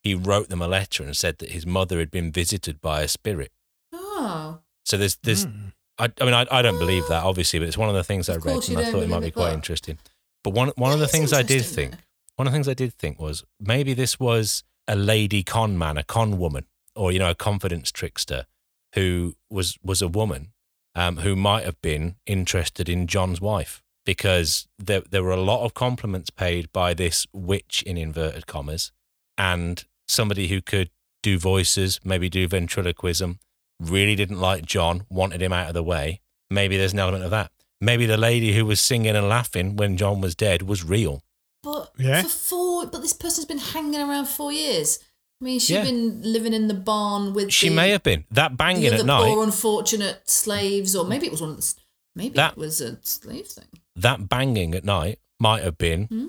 he 0.03 0.15
wrote 0.15 0.49
them 0.51 0.61
a 0.61 0.69
letter 0.69 1.03
and 1.03 1.17
said 1.17 1.39
that 1.39 1.51
his 1.53 1.65
mother 1.65 1.99
had 1.99 2.11
been 2.11 2.31
visited 2.33 2.81
by 2.81 3.01
a 3.03 3.09
spirit. 3.09 3.53
oh, 3.93 4.61
So 4.85 4.97
there's 4.97 5.17
there's 5.17 5.45
Hmm. 5.45 5.69
I, 5.99 6.11
I 6.21 6.25
mean 6.25 6.35
I, 6.35 6.47
I 6.51 6.63
don't 6.63 6.79
believe 6.79 7.07
that 7.09 7.23
obviously, 7.25 7.59
but 7.61 7.69
it's 7.69 7.79
one 7.79 7.89
of 7.89 7.95
the 7.95 8.05
things 8.05 8.29
I 8.29 8.37
read 8.37 8.69
and 8.69 8.79
I 8.79 8.91
thought 8.91 9.03
it 9.03 9.09
might 9.09 9.21
be 9.21 9.31
quite 9.31 9.53
interesting. 9.53 9.99
But 10.43 10.51
one 10.51 10.69
one 10.77 10.93
of 10.93 10.99
the 10.99 11.09
things 11.09 11.33
I 11.33 11.43
did 11.43 11.65
think 11.65 11.93
though. 11.93 11.99
one 12.37 12.47
of 12.47 12.53
the 12.53 12.57
things 12.57 12.69
I 12.69 12.75
did 12.75 12.93
think 12.95 13.21
was 13.21 13.45
maybe 13.61 13.95
this 13.95 14.19
was 14.19 14.65
a 14.89 14.97
lady 14.97 15.43
con 15.43 15.79
man, 15.79 15.97
a 15.97 16.03
con 16.05 16.37
woman, 16.39 16.67
or 16.95 17.13
you 17.13 17.19
know, 17.19 17.31
a 17.31 17.35
confidence 17.35 17.91
trickster 17.93 18.47
who 18.95 19.37
was 19.51 19.79
was 19.83 20.03
a 20.03 20.09
woman 20.09 20.53
um, 20.95 21.19
who 21.19 21.37
might 21.37 21.65
have 21.65 21.81
been 21.81 22.17
interested 22.27 22.89
in 22.89 23.07
John's 23.07 23.41
wife 23.41 23.83
because 24.05 24.67
there 24.79 25.03
there 25.09 25.23
were 25.23 25.31
a 25.31 25.41
lot 25.41 25.65
of 25.65 25.75
compliments 25.75 26.31
paid 26.31 26.73
by 26.73 26.93
this 26.93 27.27
witch 27.33 27.83
in 27.87 27.97
inverted 27.97 28.47
commas 28.47 28.93
and 29.39 29.85
somebody 30.07 30.49
who 30.49 30.61
could 30.61 30.91
do 31.23 31.39
voices, 31.39 32.01
maybe 32.05 32.29
do 32.29 32.47
ventriloquism, 32.47 33.39
really 33.81 34.15
didn't 34.15 34.41
like 34.41 34.65
John, 34.67 35.05
wanted 35.09 35.43
him 35.43 35.53
out 35.53 35.69
of 35.69 35.75
the 35.75 35.83
way. 35.83 36.21
Maybe 36.51 36.77
there's 36.77 36.93
an 36.93 36.99
element 37.01 37.25
of 37.25 37.31
that. 37.31 37.51
Maybe 37.81 38.07
the 38.07 38.17
lady 38.17 38.55
who 38.55 38.65
was 38.67 38.81
singing 38.81 39.15
and 39.17 39.29
laughing 39.29 39.77
when 39.77 39.97
John 39.97 40.21
was 40.21 40.35
dead 40.35 40.63
was 40.63 40.85
real. 40.85 41.23
But 41.63 41.93
Yeah. 41.99 42.23
for 42.23 42.29
four, 42.29 42.87
but 42.87 43.03
this 43.03 43.13
person's 43.13 43.47
been 43.47 43.59
hanging 43.59 44.01
around 44.01 44.27
for 44.27 44.33
four 44.33 44.53
years. 44.53 44.99
I 45.41 45.45
mean, 45.45 45.59
she's 45.59 45.71
Yeah. 45.71 45.85
been 45.85 46.23
living 46.23 46.53
in 46.55 46.69
the 46.69 46.75
barn 46.75 47.35
with 47.35 47.53
She 47.53 47.69
the, 47.69 47.75
may 47.75 47.91
have 47.91 48.03
been 48.03 48.25
that 48.31 48.51
the 48.53 48.57
banging 48.57 48.87
other 48.87 48.97
at 49.01 49.07
night. 49.07 49.25
poor 49.35 49.43
unfortunate 49.45 50.29
slaves, 50.31 50.95
or 50.95 51.05
maybe 51.05 51.27
it 51.27 51.33
was 51.33 51.41
one 51.41 51.51
of 51.51 51.57
the, 51.57 51.75
maybe 52.15 52.35
That- 52.37 52.53
it 52.53 52.59
was 52.59 52.81
a 52.81 52.99
slave 53.03 53.49
thing. 53.49 53.67
that 53.97 54.29
banging 54.29 54.75
at 54.75 54.85
night 54.85 55.19
might 55.41 55.63
have 55.63 55.77
been 55.77 56.05
Hmm? 56.07 56.27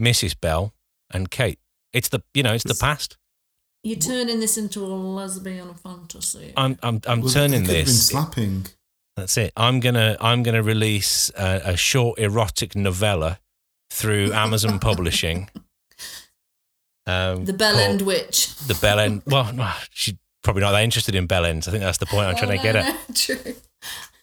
Mrs. 0.00 0.38
Bell 0.38 0.74
and 1.10 1.30
Kate. 1.30 1.58
It's 1.92 2.08
the 2.08 2.22
you 2.34 2.42
know 2.42 2.52
it's 2.54 2.64
the 2.64 2.74
past. 2.74 3.16
You're 3.84 3.98
turning 3.98 4.38
this 4.40 4.56
into 4.56 4.84
a 4.84 4.86
lesbian 4.86 5.74
fantasy. 5.74 6.52
I'm 6.56 6.78
I'm 6.82 7.00
I'm 7.06 7.20
Well, 7.22 7.30
turning 7.30 7.62
it 7.62 7.66
could 7.66 7.72
been 7.74 7.84
this. 7.86 8.06
slapping. 8.08 8.66
That's 9.16 9.36
it. 9.36 9.52
I'm 9.56 9.80
gonna 9.80 10.16
I'm 10.20 10.42
gonna 10.44 10.62
release 10.62 11.30
a, 11.36 11.60
a 11.72 11.76
short 11.76 12.18
erotic 12.20 12.76
novella 12.76 13.40
through 13.90 14.32
Amazon 14.34 14.78
Publishing. 14.78 15.50
Um, 17.06 17.44
the 17.44 17.52
Bell 17.52 17.76
End 17.76 18.02
Witch. 18.02 18.54
The 18.56 18.74
Bell 18.80 19.00
End. 19.00 19.22
Well, 19.26 19.52
no, 19.52 19.70
she's 19.90 20.14
probably 20.44 20.62
not 20.62 20.70
that 20.72 20.84
interested 20.84 21.16
in 21.16 21.26
Bell 21.26 21.44
Ends. 21.44 21.66
I 21.66 21.72
think 21.72 21.82
that's 21.82 21.98
the 21.98 22.06
point 22.06 22.26
I'm 22.28 22.36
trying 22.36 22.52
to 22.52 22.58
Oh, 22.60 22.62
get 22.62 22.74
no, 22.74 22.80
at. 22.80 23.08
no, 23.08 23.14
True. 23.14 23.54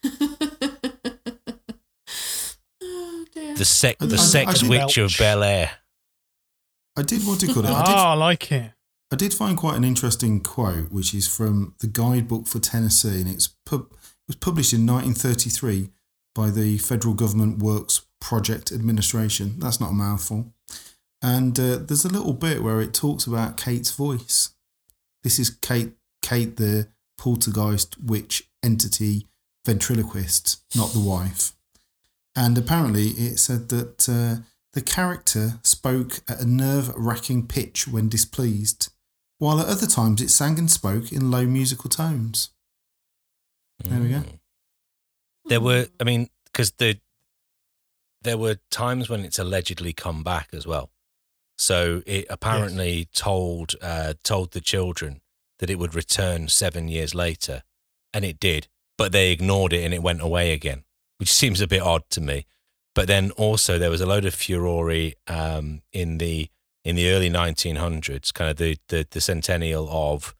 oh. 2.81 3.25
The 3.57 3.65
sex 3.65 3.97
the 3.99 4.15
I- 4.15 4.17
sex 4.17 4.49
I 4.49 4.53
did- 4.61 4.69
witch 4.69 4.97
of 4.97 5.09
Belch. 5.09 5.19
Bel 5.19 5.43
Air. 5.43 5.71
I 6.97 7.01
did 7.03 7.25
what 7.27 7.43
it 7.43 7.47
could. 7.53 7.65
Oh, 7.65 7.73
I 7.73 7.83
did 7.85 7.95
I 7.95 8.13
like 8.13 8.51
it. 8.51 8.71
I 9.11 9.15
did 9.15 9.33
find 9.33 9.57
quite 9.57 9.75
an 9.75 9.83
interesting 9.83 10.39
quote, 10.41 10.91
which 10.91 11.13
is 11.13 11.27
from 11.27 11.73
the 11.79 11.87
Guidebook 11.87 12.47
for 12.47 12.59
Tennessee, 12.59 13.21
and 13.21 13.27
it's 13.29 13.49
it 13.71 13.81
was 14.27 14.35
published 14.35 14.73
in 14.73 14.85
1933 14.85 15.89
by 16.35 16.51
the 16.51 16.77
Federal 16.77 17.15
Government 17.15 17.57
Works 17.57 18.05
Project 18.21 18.71
Administration. 18.71 19.55
That's 19.59 19.79
not 19.79 19.89
a 19.89 19.93
mouthful. 19.93 20.53
And 21.21 21.59
uh, 21.59 21.77
there's 21.77 22.05
a 22.05 22.13
little 22.13 22.33
bit 22.33 22.61
where 22.61 22.81
it 22.81 22.93
talks 22.93 23.25
about 23.25 23.57
Kate's 23.57 23.91
voice. 23.91 24.51
This 25.23 25.39
is 25.39 25.49
Kate, 25.49 25.93
Kate, 26.21 26.55
the 26.57 26.87
poltergeist 27.17 28.01
witch 28.01 28.49
entity 28.63 29.27
ventriloquist, 29.65 30.61
not 30.75 30.93
the 30.93 30.99
wife. 30.99 31.53
And 32.35 32.57
apparently, 32.57 33.07
it 33.09 33.37
said 33.37 33.69
that 33.69 34.07
uh, 34.07 34.43
the 34.73 34.81
character 34.81 35.59
spoke 35.63 36.21
at 36.29 36.39
a 36.39 36.45
nerve 36.45 36.93
wracking 36.95 37.47
pitch 37.47 37.87
when 37.87 38.07
displeased, 38.07 38.89
while 39.39 39.59
at 39.59 39.67
other 39.67 39.87
times 39.87 40.21
it 40.21 40.29
sang 40.29 40.59
and 40.59 40.69
spoke 40.69 41.11
in 41.11 41.31
low 41.31 41.45
musical 41.45 41.89
tones. 41.89 42.49
There 43.83 43.99
we 43.99 44.09
go. 44.09 44.17
Mm. 44.17 44.39
There 45.45 45.61
were, 45.61 45.87
I 45.99 46.03
mean, 46.03 46.29
because 46.45 46.71
the 46.71 46.99
there 48.21 48.37
were 48.37 48.57
times 48.69 49.09
when 49.09 49.21
it's 49.21 49.39
allegedly 49.39 49.93
come 49.93 50.23
back 50.23 50.49
as 50.53 50.67
well. 50.67 50.91
So 51.57 52.03
it 52.05 52.25
apparently 52.29 53.07
told 53.13 53.75
uh, 53.81 54.13
told 54.23 54.51
the 54.51 54.61
children 54.61 55.21
that 55.59 55.69
it 55.69 55.79
would 55.79 55.95
return 55.95 56.47
seven 56.47 56.87
years 56.87 57.15
later, 57.15 57.63
and 58.13 58.23
it 58.23 58.39
did. 58.39 58.67
But 58.97 59.13
they 59.13 59.31
ignored 59.31 59.71
it 59.71 59.85
and 59.85 59.93
it 59.93 60.03
went 60.03 60.21
away 60.21 60.51
again, 60.51 60.83
which 61.17 61.31
seems 61.41 61.61
a 61.61 61.67
bit 61.67 61.81
odd 61.81 62.03
to 62.11 62.21
me. 62.21 62.45
But 62.93 63.07
then 63.07 63.31
also 63.31 63.77
there 63.77 63.89
was 63.89 64.01
a 64.01 64.05
load 64.05 64.25
of 64.25 64.35
furore 64.35 65.11
um, 65.27 65.81
in 65.93 66.17
the 66.17 66.49
in 66.83 66.95
the 66.95 67.09
early 67.09 67.29
1900s, 67.29 68.33
kind 68.33 68.51
of 68.51 68.57
the, 68.57 68.77
the 68.87 69.07
the 69.09 69.21
centennial 69.21 69.87
of 69.89 70.35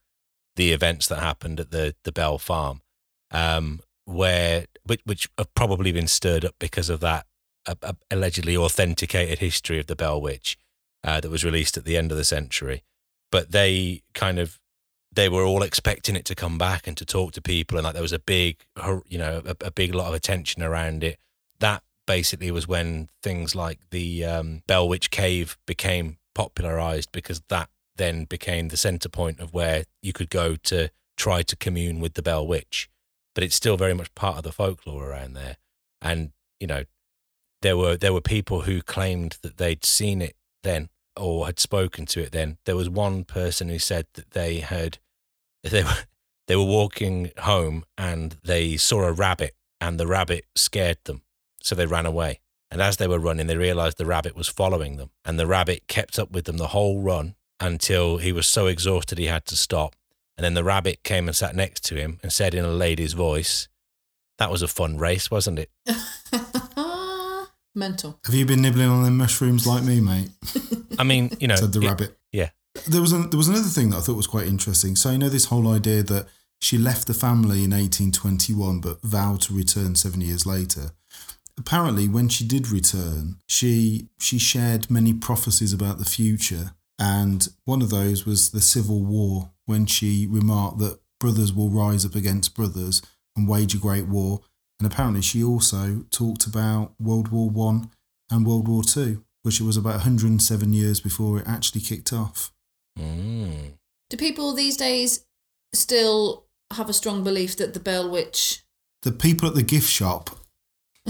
the 0.55 0.71
events 0.71 1.07
that 1.07 1.19
happened 1.19 1.59
at 1.59 1.71
the 1.71 1.95
the 2.03 2.11
Bell 2.11 2.37
Farm, 2.37 2.81
um, 3.31 3.81
where 4.05 4.65
which, 4.85 5.01
which 5.05 5.29
have 5.37 5.53
probably 5.53 5.91
been 5.91 6.07
stirred 6.07 6.45
up 6.45 6.55
because 6.59 6.89
of 6.89 6.99
that 7.01 7.25
uh, 7.65 7.75
uh, 7.83 7.93
allegedly 8.09 8.57
authenticated 8.57 9.39
history 9.39 9.79
of 9.79 9.87
the 9.87 9.95
Bell 9.95 10.19
Witch 10.19 10.57
uh, 11.03 11.19
that 11.19 11.29
was 11.29 11.45
released 11.45 11.77
at 11.77 11.85
the 11.85 11.97
end 11.97 12.11
of 12.11 12.17
the 12.17 12.23
century. 12.23 12.83
But 13.31 13.51
they 13.51 14.01
kind 14.13 14.39
of 14.39 14.59
they 15.11 15.29
were 15.29 15.43
all 15.43 15.63
expecting 15.63 16.15
it 16.15 16.25
to 16.25 16.35
come 16.35 16.57
back 16.57 16.87
and 16.87 16.95
to 16.97 17.05
talk 17.05 17.33
to 17.33 17.41
people, 17.41 17.77
and 17.77 17.85
like 17.85 17.93
there 17.93 18.01
was 18.01 18.13
a 18.13 18.19
big, 18.19 18.57
you 19.07 19.17
know, 19.17 19.41
a, 19.45 19.55
a 19.65 19.71
big 19.71 19.93
lot 19.93 20.07
of 20.07 20.13
attention 20.13 20.63
around 20.63 21.03
it. 21.03 21.19
That 21.59 21.83
basically 22.07 22.49
was 22.49 22.67
when 22.67 23.09
things 23.21 23.55
like 23.55 23.79
the 23.91 24.25
um, 24.25 24.63
Bell 24.65 24.87
Witch 24.87 25.11
Cave 25.11 25.57
became 25.67 26.17
popularized 26.39 27.11
because 27.11 27.41
that 27.49 27.69
then 27.97 28.23
became 28.23 28.69
the 28.69 28.77
center 28.77 29.09
point 29.09 29.41
of 29.41 29.53
where 29.53 29.83
you 30.01 30.13
could 30.13 30.29
go 30.29 30.55
to 30.55 30.89
try 31.17 31.41
to 31.41 31.55
commune 31.57 31.99
with 31.99 32.13
the 32.13 32.21
Bell 32.21 32.47
Witch. 32.47 32.89
But 33.35 33.43
it's 33.43 33.57
still 33.57 33.75
very 33.75 33.93
much 33.93 34.15
part 34.15 34.37
of 34.37 34.43
the 34.43 34.53
folklore 34.53 35.09
around 35.09 35.33
there, 35.33 35.57
and 36.01 36.31
you 36.61 36.67
know, 36.67 36.85
there 37.61 37.75
were 37.75 37.97
there 37.97 38.13
were 38.13 38.21
people 38.21 38.61
who 38.61 38.81
claimed 38.81 39.37
that 39.41 39.57
they'd 39.57 39.83
seen 39.83 40.21
it 40.21 40.35
then 40.63 40.87
or 41.17 41.45
had 41.45 41.59
spoken 41.59 42.05
to 42.05 42.21
it 42.21 42.31
then. 42.31 42.57
There 42.65 42.77
was 42.77 42.89
one 42.89 43.25
person 43.25 43.67
who 43.67 43.79
said 43.79 44.07
that 44.13 44.31
they 44.31 44.61
had 44.61 44.97
they 45.63 45.83
were 45.83 46.03
they 46.47 46.55
were 46.55 46.63
walking 46.63 47.31
home 47.39 47.83
and 47.97 48.37
they 48.43 48.77
saw 48.77 49.03
a 49.03 49.11
rabbit 49.11 49.55
and 49.81 49.99
the 49.99 50.07
rabbit 50.07 50.45
scared 50.55 50.99
them, 51.03 51.21
so 51.61 51.75
they 51.75 51.85
ran 51.85 52.05
away. 52.05 52.39
And 52.71 52.81
as 52.81 52.97
they 52.97 53.07
were 53.07 53.19
running, 53.19 53.47
they 53.47 53.57
realized 53.57 53.97
the 53.97 54.05
rabbit 54.05 54.35
was 54.35 54.47
following 54.47 54.97
them, 54.97 55.09
and 55.25 55.39
the 55.39 55.47
rabbit 55.47 55.87
kept 55.87 56.19
up 56.19 56.31
with 56.31 56.45
them 56.45 56.57
the 56.57 56.67
whole 56.67 57.01
run 57.01 57.35
until 57.59 58.17
he 58.17 58.31
was 58.31 58.47
so 58.47 58.67
exhausted 58.67 59.17
he 59.17 59.25
had 59.25 59.45
to 59.47 59.55
stop. 59.57 59.95
And 60.37 60.45
then 60.45 60.53
the 60.53 60.63
rabbit 60.63 61.03
came 61.03 61.27
and 61.27 61.35
sat 61.35 61.55
next 61.55 61.83
to 61.85 61.95
him 61.95 62.19
and 62.23 62.31
said 62.31 62.53
in 62.53 62.63
a 62.63 62.69
lady's 62.71 63.13
voice, 63.13 63.67
"That 64.37 64.51
was 64.51 64.61
a 64.61 64.67
fun 64.67 64.97
race, 64.97 65.29
wasn't 65.31 65.59
it?" 65.59 65.71
Mental. 67.75 68.19
Have 68.25 68.33
you 68.35 68.45
been 68.45 68.61
nibbling 68.61 68.89
on 68.89 69.03
them 69.03 69.17
mushrooms 69.17 69.65
like 69.67 69.83
me, 69.83 69.99
mate? 69.99 70.29
I 70.97 71.03
mean, 71.03 71.31
you 71.39 71.47
know, 71.47 71.55
said 71.55 71.71
the 71.73 71.81
it- 71.81 71.87
rabbit. 71.87 72.17
Yeah, 72.31 72.49
There 72.87 73.01
was 73.01 73.11
a, 73.13 73.19
there 73.19 73.37
was 73.37 73.47
another 73.47 73.67
thing 73.67 73.89
that 73.89 73.97
I 73.97 73.99
thought 74.01 74.15
was 74.15 74.27
quite 74.27 74.47
interesting. 74.47 74.95
So 74.95 75.09
you 75.11 75.17
know 75.17 75.29
this 75.29 75.45
whole 75.45 75.67
idea 75.73 76.03
that 76.03 76.27
she 76.61 76.77
left 76.77 77.07
the 77.07 77.13
family 77.13 77.63
in 77.63 77.71
1821 77.71 78.79
but 78.81 79.01
vowed 79.01 79.41
to 79.41 79.53
return 79.53 79.95
7 79.95 80.21
years 80.21 80.45
later. 80.45 80.91
Apparently 81.59 82.07
when 82.07 82.29
she 82.29 82.45
did 82.45 82.69
return, 82.69 83.35
she 83.47 84.07
she 84.19 84.39
shared 84.39 84.89
many 84.89 85.13
prophecies 85.13 85.73
about 85.73 85.99
the 85.99 86.05
future 86.05 86.71
and 86.97 87.47
one 87.65 87.81
of 87.81 87.89
those 87.89 88.25
was 88.25 88.51
the 88.51 88.61
civil 88.61 89.03
war 89.03 89.51
when 89.65 89.85
she 89.85 90.27
remarked 90.27 90.79
that 90.79 90.99
brothers 91.19 91.53
will 91.53 91.69
rise 91.69 92.05
up 92.05 92.15
against 92.15 92.55
brothers 92.55 93.01
and 93.35 93.47
wage 93.47 93.73
a 93.73 93.77
great 93.77 94.07
war 94.07 94.41
and 94.79 94.91
apparently 94.91 95.21
she 95.21 95.43
also 95.43 96.05
talked 96.11 96.45
about 96.45 96.93
World 96.99 97.29
War 97.29 97.49
1 97.49 97.89
and 98.31 98.45
World 98.45 98.67
War 98.67 98.83
2 98.83 99.23
which 99.43 99.61
it 99.61 99.63
was 99.63 99.77
about 99.77 99.95
107 99.95 100.73
years 100.73 100.99
before 100.99 101.39
it 101.39 101.47
actually 101.47 101.81
kicked 101.81 102.11
off. 102.11 102.51
mm. 102.97 103.73
Do 104.09 104.17
people 104.17 104.53
these 104.53 104.75
days 104.75 105.25
still 105.73 106.45
have 106.73 106.89
a 106.89 106.93
strong 106.93 107.23
belief 107.23 107.55
that 107.57 107.73
the 107.73 107.79
Bell 107.79 108.09
Witch? 108.09 108.63
the 109.03 109.11
people 109.13 109.47
at 109.47 109.55
the 109.55 109.63
gift 109.63 109.89
shop 109.89 110.29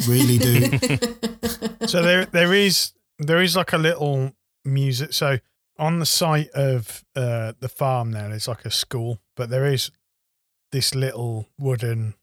really 0.07 0.37
do. 0.37 1.87
so 1.87 2.01
there 2.01 2.25
there 2.25 2.53
is 2.53 2.93
there 3.17 3.41
is 3.41 3.55
like 3.55 3.73
a 3.73 3.77
little 3.77 4.33
music 4.65 5.13
so 5.13 5.37
on 5.77 5.99
the 5.99 6.05
site 6.05 6.49
of 6.51 7.03
uh 7.15 7.53
the 7.59 7.69
farm 7.69 8.11
there 8.11 8.29
there's 8.29 8.47
like 8.47 8.65
a 8.65 8.71
school 8.71 9.19
but 9.35 9.49
there 9.49 9.65
is 9.65 9.91
this 10.71 10.93
little 10.93 11.47
wooden 11.57 12.13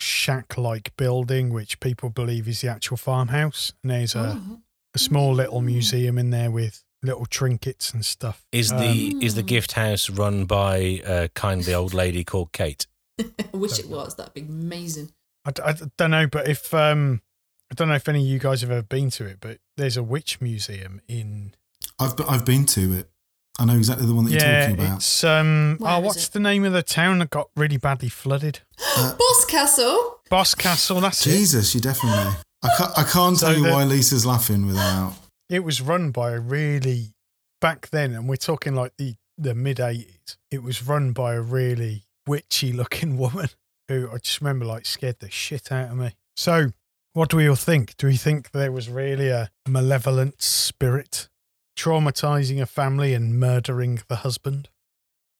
shack 0.00 0.58
like 0.58 0.94
building 0.96 1.52
which 1.52 1.80
people 1.80 2.10
believe 2.10 2.48
is 2.48 2.60
the 2.60 2.68
actual 2.68 2.96
farmhouse 2.96 3.72
and 3.82 3.90
there's 3.92 4.14
a, 4.14 4.40
Oh. 4.42 4.60
a 4.94 4.98
small 4.98 5.32
little 5.34 5.60
museum 5.60 6.18
in 6.18 6.30
there 6.30 6.50
with 6.50 6.82
little 7.02 7.26
trinkets 7.26 7.92
and 7.94 8.04
stuff 8.04 8.44
Is 8.52 8.72
Um, 8.72 8.78
the 8.80 9.16
is 9.24 9.34
the 9.36 9.42
gift 9.42 9.72
house 9.72 10.10
run 10.10 10.44
by 10.44 11.00
a 11.06 11.28
kindly 11.28 11.72
old 11.74 11.94
lady 11.94 12.24
called 12.24 12.52
Kate? 12.52 12.86
I 13.20 13.24
wish 13.56 13.78
it 13.78 13.88
was. 13.88 14.16
That'd 14.16 14.34
be 14.34 14.40
amazing. 14.42 15.12
I, 15.46 15.50
d- 15.52 15.62
I 15.64 15.72
d- 15.72 15.84
don't 15.96 16.10
know 16.10 16.26
but 16.26 16.48
if 16.48 16.74
um 16.74 17.22
i 17.70 17.74
don't 17.74 17.88
know 17.88 17.94
if 17.94 18.08
any 18.08 18.20
of 18.20 18.26
you 18.26 18.38
guys 18.38 18.60
have 18.62 18.70
ever 18.70 18.82
been 18.82 19.08
to 19.12 19.24
it 19.26 19.38
but 19.40 19.58
there's 19.76 19.96
a 19.96 20.02
witch 20.02 20.40
museum 20.40 21.00
in 21.08 21.54
I've 21.98 22.14
I've 22.28 22.44
been 22.44 22.66
to 22.66 22.92
it. 22.92 23.08
I 23.58 23.64
know 23.64 23.76
exactly 23.76 24.06
the 24.06 24.12
one 24.14 24.26
that 24.26 24.32
you're 24.32 24.40
talking 24.40 24.74
about. 24.74 24.96
it's 24.98 25.24
um. 25.24 25.76
Where 25.78 25.92
oh, 25.94 26.00
what's 26.00 26.26
it? 26.26 26.32
the 26.34 26.40
name 26.40 26.62
of 26.66 26.74
the 26.74 26.82
town 26.82 27.20
that 27.20 27.30
got 27.30 27.48
really 27.56 27.78
badly 27.78 28.10
flooded? 28.10 28.60
Boscastle. 29.18 30.20
Boss 30.28 30.54
Castle. 30.54 31.00
That's 31.00 31.26
it. 31.26 31.30
Jesus, 31.30 31.74
you 31.74 31.80
definitely. 31.80 32.34
I 32.62 32.68
can't, 32.76 32.98
I 32.98 33.02
can't 33.04 33.38
So 33.38 33.46
tell 33.46 33.56
you 33.56 33.64
the- 33.64 33.70
why 33.72 33.84
Lisa's 33.84 34.26
laughing 34.26 34.66
without. 34.66 35.14
It 35.48 35.60
was 35.60 35.80
run 35.80 36.10
by 36.10 36.32
a 36.32 36.40
really 36.40 37.14
back 37.60 37.88
then, 37.90 38.12
and 38.14 38.28
we're 38.28 38.36
talking 38.36 38.74
like 38.74 38.92
the 38.98 39.14
the 39.38 39.54
mid 39.54 39.80
eighties. 39.80 40.36
It 40.50 40.62
was 40.62 40.82
run 40.86 41.12
by 41.12 41.34
a 41.34 41.40
really 41.40 42.04
witchy 42.26 42.72
looking 42.72 43.16
woman 43.24 43.48
who 43.88 44.08
I 44.12 44.18
just 44.18 44.40
remember 44.40 44.64
like 44.64 44.86
scared 44.86 45.20
the 45.20 45.30
shit 45.30 45.70
out 45.72 45.90
of 45.90 45.96
me. 45.96 46.14
So, 46.36 46.72
what 47.12 47.30
do 47.30 47.36
we 47.36 47.48
all 47.48 47.56
think? 47.56 47.96
Do 47.96 48.06
we 48.06 48.16
think 48.16 48.50
there 48.50 48.72
was 48.72 48.88
really 48.88 49.28
a 49.28 49.50
malevolent 49.66 50.42
spirit 50.42 51.28
traumatizing 51.78 52.60
a 52.60 52.66
family 52.66 53.14
and 53.14 53.38
murdering 53.38 54.00
the 54.08 54.16
husband? 54.16 54.68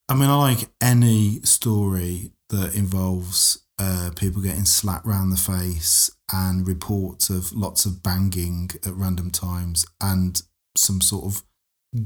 I 0.08 0.14
mean, 0.14 0.30
I 0.30 0.36
like 0.36 0.68
any 0.80 1.40
story 1.42 2.32
that 2.50 2.74
involves 2.74 3.66
uh, 3.78 4.10
people 4.16 4.40
getting 4.40 4.64
slapped 4.64 5.06
round 5.06 5.32
the 5.32 5.36
face 5.36 6.10
and 6.32 6.66
reports 6.66 7.28
of 7.28 7.52
lots 7.52 7.84
of 7.84 8.02
banging 8.02 8.70
at 8.86 8.94
random 8.94 9.30
times 9.30 9.84
and 10.00 10.42
some 10.76 11.00
sort 11.00 11.24
of 11.24 11.42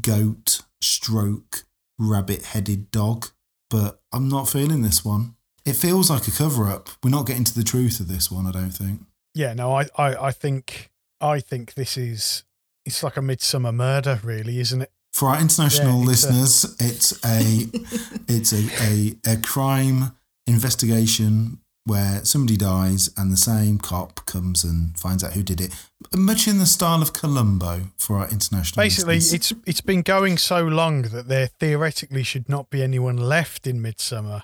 goat, 0.01 0.63
stroke, 0.81 1.65
rabbit 1.99 2.43
headed 2.47 2.91
dog. 2.91 3.29
But 3.69 4.01
I'm 4.13 4.29
not 4.29 4.49
feeling 4.49 4.83
this 4.83 5.05
one. 5.05 5.37
It 5.71 5.77
feels 5.77 6.11
like 6.11 6.27
a 6.27 6.33
cover 6.33 6.69
up. 6.69 6.89
We're 7.03 7.11
not 7.11 7.27
getting 7.27 7.45
to 7.45 7.55
the 7.55 7.63
truth 7.65 8.01
of 8.01 8.09
this 8.09 8.31
one, 8.31 8.47
I 8.47 8.51
don't 8.51 8.71
think. 8.71 9.01
Yeah, 9.35 9.55
no, 9.55 9.73
I, 9.73 9.87
I, 9.97 10.27
I 10.27 10.31
think 10.33 10.91
I 11.21 11.41
think 11.41 11.75
this 11.75 11.97
is 11.97 12.45
it's 12.85 13.03
like 13.03 13.17
a 13.17 13.21
Midsomer 13.21 13.73
murder, 13.75 14.21
really, 14.25 14.59
isn't 14.59 14.83
it? 14.83 14.91
For 15.13 15.29
our 15.29 15.41
international 15.41 16.01
Yeah, 16.01 16.07
listeners, 16.07 16.77
it's 16.81 17.13
a 17.25 17.67
it's 18.29 18.53
a, 18.53 18.63
a, 18.83 19.35
a 19.35 19.37
crime 19.41 20.13
investigation 20.47 21.61
where 21.85 22.25
somebody 22.25 22.57
dies 22.57 23.09
and 23.17 23.33
the 23.33 23.37
same 23.37 23.79
cop 23.79 24.25
comes 24.27 24.63
and 24.65 24.97
finds 24.99 25.25
out 25.25 25.33
who 25.33 25.43
did 25.43 25.61
it. 25.61 25.75
Much 26.15 26.47
in 26.47 26.59
the 26.59 26.67
style 26.67 27.01
of 27.03 27.13
Columbo 27.13 27.83
for 27.97 28.19
our 28.19 28.29
international 28.31 28.83
Basically, 28.85 29.15
listeners. 29.17 29.53
it's 29.53 29.53
it's 29.67 29.81
been 29.81 30.03
going 30.03 30.37
so 30.39 30.63
long 30.65 31.03
that 31.03 31.29
there 31.29 31.47
theoretically 31.47 32.23
should 32.23 32.49
not 32.49 32.71
be 32.71 32.83
anyone 32.83 33.17
left 33.17 33.67
in 33.67 33.81
Midsomer 33.81 34.43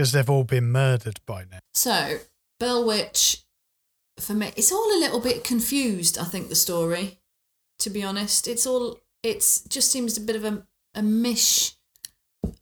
because 0.00 0.12
they've 0.12 0.30
all 0.30 0.44
been 0.44 0.72
murdered 0.72 1.20
by 1.26 1.44
now. 1.50 1.58
So, 1.74 2.20
Bell 2.58 2.86
Witch, 2.86 3.44
for 4.18 4.32
me, 4.32 4.50
it's 4.56 4.72
all 4.72 4.96
a 4.96 4.98
little 4.98 5.20
bit 5.20 5.44
confused, 5.44 6.16
I 6.16 6.24
think, 6.24 6.48
the 6.48 6.54
story, 6.54 7.18
to 7.80 7.90
be 7.90 8.02
honest. 8.02 8.48
It's 8.48 8.66
all, 8.66 8.98
it's 9.22 9.60
just 9.64 9.90
seems 9.90 10.16
a 10.16 10.22
bit 10.22 10.36
of 10.36 10.44
a, 10.46 10.66
a 10.94 11.02
mish 11.02 11.74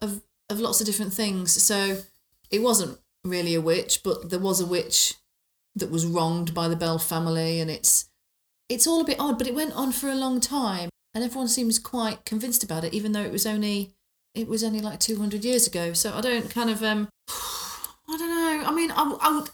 of, 0.03 0.23
of 0.51 0.59
lots 0.59 0.81
of 0.81 0.87
different 0.87 1.13
things. 1.13 1.63
So, 1.63 1.99
it 2.51 2.61
wasn't 2.61 2.99
really 3.23 3.55
a 3.55 3.61
witch, 3.61 4.03
but 4.03 4.31
there 4.31 4.41
was 4.41 4.61
a 4.61 4.67
witch 4.67 5.15
that 5.77 5.93
was 5.93 6.07
wronged 6.07 6.55
by 6.55 6.67
the 6.67 6.75
Bell 6.75 6.99
family, 6.99 7.61
and 7.61 7.71
it's, 7.71 8.09
it's 8.69 8.89
all 8.89 9.01
a 9.01 9.07
bit 9.07 9.21
odd, 9.21 9.39
but 9.39 9.47
it 9.47 9.55
went 9.55 9.75
on 9.75 9.93
for 9.93 10.09
a 10.09 10.17
long 10.17 10.41
time, 10.41 10.91
and 11.15 11.23
everyone 11.23 11.47
seems 11.47 11.79
quite 11.79 12.25
convinced 12.25 12.65
about 12.65 12.83
it, 12.83 12.95
even 12.95 13.13
though 13.13 13.23
it 13.23 13.31
was 13.31 13.47
only, 13.47 13.95
it 14.39 14.49
was 14.49 14.63
only 14.65 14.81
like 14.81 15.01
200 15.01 15.45
years 15.45 15.67
ago. 15.67 15.93
So, 15.93 16.15
I 16.15 16.21
don't 16.21 16.49
kind 16.51 16.71
of, 16.71 16.83
um, 16.83 17.09
I 17.29 18.17
don't 18.17 18.29
know. 18.29 18.65
I 18.67 18.73
mean, 18.75 18.91
I, 18.91 19.17
I 19.21 19.37
would, 19.39 19.51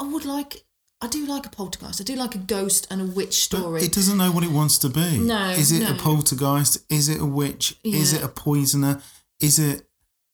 I 0.00 0.04
would 0.04 0.24
like, 0.24 0.64
I 1.00 1.06
do 1.08 1.26
like 1.26 1.46
a 1.46 1.50
poltergeist. 1.50 2.00
I 2.00 2.04
do 2.04 2.16
like 2.16 2.34
a 2.34 2.38
ghost 2.38 2.86
and 2.90 3.00
a 3.00 3.04
witch 3.04 3.48
But 3.50 3.58
story. 3.58 3.82
it 3.82 3.92
doesn't 3.92 4.16
know 4.18 4.30
what 4.32 4.42
it 4.44 4.50
wants 4.50 4.78
to 4.78 4.88
be. 4.88 5.18
No, 5.18 5.50
Is 5.50 5.70
it 5.72 5.88
a 5.88 5.94
poltergeist? 5.94 6.78
Is 6.90 7.08
it 7.08 7.20
a 7.20 7.26
witch? 7.26 7.76
Is 7.84 8.12
it 8.12 8.22
a 8.22 8.28
poisoner? 8.28 9.02
Is 9.40 9.58
it 9.58 9.86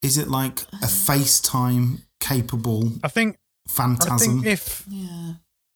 is 0.02 0.16
it 0.16 0.28
like 0.28 0.62
a 0.74 0.86
FaceTime 0.86 2.02
capable 2.20 2.92
I 3.02 3.08
think 3.08 3.36
I 3.68 3.70
phantasm? 3.72 4.42
think 4.42 4.46
if 4.46 4.84
yeah, 4.88 5.32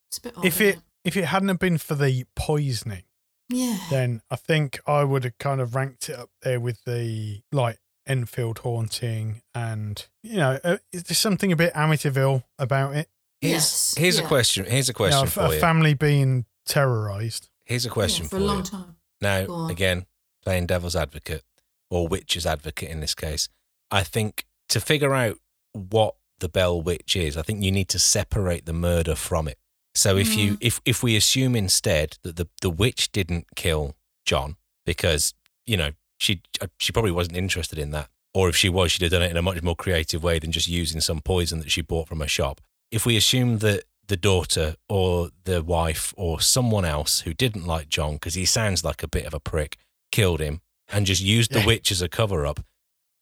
it's 0.08 0.18
a 0.18 0.20
bit 0.22 0.32
odd. 0.36 0.44
if 0.44 0.60
isn't 0.60 0.78
it 0.78 0.82
if 1.04 1.16
it 1.16 1.24
hadn't 1.26 1.48
have 1.48 1.58
been 1.58 1.76
for 1.78 1.94
the 1.94 2.24
poisoning, 2.36 3.02
yeah, 3.48 3.78
then 3.90 4.22
I 4.30 4.36
think 4.36 4.78
I 4.86 5.04
would 5.04 5.24
have 5.24 5.36
kind 5.38 5.60
of 5.60 5.74
ranked 5.74 6.08
it 6.08 6.16
up 6.18 6.30
there 6.42 6.60
with 6.60 6.84
the 6.84 7.40
like 7.52 7.78
Enfield 8.06 8.58
haunting, 8.58 9.42
and 9.54 10.06
you 10.22 10.36
know, 10.36 10.58
uh, 10.64 10.76
there's 10.92 11.18
something 11.18 11.52
a 11.52 11.56
bit 11.56 11.72
Amityville 11.74 12.44
about 12.58 12.94
it. 12.96 13.08
Here's, 13.40 13.52
Yes, 13.52 13.94
here's 13.96 14.18
a 14.18 14.22
question. 14.22 14.64
Here's 14.66 14.88
a 14.88 14.92
You 14.92 14.92
know, 14.92 14.96
question 14.96 15.26
a, 15.26 15.30
for 15.30 15.40
a 15.42 15.54
you. 15.54 15.60
family 15.60 15.94
being 15.94 16.46
terrorized. 16.66 17.48
Here's 17.64 17.84
a 17.84 17.88
yeah, 17.88 17.92
question 17.94 18.24
for 18.24 18.30
for 18.30 18.36
a 18.36 18.40
long 18.40 18.58
you. 18.58 18.62
time. 18.64 18.96
Now, 19.20 19.68
again, 19.68 20.06
playing 20.42 20.66
devil's 20.66 20.96
advocate 20.96 21.42
or 21.90 22.08
witch's 22.08 22.46
advocate 22.46 22.90
in 22.90 23.00
this 23.00 23.14
case, 23.14 23.48
I 23.90 24.02
think 24.02 24.44
to 24.68 24.80
figure 24.80 25.14
out 25.14 25.38
what 25.72 26.14
the 26.40 26.48
Bell 26.48 26.80
Witch 26.80 27.16
is, 27.16 27.36
I 27.36 27.42
think 27.42 27.62
you 27.62 27.72
need 27.72 27.88
to 27.90 27.98
separate 27.98 28.66
the 28.66 28.72
murder 28.72 29.14
from 29.14 29.48
it. 29.48 29.58
So 29.94 30.16
if 30.16 30.36
you 30.36 30.58
if 30.60 30.80
if 30.84 31.02
we 31.02 31.14
assume 31.16 31.54
instead 31.54 32.18
that 32.22 32.36
the 32.36 32.48
the 32.60 32.70
witch 32.70 33.12
didn't 33.12 33.46
kill 33.54 33.94
John 34.26 34.56
because 34.84 35.34
you 35.66 35.76
know 35.76 35.92
she 36.24 36.42
uh, 36.60 36.66
she 36.78 36.92
probably 36.92 37.10
wasn't 37.12 37.36
interested 37.36 37.78
in 37.78 37.90
that, 37.92 38.08
or 38.32 38.48
if 38.48 38.56
she 38.56 38.68
was, 38.68 38.92
she'd 38.92 39.02
have 39.02 39.12
done 39.12 39.22
it 39.22 39.30
in 39.30 39.36
a 39.36 39.42
much 39.42 39.62
more 39.62 39.76
creative 39.76 40.22
way 40.22 40.38
than 40.38 40.52
just 40.52 40.68
using 40.68 41.00
some 41.00 41.20
poison 41.20 41.58
that 41.60 41.70
she 41.70 41.82
bought 41.82 42.08
from 42.08 42.22
a 42.22 42.26
shop. 42.28 42.60
If 42.90 43.06
we 43.06 43.16
assume 43.16 43.58
that 43.58 43.84
the 44.06 44.16
daughter 44.16 44.76
or 44.88 45.30
the 45.44 45.62
wife 45.62 46.12
or 46.16 46.40
someone 46.40 46.84
else 46.84 47.20
who 47.20 47.32
didn't 47.32 47.66
like 47.66 47.88
John 47.88 48.14
because 48.14 48.34
he 48.34 48.44
sounds 48.44 48.84
like 48.84 49.02
a 49.02 49.08
bit 49.08 49.24
of 49.26 49.32
a 49.34 49.40
prick 49.40 49.78
killed 50.12 50.40
him 50.40 50.60
and 50.92 51.06
just 51.06 51.22
used 51.22 51.52
the 51.52 51.60
Yeah. 51.60 51.66
witch 51.66 51.90
as 51.90 52.02
a 52.02 52.08
cover 52.08 52.44
up, 52.44 52.60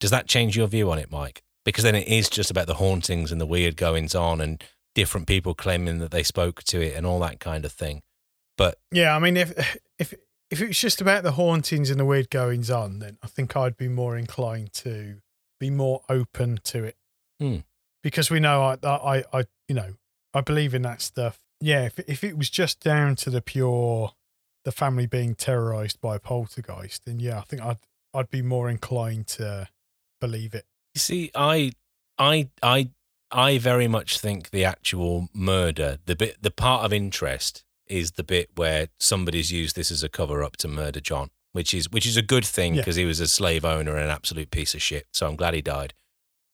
does 0.00 0.10
that 0.10 0.26
change 0.26 0.56
your 0.56 0.66
view 0.66 0.90
on 0.90 0.98
it, 0.98 1.10
Mike? 1.10 1.42
Because 1.64 1.84
then 1.84 1.94
it 1.94 2.08
is 2.08 2.28
just 2.28 2.50
about 2.50 2.66
the 2.66 2.74
hauntings 2.74 3.30
and 3.30 3.40
the 3.40 3.46
weird 3.46 3.76
goings 3.76 4.14
on 4.16 4.40
and 4.40 4.62
different 4.96 5.28
people 5.28 5.54
claiming 5.54 5.98
that 6.00 6.10
they 6.10 6.24
spoke 6.24 6.64
to 6.64 6.80
it 6.80 6.96
and 6.96 7.06
all 7.06 7.20
that 7.20 7.38
kind 7.38 7.64
of 7.64 7.72
thing. 7.72 8.02
But 8.58 8.78
Yeah, 8.90 9.14
I 9.14 9.20
mean, 9.20 9.36
if 9.36 9.76
if 10.52 10.60
it 10.60 10.68
was 10.68 10.78
just 10.78 11.00
about 11.00 11.22
the 11.24 11.32
hauntings 11.32 11.90
and 11.90 11.98
the 11.98 12.04
weird 12.04 12.30
goings 12.30 12.70
on, 12.70 12.98
then 13.00 13.16
I 13.22 13.26
think 13.26 13.56
I'd 13.56 13.76
be 13.76 13.88
more 13.88 14.16
inclined 14.16 14.72
to 14.74 15.16
be 15.58 15.70
more 15.70 16.02
open 16.08 16.60
to 16.64 16.84
it 16.84 16.96
Hmm. 17.40 17.58
because 18.02 18.30
we 18.30 18.38
know 18.38 18.62
I, 18.62 18.76
I 18.86 19.24
I 19.32 19.44
you 19.66 19.74
know 19.74 19.94
I 20.34 20.40
believe 20.42 20.74
in 20.74 20.82
that 20.82 21.00
stuff. 21.02 21.40
Yeah, 21.60 21.86
if 21.86 21.98
if 22.00 22.22
it 22.22 22.36
was 22.36 22.50
just 22.50 22.80
down 22.80 23.16
to 23.16 23.30
the 23.30 23.40
pure 23.42 24.12
the 24.64 24.72
family 24.72 25.06
being 25.06 25.34
terrorized 25.34 26.00
by 26.00 26.16
a 26.16 26.20
poltergeist, 26.20 27.04
then 27.06 27.18
yeah, 27.18 27.38
I 27.38 27.42
think 27.42 27.62
I'd 27.62 27.78
I'd 28.14 28.30
be 28.30 28.42
more 28.42 28.68
inclined 28.68 29.26
to 29.28 29.68
believe 30.20 30.54
it. 30.54 30.66
You 30.94 30.98
see, 31.00 31.30
I, 31.34 31.72
I, 32.18 32.50
I, 32.62 32.90
I 33.30 33.56
very 33.58 33.88
much 33.88 34.18
think 34.20 34.50
the 34.50 34.64
actual 34.64 35.28
murder, 35.32 35.98
the 36.04 36.14
bit, 36.14 36.42
the 36.42 36.50
part 36.50 36.84
of 36.84 36.92
interest 36.92 37.64
is 37.92 38.12
the 38.12 38.24
bit 38.24 38.50
where 38.56 38.88
somebody's 38.98 39.52
used 39.52 39.76
this 39.76 39.90
as 39.90 40.02
a 40.02 40.08
cover 40.08 40.42
up 40.42 40.56
to 40.58 40.68
murder 40.68 41.00
John, 41.00 41.30
which 41.52 41.72
is 41.74 41.90
which 41.90 42.06
is 42.06 42.16
a 42.16 42.22
good 42.22 42.44
thing 42.44 42.74
Yeah. 42.74 42.80
because 42.80 42.96
he 42.96 43.04
was 43.04 43.20
a 43.20 43.28
slave 43.28 43.64
owner 43.64 43.92
and 43.96 44.04
an 44.04 44.10
absolute 44.10 44.50
piece 44.50 44.74
of 44.74 44.82
shit. 44.82 45.06
So 45.12 45.26
I'm 45.26 45.36
glad 45.36 45.54
he 45.54 45.62
died. 45.62 45.94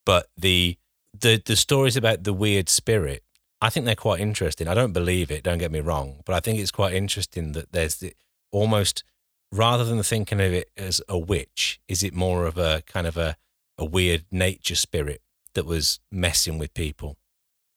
But 0.05 0.27
the 0.37 0.77
the 1.19 1.41
the 1.43 1.55
stories 1.55 1.95
about 1.97 2.23
the 2.23 2.33
weird 2.33 2.69
spirit, 2.69 3.23
I 3.61 3.69
think 3.69 3.85
they're 3.85 3.95
quite 3.95 4.19
interesting. 4.21 4.67
I 4.67 4.73
don't 4.73 4.93
believe 4.93 5.31
it. 5.31 5.43
Don't 5.43 5.57
get 5.57 5.71
me 5.71 5.79
wrong, 5.79 6.21
but 6.25 6.35
I 6.35 6.39
think 6.39 6.59
it's 6.59 6.71
quite 6.71 6.93
interesting 6.93 7.53
that 7.53 7.71
there's 7.71 7.95
the, 7.97 8.13
almost 8.51 9.03
rather 9.51 9.83
than 9.83 10.01
thinking 10.03 10.39
of 10.39 10.53
it 10.53 10.69
as 10.77 11.01
a 11.09 11.17
witch, 11.17 11.79
is 11.87 12.03
it 12.03 12.13
more 12.13 12.45
of 12.45 12.57
a 12.57 12.83
kind 12.85 13.07
of 13.07 13.17
a 13.17 13.35
a 13.77 13.85
weird 13.85 14.25
nature 14.31 14.75
spirit 14.75 15.21
that 15.53 15.65
was 15.65 15.99
messing 16.11 16.57
with 16.59 16.73
people 16.73 17.17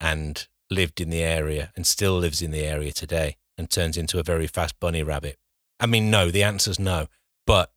and 0.00 0.48
lived 0.70 1.00
in 1.00 1.10
the 1.10 1.22
area 1.22 1.70
and 1.76 1.86
still 1.86 2.18
lives 2.18 2.42
in 2.42 2.50
the 2.50 2.64
area 2.64 2.92
today 2.92 3.36
and 3.58 3.70
turns 3.70 3.96
into 3.96 4.18
a 4.18 4.22
very 4.22 4.46
fast 4.46 4.78
bunny 4.80 5.02
rabbit? 5.02 5.38
I 5.80 5.86
mean, 5.86 6.10
no, 6.10 6.30
the 6.30 6.42
answer's 6.42 6.78
no. 6.78 7.08
But 7.46 7.72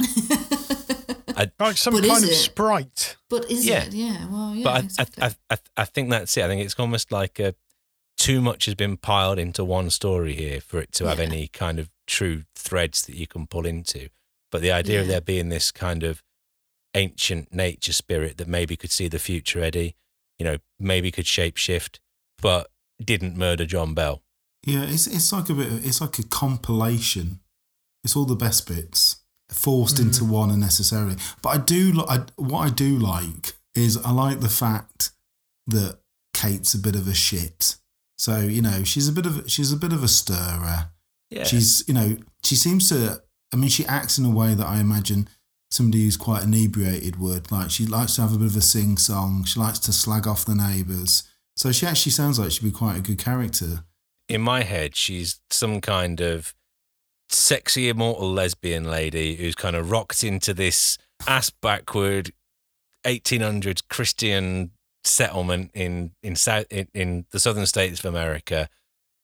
Like 1.58 1.76
some 1.78 1.94
But 1.94 2.04
kind 2.04 2.22
of 2.24 2.30
it? 2.30 2.34
sprite. 2.34 3.16
But 3.30 3.50
is 3.50 3.64
Yeah. 3.66 3.84
it? 3.84 3.94
Yeah. 3.94 4.26
Well, 4.28 4.54
yeah. 4.54 4.64
but 4.64 4.74
I, 4.74 4.78
exactly. 4.80 5.22
I, 5.22 5.26
I, 5.26 5.32
I, 5.54 5.58
I 5.78 5.84
think 5.86 6.10
that's 6.10 6.36
it. 6.36 6.44
I 6.44 6.48
think 6.48 6.62
it's 6.62 6.74
almost 6.78 7.10
like 7.12 7.38
a, 7.38 7.54
too 8.18 8.40
much 8.42 8.66
has 8.66 8.74
been 8.74 8.96
piled 8.98 9.38
into 9.38 9.64
one 9.64 9.88
story 9.88 10.34
here 10.34 10.60
for 10.60 10.80
it 10.80 10.92
to 10.92 11.06
have 11.06 11.18
Yeah. 11.18 11.24
any 11.26 11.48
kind 11.48 11.78
of 11.78 11.88
true 12.06 12.44
threads 12.54 13.02
that 13.06 13.16
you 13.16 13.26
can 13.26 13.46
pull 13.46 13.64
into. 13.64 14.08
But 14.50 14.60
the 14.62 14.72
idea 14.72 15.00
of 15.00 15.06
there 15.06 15.20
being 15.22 15.48
this 15.48 15.70
kind 15.70 16.02
of 16.02 16.22
ancient 16.94 17.54
nature 17.54 17.92
spirit 17.92 18.36
that 18.38 18.48
maybe 18.48 18.76
could 18.76 18.90
see 18.90 19.08
the 19.08 19.18
future, 19.18 19.60
Eddie, 19.62 19.96
you 20.38 20.44
know, 20.44 20.58
maybe 20.78 21.10
could 21.10 21.24
shapeshift, 21.24 22.00
but 22.42 22.70
didn't 23.02 23.36
murder 23.36 23.64
John 23.64 23.94
Bell. 23.94 24.22
Yeah, 24.64 24.84
it's 24.84 25.06
it's 25.06 25.32
like 25.32 25.48
a 25.48 25.54
bit. 25.54 25.66
Of, 25.66 25.86
it's 25.86 26.00
like 26.00 26.18
a 26.18 26.22
compilation. 26.22 27.40
It's 28.04 28.16
all 28.16 28.24
the 28.24 28.36
best 28.36 28.66
bits 28.66 29.16
forced 29.50 29.98
hmm. 29.98 30.06
into 30.06 30.24
one 30.24 30.50
unnecessarily. 30.50 31.16
But 31.42 31.48
I 31.50 31.58
do. 31.58 32.04
I, 32.08 32.24
what 32.36 32.60
I 32.60 32.70
do 32.70 32.98
like 32.98 33.54
is 33.74 33.96
I 33.98 34.12
like 34.12 34.40
the 34.40 34.48
fact 34.48 35.10
that 35.66 35.98
Kate's 36.34 36.74
a 36.74 36.78
bit 36.78 36.94
of 36.94 37.08
a 37.08 37.14
shit. 37.14 37.76
So 38.18 38.40
you 38.40 38.62
know 38.62 38.84
she's 38.84 39.08
a 39.08 39.12
bit 39.12 39.26
of 39.26 39.50
she's 39.50 39.72
a 39.72 39.76
bit 39.76 39.92
of 39.92 40.02
a 40.02 40.08
stirrer. 40.08 40.90
Yeah. 41.30 41.44
She's 41.44 41.84
you 41.88 41.94
know 41.94 42.16
she 42.44 42.54
seems 42.54 42.88
to. 42.90 43.22
I 43.52 43.56
mean, 43.56 43.68
she 43.68 43.84
acts 43.86 44.16
in 44.16 44.24
a 44.24 44.30
way 44.30 44.54
that 44.54 44.66
I 44.66 44.78
imagine 44.78 45.28
somebody 45.72 46.04
who's 46.04 46.16
quite 46.16 46.44
inebriated 46.44 47.18
would. 47.18 47.50
Like 47.50 47.70
she 47.70 47.86
likes 47.86 48.16
to 48.16 48.22
have 48.22 48.34
a 48.34 48.38
bit 48.38 48.46
of 48.46 48.56
a 48.56 48.60
sing 48.60 48.96
song. 48.96 49.44
She 49.44 49.58
likes 49.58 49.78
to 49.80 49.92
slag 49.92 50.26
off 50.26 50.44
the 50.44 50.54
neighbours. 50.54 51.24
So 51.56 51.72
she 51.72 51.86
actually 51.86 52.12
sounds 52.12 52.38
like 52.38 52.52
she'd 52.52 52.64
be 52.64 52.70
quite 52.70 52.96
a 52.96 53.00
good 53.00 53.18
character. 53.18 53.84
In 54.30 54.40
my 54.40 54.62
head, 54.62 54.94
she's 54.96 55.40
some 55.50 55.80
kind 55.80 56.20
of 56.20 56.54
sexy 57.28 57.88
immortal 57.88 58.30
lesbian 58.32 58.84
lady 58.84 59.36
who's 59.36 59.54
kind 59.54 59.74
of 59.76 59.90
rocked 59.90 60.22
into 60.24 60.54
this 60.54 60.98
ass 61.26 61.50
backward 61.50 62.32
1800s 63.04 63.82
Christian 63.88 64.70
settlement 65.04 65.70
in 65.74 66.12
in 66.22 66.36
south 66.36 66.66
in, 66.70 66.86
in 66.94 67.24
the 67.32 67.40
southern 67.40 67.66
states 67.66 67.98
of 68.00 68.04
America 68.06 68.68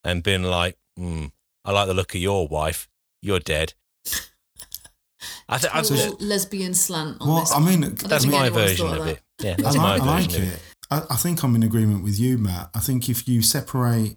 and 0.03 0.23
been 0.23 0.43
like, 0.43 0.77
hmm, 0.97 1.27
I 1.65 1.73
like 1.73 1.87
the 1.87 1.95
look 1.95 2.15
of 2.15 2.21
your 2.21 2.49
wife. 2.49 2.89
You're 3.23 3.41
dead. 3.41 3.75
I 5.49 5.59
think 5.59 5.73
Total 5.73 6.17
lesbian 6.21 6.75
slant 6.75 7.21
on 7.21 7.29
Well, 7.29 7.41
this 7.41 7.53
I 7.53 7.61
mean, 7.61 7.83
one. 7.83 7.95
that's 7.95 8.25
think 8.25 8.35
my 8.35 8.49
version 8.51 8.87
thought 8.89 8.99
of 9.01 9.07
it. 9.07 9.21
Yeah, 9.41 9.55
I 9.59 9.63
that's 9.63 9.77
my 9.77 9.97
like, 9.99 10.03
I 10.03 10.05
like 10.05 10.35
it. 10.35 10.43
it. 10.43 10.63
I, 10.91 11.03
I 11.11 11.17
think 11.17 11.43
I'm 11.43 11.55
in 11.55 11.63
agreement 11.63 12.03
with 12.05 12.19
you, 12.19 12.39
Matt. 12.39 12.71
I 12.75 12.81
think 12.81 13.09
if 13.09 13.27
you 13.29 13.43
separate, 13.43 14.17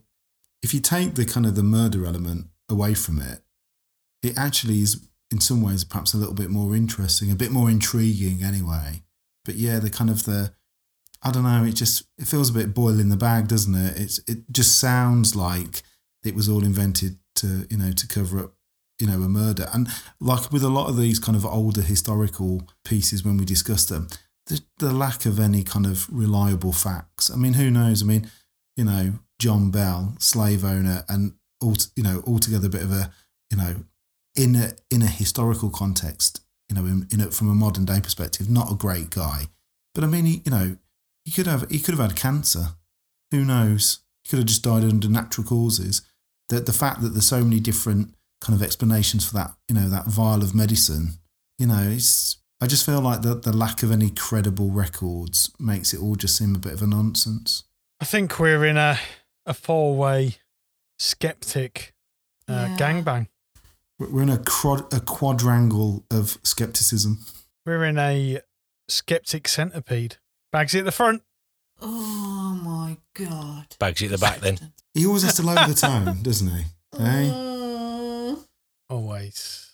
if 0.61 0.73
you 0.73 0.79
take 0.79 1.15
the 1.15 1.25
kind 1.25 1.45
of 1.45 1.55
the 1.55 1.63
murder 1.63 2.05
element 2.05 2.47
away 2.69 2.93
from 2.93 3.19
it, 3.19 3.41
it 4.21 4.37
actually 4.37 4.81
is 4.81 5.07
in 5.31 5.39
some 5.39 5.61
ways 5.61 5.83
perhaps 5.83 6.13
a 6.13 6.17
little 6.17 6.33
bit 6.33 6.49
more 6.49 6.75
interesting, 6.75 7.31
a 7.31 7.35
bit 7.35 7.51
more 7.51 7.69
intriguing 7.69 8.43
anyway. 8.43 9.03
But 9.45 9.55
yeah, 9.55 9.79
the 9.79 9.89
kind 9.89 10.09
of 10.09 10.25
the, 10.25 10.53
I 11.23 11.31
don't 11.31 11.43
know, 11.43 11.63
it 11.63 11.75
just 11.75 12.03
it 12.17 12.27
feels 12.27 12.49
a 12.49 12.53
bit 12.53 12.73
boil 12.73 12.99
in 12.99 13.09
the 13.09 13.17
bag, 13.17 13.47
doesn't 13.47 13.75
it? 13.75 13.99
It's 13.99 14.19
it 14.27 14.39
just 14.51 14.77
sounds 14.79 15.35
like 15.35 15.83
it 16.23 16.35
was 16.35 16.49
all 16.49 16.63
invented 16.63 17.17
to 17.35 17.65
you 17.69 17.77
know 17.77 17.91
to 17.91 18.07
cover 18.07 18.39
up 18.39 18.53
you 18.99 19.07
know 19.07 19.21
a 19.21 19.29
murder, 19.29 19.69
and 19.73 19.87
like 20.19 20.51
with 20.51 20.63
a 20.63 20.69
lot 20.69 20.89
of 20.89 20.97
these 20.97 21.19
kind 21.19 21.35
of 21.35 21.45
older 21.45 21.81
historical 21.81 22.67
pieces 22.83 23.23
when 23.23 23.37
we 23.37 23.45
discuss 23.45 23.85
them, 23.85 24.07
the, 24.47 24.61
the 24.79 24.93
lack 24.93 25.25
of 25.25 25.39
any 25.39 25.63
kind 25.63 25.85
of 25.85 26.07
reliable 26.11 26.73
facts. 26.73 27.31
I 27.31 27.37
mean, 27.37 27.53
who 27.53 27.71
knows? 27.71 28.01
I 28.03 28.05
mean, 28.05 28.29
you 28.75 28.83
know, 28.83 29.13
John 29.39 29.71
Bell, 29.71 30.15
slave 30.19 30.63
owner, 30.63 31.03
and 31.09 31.33
all 31.61 31.75
you 31.95 32.03
know, 32.03 32.23
altogether 32.27 32.67
a 32.67 32.71
bit 32.71 32.83
of 32.83 32.91
a 32.91 33.11
you 33.49 33.57
know, 33.57 33.75
in 34.35 34.55
a 34.55 34.73
in 34.91 35.01
a 35.01 35.07
historical 35.07 35.69
context, 35.69 36.41
you 36.69 36.75
know, 36.75 36.85
in, 36.85 37.07
in 37.11 37.21
a, 37.21 37.31
from 37.31 37.49
a 37.49 37.55
modern 37.55 37.85
day 37.85 37.99
perspective, 38.01 38.49
not 38.49 38.71
a 38.71 38.75
great 38.75 39.09
guy. 39.09 39.47
But 39.93 40.03
I 40.03 40.07
mean, 40.07 40.25
he, 40.25 40.41
you 40.45 40.51
know, 40.51 40.77
he 41.25 41.31
could 41.31 41.47
have 41.47 41.69
he 41.69 41.79
could 41.79 41.95
have 41.97 42.09
had 42.09 42.17
cancer. 42.17 42.75
Who 43.31 43.45
knows? 43.45 43.99
He 44.23 44.29
could 44.29 44.39
have 44.39 44.47
just 44.47 44.63
died 44.63 44.83
under 44.83 45.09
natural 45.09 45.45
causes. 45.45 46.01
That 46.49 46.65
the 46.65 46.73
fact 46.73 47.01
that 47.01 47.09
there's 47.09 47.27
so 47.27 47.43
many 47.43 47.59
different 47.59 48.15
kind 48.41 48.57
of 48.59 48.63
explanations 48.63 49.27
for 49.27 49.35
that, 49.35 49.51
you 49.67 49.75
know, 49.75 49.89
that 49.89 50.07
vial 50.07 50.41
of 50.41 50.55
medicine, 50.55 51.19
you 51.57 51.67
know, 51.67 51.89
it's 51.91 52.37
I 52.61 52.67
just 52.67 52.85
feel 52.85 53.01
like 53.01 53.21
the, 53.21 53.35
the 53.35 53.55
lack 53.55 53.83
of 53.83 53.91
any 53.91 54.09
credible 54.09 54.69
records 54.69 55.51
makes 55.59 55.93
it 55.93 56.01
all 56.01 56.15
just 56.15 56.37
seem 56.37 56.55
a 56.55 56.59
bit 56.59 56.73
of 56.73 56.81
a 56.81 56.87
nonsense. 56.87 57.63
I 58.01 58.05
think 58.05 58.39
we're 58.39 58.65
in 58.65 58.77
a 58.77 58.99
a 59.49 59.53
four 59.53 59.95
way 59.97 60.37
skeptic 60.99 61.93
uh, 62.47 62.67
Yeah. 62.69 62.77
gangbang. 62.77 63.27
We're 63.97 64.09
we're 64.09 64.23
in 64.23 64.29
a, 64.29 64.37
quad, 64.37 64.93
a 64.93 64.99
quadrangle 65.01 66.05
of 66.09 66.37
skepticism. 66.43 67.19
We're 67.65 67.83
in 67.83 67.97
a 67.97 68.39
skeptic 68.87 69.47
centipede. 69.47 70.17
Bagsy 70.53 70.79
at 70.79 70.85
the 70.85 70.91
front. 70.91 71.21
Oh 71.81 72.59
my 72.63 72.97
god. 73.13 73.75
Bagsy 73.79 74.05
at 74.05 74.11
the 74.11 74.17
back 74.17 74.39
then. 74.39 74.57
He 74.93 75.05
always 75.05 75.23
has 75.23 75.35
to 75.35 75.43
lower 75.43 75.67
the 75.67 75.73
tone, 75.87 76.21
doesn't 76.23 76.47
he? 76.47 76.63
Eh? 76.97 77.29
Mm. 77.31 78.45
Always. 78.89 79.71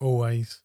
Always. 0.00 0.60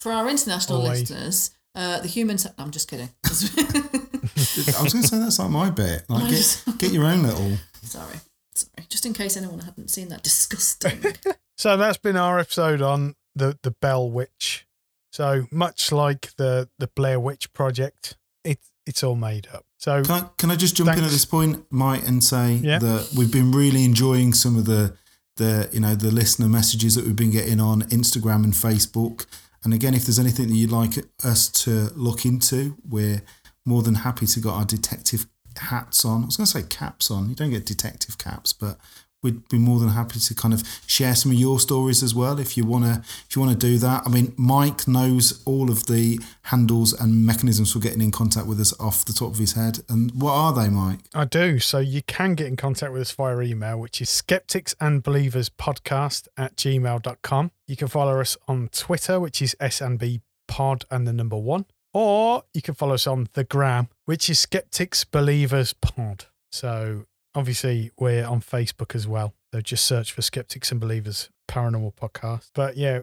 For 0.00 0.12
our 0.12 0.28
international 0.28 0.80
Always. 0.82 1.10
listeners, 1.10 1.50
uh, 1.74 2.00
the 2.00 2.08
human. 2.08 2.36
I'm 2.58 2.70
just 2.70 2.88
kidding. 2.90 3.08
I 3.24 4.82
was 4.82 4.92
going 4.92 5.02
to 5.02 5.08
say 5.08 5.18
that's 5.18 5.38
like 5.38 5.50
my 5.50 5.70
bit. 5.70 6.04
Like, 6.08 6.28
get, 6.30 6.64
get 6.78 6.92
your 6.92 7.04
own 7.04 7.22
little. 7.22 7.52
Sorry, 7.82 8.16
sorry. 8.54 8.86
Just 8.88 9.06
in 9.06 9.12
case 9.12 9.36
anyone 9.36 9.60
hadn't 9.60 9.88
seen 9.90 10.08
that 10.08 10.22
disgusting. 10.30 11.00
So 11.58 11.76
that's 11.76 11.98
been 11.98 12.16
our 12.16 12.40
episode 12.40 12.82
on 12.82 13.14
the, 13.36 13.56
the 13.62 13.70
Bell 13.70 14.10
Witch. 14.10 14.66
So 15.12 15.46
much 15.52 15.92
like 15.92 16.34
the, 16.36 16.68
the 16.78 16.88
Blair 16.88 17.20
Witch 17.20 17.52
Project, 17.52 18.16
it, 18.42 18.58
it's 18.86 19.04
all 19.04 19.14
made 19.14 19.46
up. 19.52 19.64
So 19.78 20.02
Can 20.02 20.24
I, 20.24 20.28
can 20.38 20.50
I 20.50 20.56
just 20.56 20.74
jump 20.76 20.90
in 20.96 21.04
at 21.04 21.10
this 21.10 21.26
point, 21.26 21.64
Mike, 21.70 22.08
and 22.08 22.24
say 22.24 22.54
Yeah. 22.54 22.78
that 22.80 23.10
we've 23.16 23.30
been 23.30 23.52
really 23.52 23.84
enjoying 23.84 24.32
some 24.32 24.56
of 24.56 24.64
the 24.64 24.96
the 25.36 25.68
you 25.72 25.80
know 25.80 25.94
the 25.94 26.10
listener 26.10 26.48
messages 26.48 26.94
that 26.94 27.04
we've 27.04 27.14
been 27.16 27.30
getting 27.30 27.60
on 27.60 27.82
Instagram 27.82 28.42
and 28.44 28.54
Facebook. 28.54 29.26
And 29.62 29.72
again, 29.72 29.94
if 29.94 30.04
there's 30.06 30.18
anything 30.18 30.48
that 30.48 30.54
you'd 30.54 30.72
like 30.72 30.94
us 31.22 31.48
to 31.64 31.90
look 31.94 32.24
into, 32.24 32.76
we're 32.88 33.22
more 33.64 33.82
than 33.82 33.96
happy 33.96 34.26
to 34.26 34.40
get 34.40 34.50
our 34.50 34.64
detective 34.64 35.26
hats 35.58 36.04
on. 36.04 36.22
I 36.22 36.26
was 36.26 36.36
going 36.36 36.46
to 36.46 36.52
say 36.52 36.62
caps 36.62 37.10
on. 37.10 37.28
You 37.28 37.34
don't 37.34 37.50
get 37.50 37.66
detective 37.66 38.18
caps, 38.18 38.52
but 38.52 38.78
we'd 39.22 39.48
be 39.48 39.58
more 39.58 39.78
than 39.78 39.90
happy 39.90 40.18
to 40.18 40.34
kind 40.34 40.52
of 40.52 40.62
share 40.86 41.14
some 41.14 41.30
of 41.30 41.38
your 41.38 41.60
stories 41.60 42.02
as 42.02 42.14
well 42.14 42.40
if 42.40 42.56
you 42.56 42.64
want 42.64 42.84
to 42.84 43.00
if 43.28 43.36
you 43.36 43.40
want 43.40 43.52
to 43.52 43.66
do 43.66 43.78
that 43.78 44.02
i 44.04 44.10
mean 44.10 44.34
mike 44.36 44.88
knows 44.88 45.40
all 45.44 45.70
of 45.70 45.86
the 45.86 46.18
handles 46.42 46.92
and 46.92 47.24
mechanisms 47.24 47.72
for 47.72 47.78
getting 47.78 48.00
in 48.00 48.10
contact 48.10 48.48
with 48.48 48.60
us 48.60 48.78
off 48.80 49.04
the 49.04 49.12
top 49.12 49.30
of 49.30 49.38
his 49.38 49.52
head 49.52 49.78
and 49.88 50.10
what 50.20 50.32
are 50.32 50.52
they 50.52 50.68
mike 50.68 50.98
I 51.14 51.24
do. 51.24 51.58
So 51.58 51.78
you 51.78 52.02
can 52.02 52.34
get 52.34 52.46
in 52.46 52.56
contact 52.56 52.92
with 52.92 53.02
us 53.02 53.12
via 53.12 53.38
email, 53.40 53.78
which 53.78 54.00
is 54.00 54.08
skeptics 54.08 54.74
and 54.80 55.02
believers 55.02 55.50
podcast 55.50 56.26
at 56.36 56.56
gmail.com. 56.56 57.50
You 57.66 57.76
can 57.76 57.88
follow 57.88 58.20
us 58.20 58.36
on 58.48 58.68
Twitter, 58.72 59.20
which 59.20 59.42
is 59.42 59.54
SNB 59.60 60.20
pod 60.48 60.84
and 60.90 61.06
the 61.06 61.12
number 61.12 61.36
one. 61.36 61.66
Or 61.92 62.44
you 62.54 62.62
can 62.62 62.74
follow 62.74 62.94
us 62.94 63.06
on 63.06 63.28
the 63.34 63.44
gram, 63.44 63.88
which 64.04 64.28
is 64.28 64.38
skeptics 64.38 65.04
believers 65.04 65.72
pod. 65.74 66.26
So 66.50 67.06
obviously 67.34 67.90
we're 67.98 68.26
on 68.26 68.40
Facebook 68.40 68.94
as 68.94 69.06
well. 69.06 69.34
So 69.52 69.60
just 69.60 69.84
search 69.84 70.12
for 70.12 70.22
skeptics 70.22 70.70
and 70.70 70.80
believers 70.80 71.30
paranormal 71.48 71.94
podcast. 71.94 72.50
But 72.54 72.76
yeah, 72.76 73.00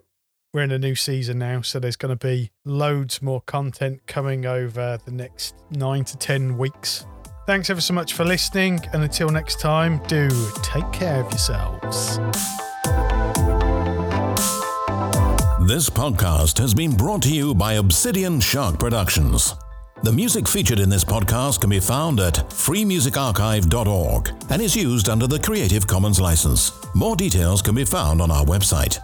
we're 0.53 0.63
in 0.63 0.71
a 0.71 0.79
new 0.79 0.95
season 0.95 1.37
now, 1.39 1.61
so 1.61 1.79
there's 1.79 1.95
going 1.95 2.17
to 2.17 2.27
be 2.27 2.51
loads 2.65 3.21
more 3.21 3.41
content 3.41 4.07
coming 4.07 4.45
over 4.45 4.97
the 5.05 5.11
next 5.11 5.55
nine 5.69 6.03
to 6.05 6.17
10 6.17 6.57
weeks. 6.57 7.05
Thanks 7.45 7.69
ever 7.69 7.81
so 7.81 7.93
much 7.93 8.13
for 8.13 8.25
listening, 8.25 8.79
and 8.93 9.03
until 9.03 9.29
next 9.29 9.59
time, 9.59 10.01
do 10.07 10.27
take 10.63 10.91
care 10.91 11.23
of 11.23 11.31
yourselves. 11.31 12.17
This 15.67 15.87
podcast 15.87 16.57
has 16.57 16.73
been 16.73 16.95
brought 16.95 17.21
to 17.23 17.33
you 17.33 17.53
by 17.53 17.73
Obsidian 17.73 18.39
Shark 18.39 18.79
Productions. 18.79 19.53
The 20.01 20.13
music 20.13 20.47
featured 20.47 20.79
in 20.79 20.89
this 20.89 21.03
podcast 21.03 21.59
can 21.59 21.69
be 21.69 21.81
found 21.81 22.21
at 22.21 22.35
freemusicarchive.org 22.35 24.31
and 24.49 24.61
is 24.61 24.73
used 24.73 25.09
under 25.09 25.27
the 25.27 25.39
Creative 25.39 25.85
Commons 25.85 26.21
license. 26.21 26.71
More 26.95 27.17
details 27.17 27.61
can 27.61 27.75
be 27.75 27.83
found 27.83 28.21
on 28.21 28.31
our 28.31 28.45
website. 28.45 28.97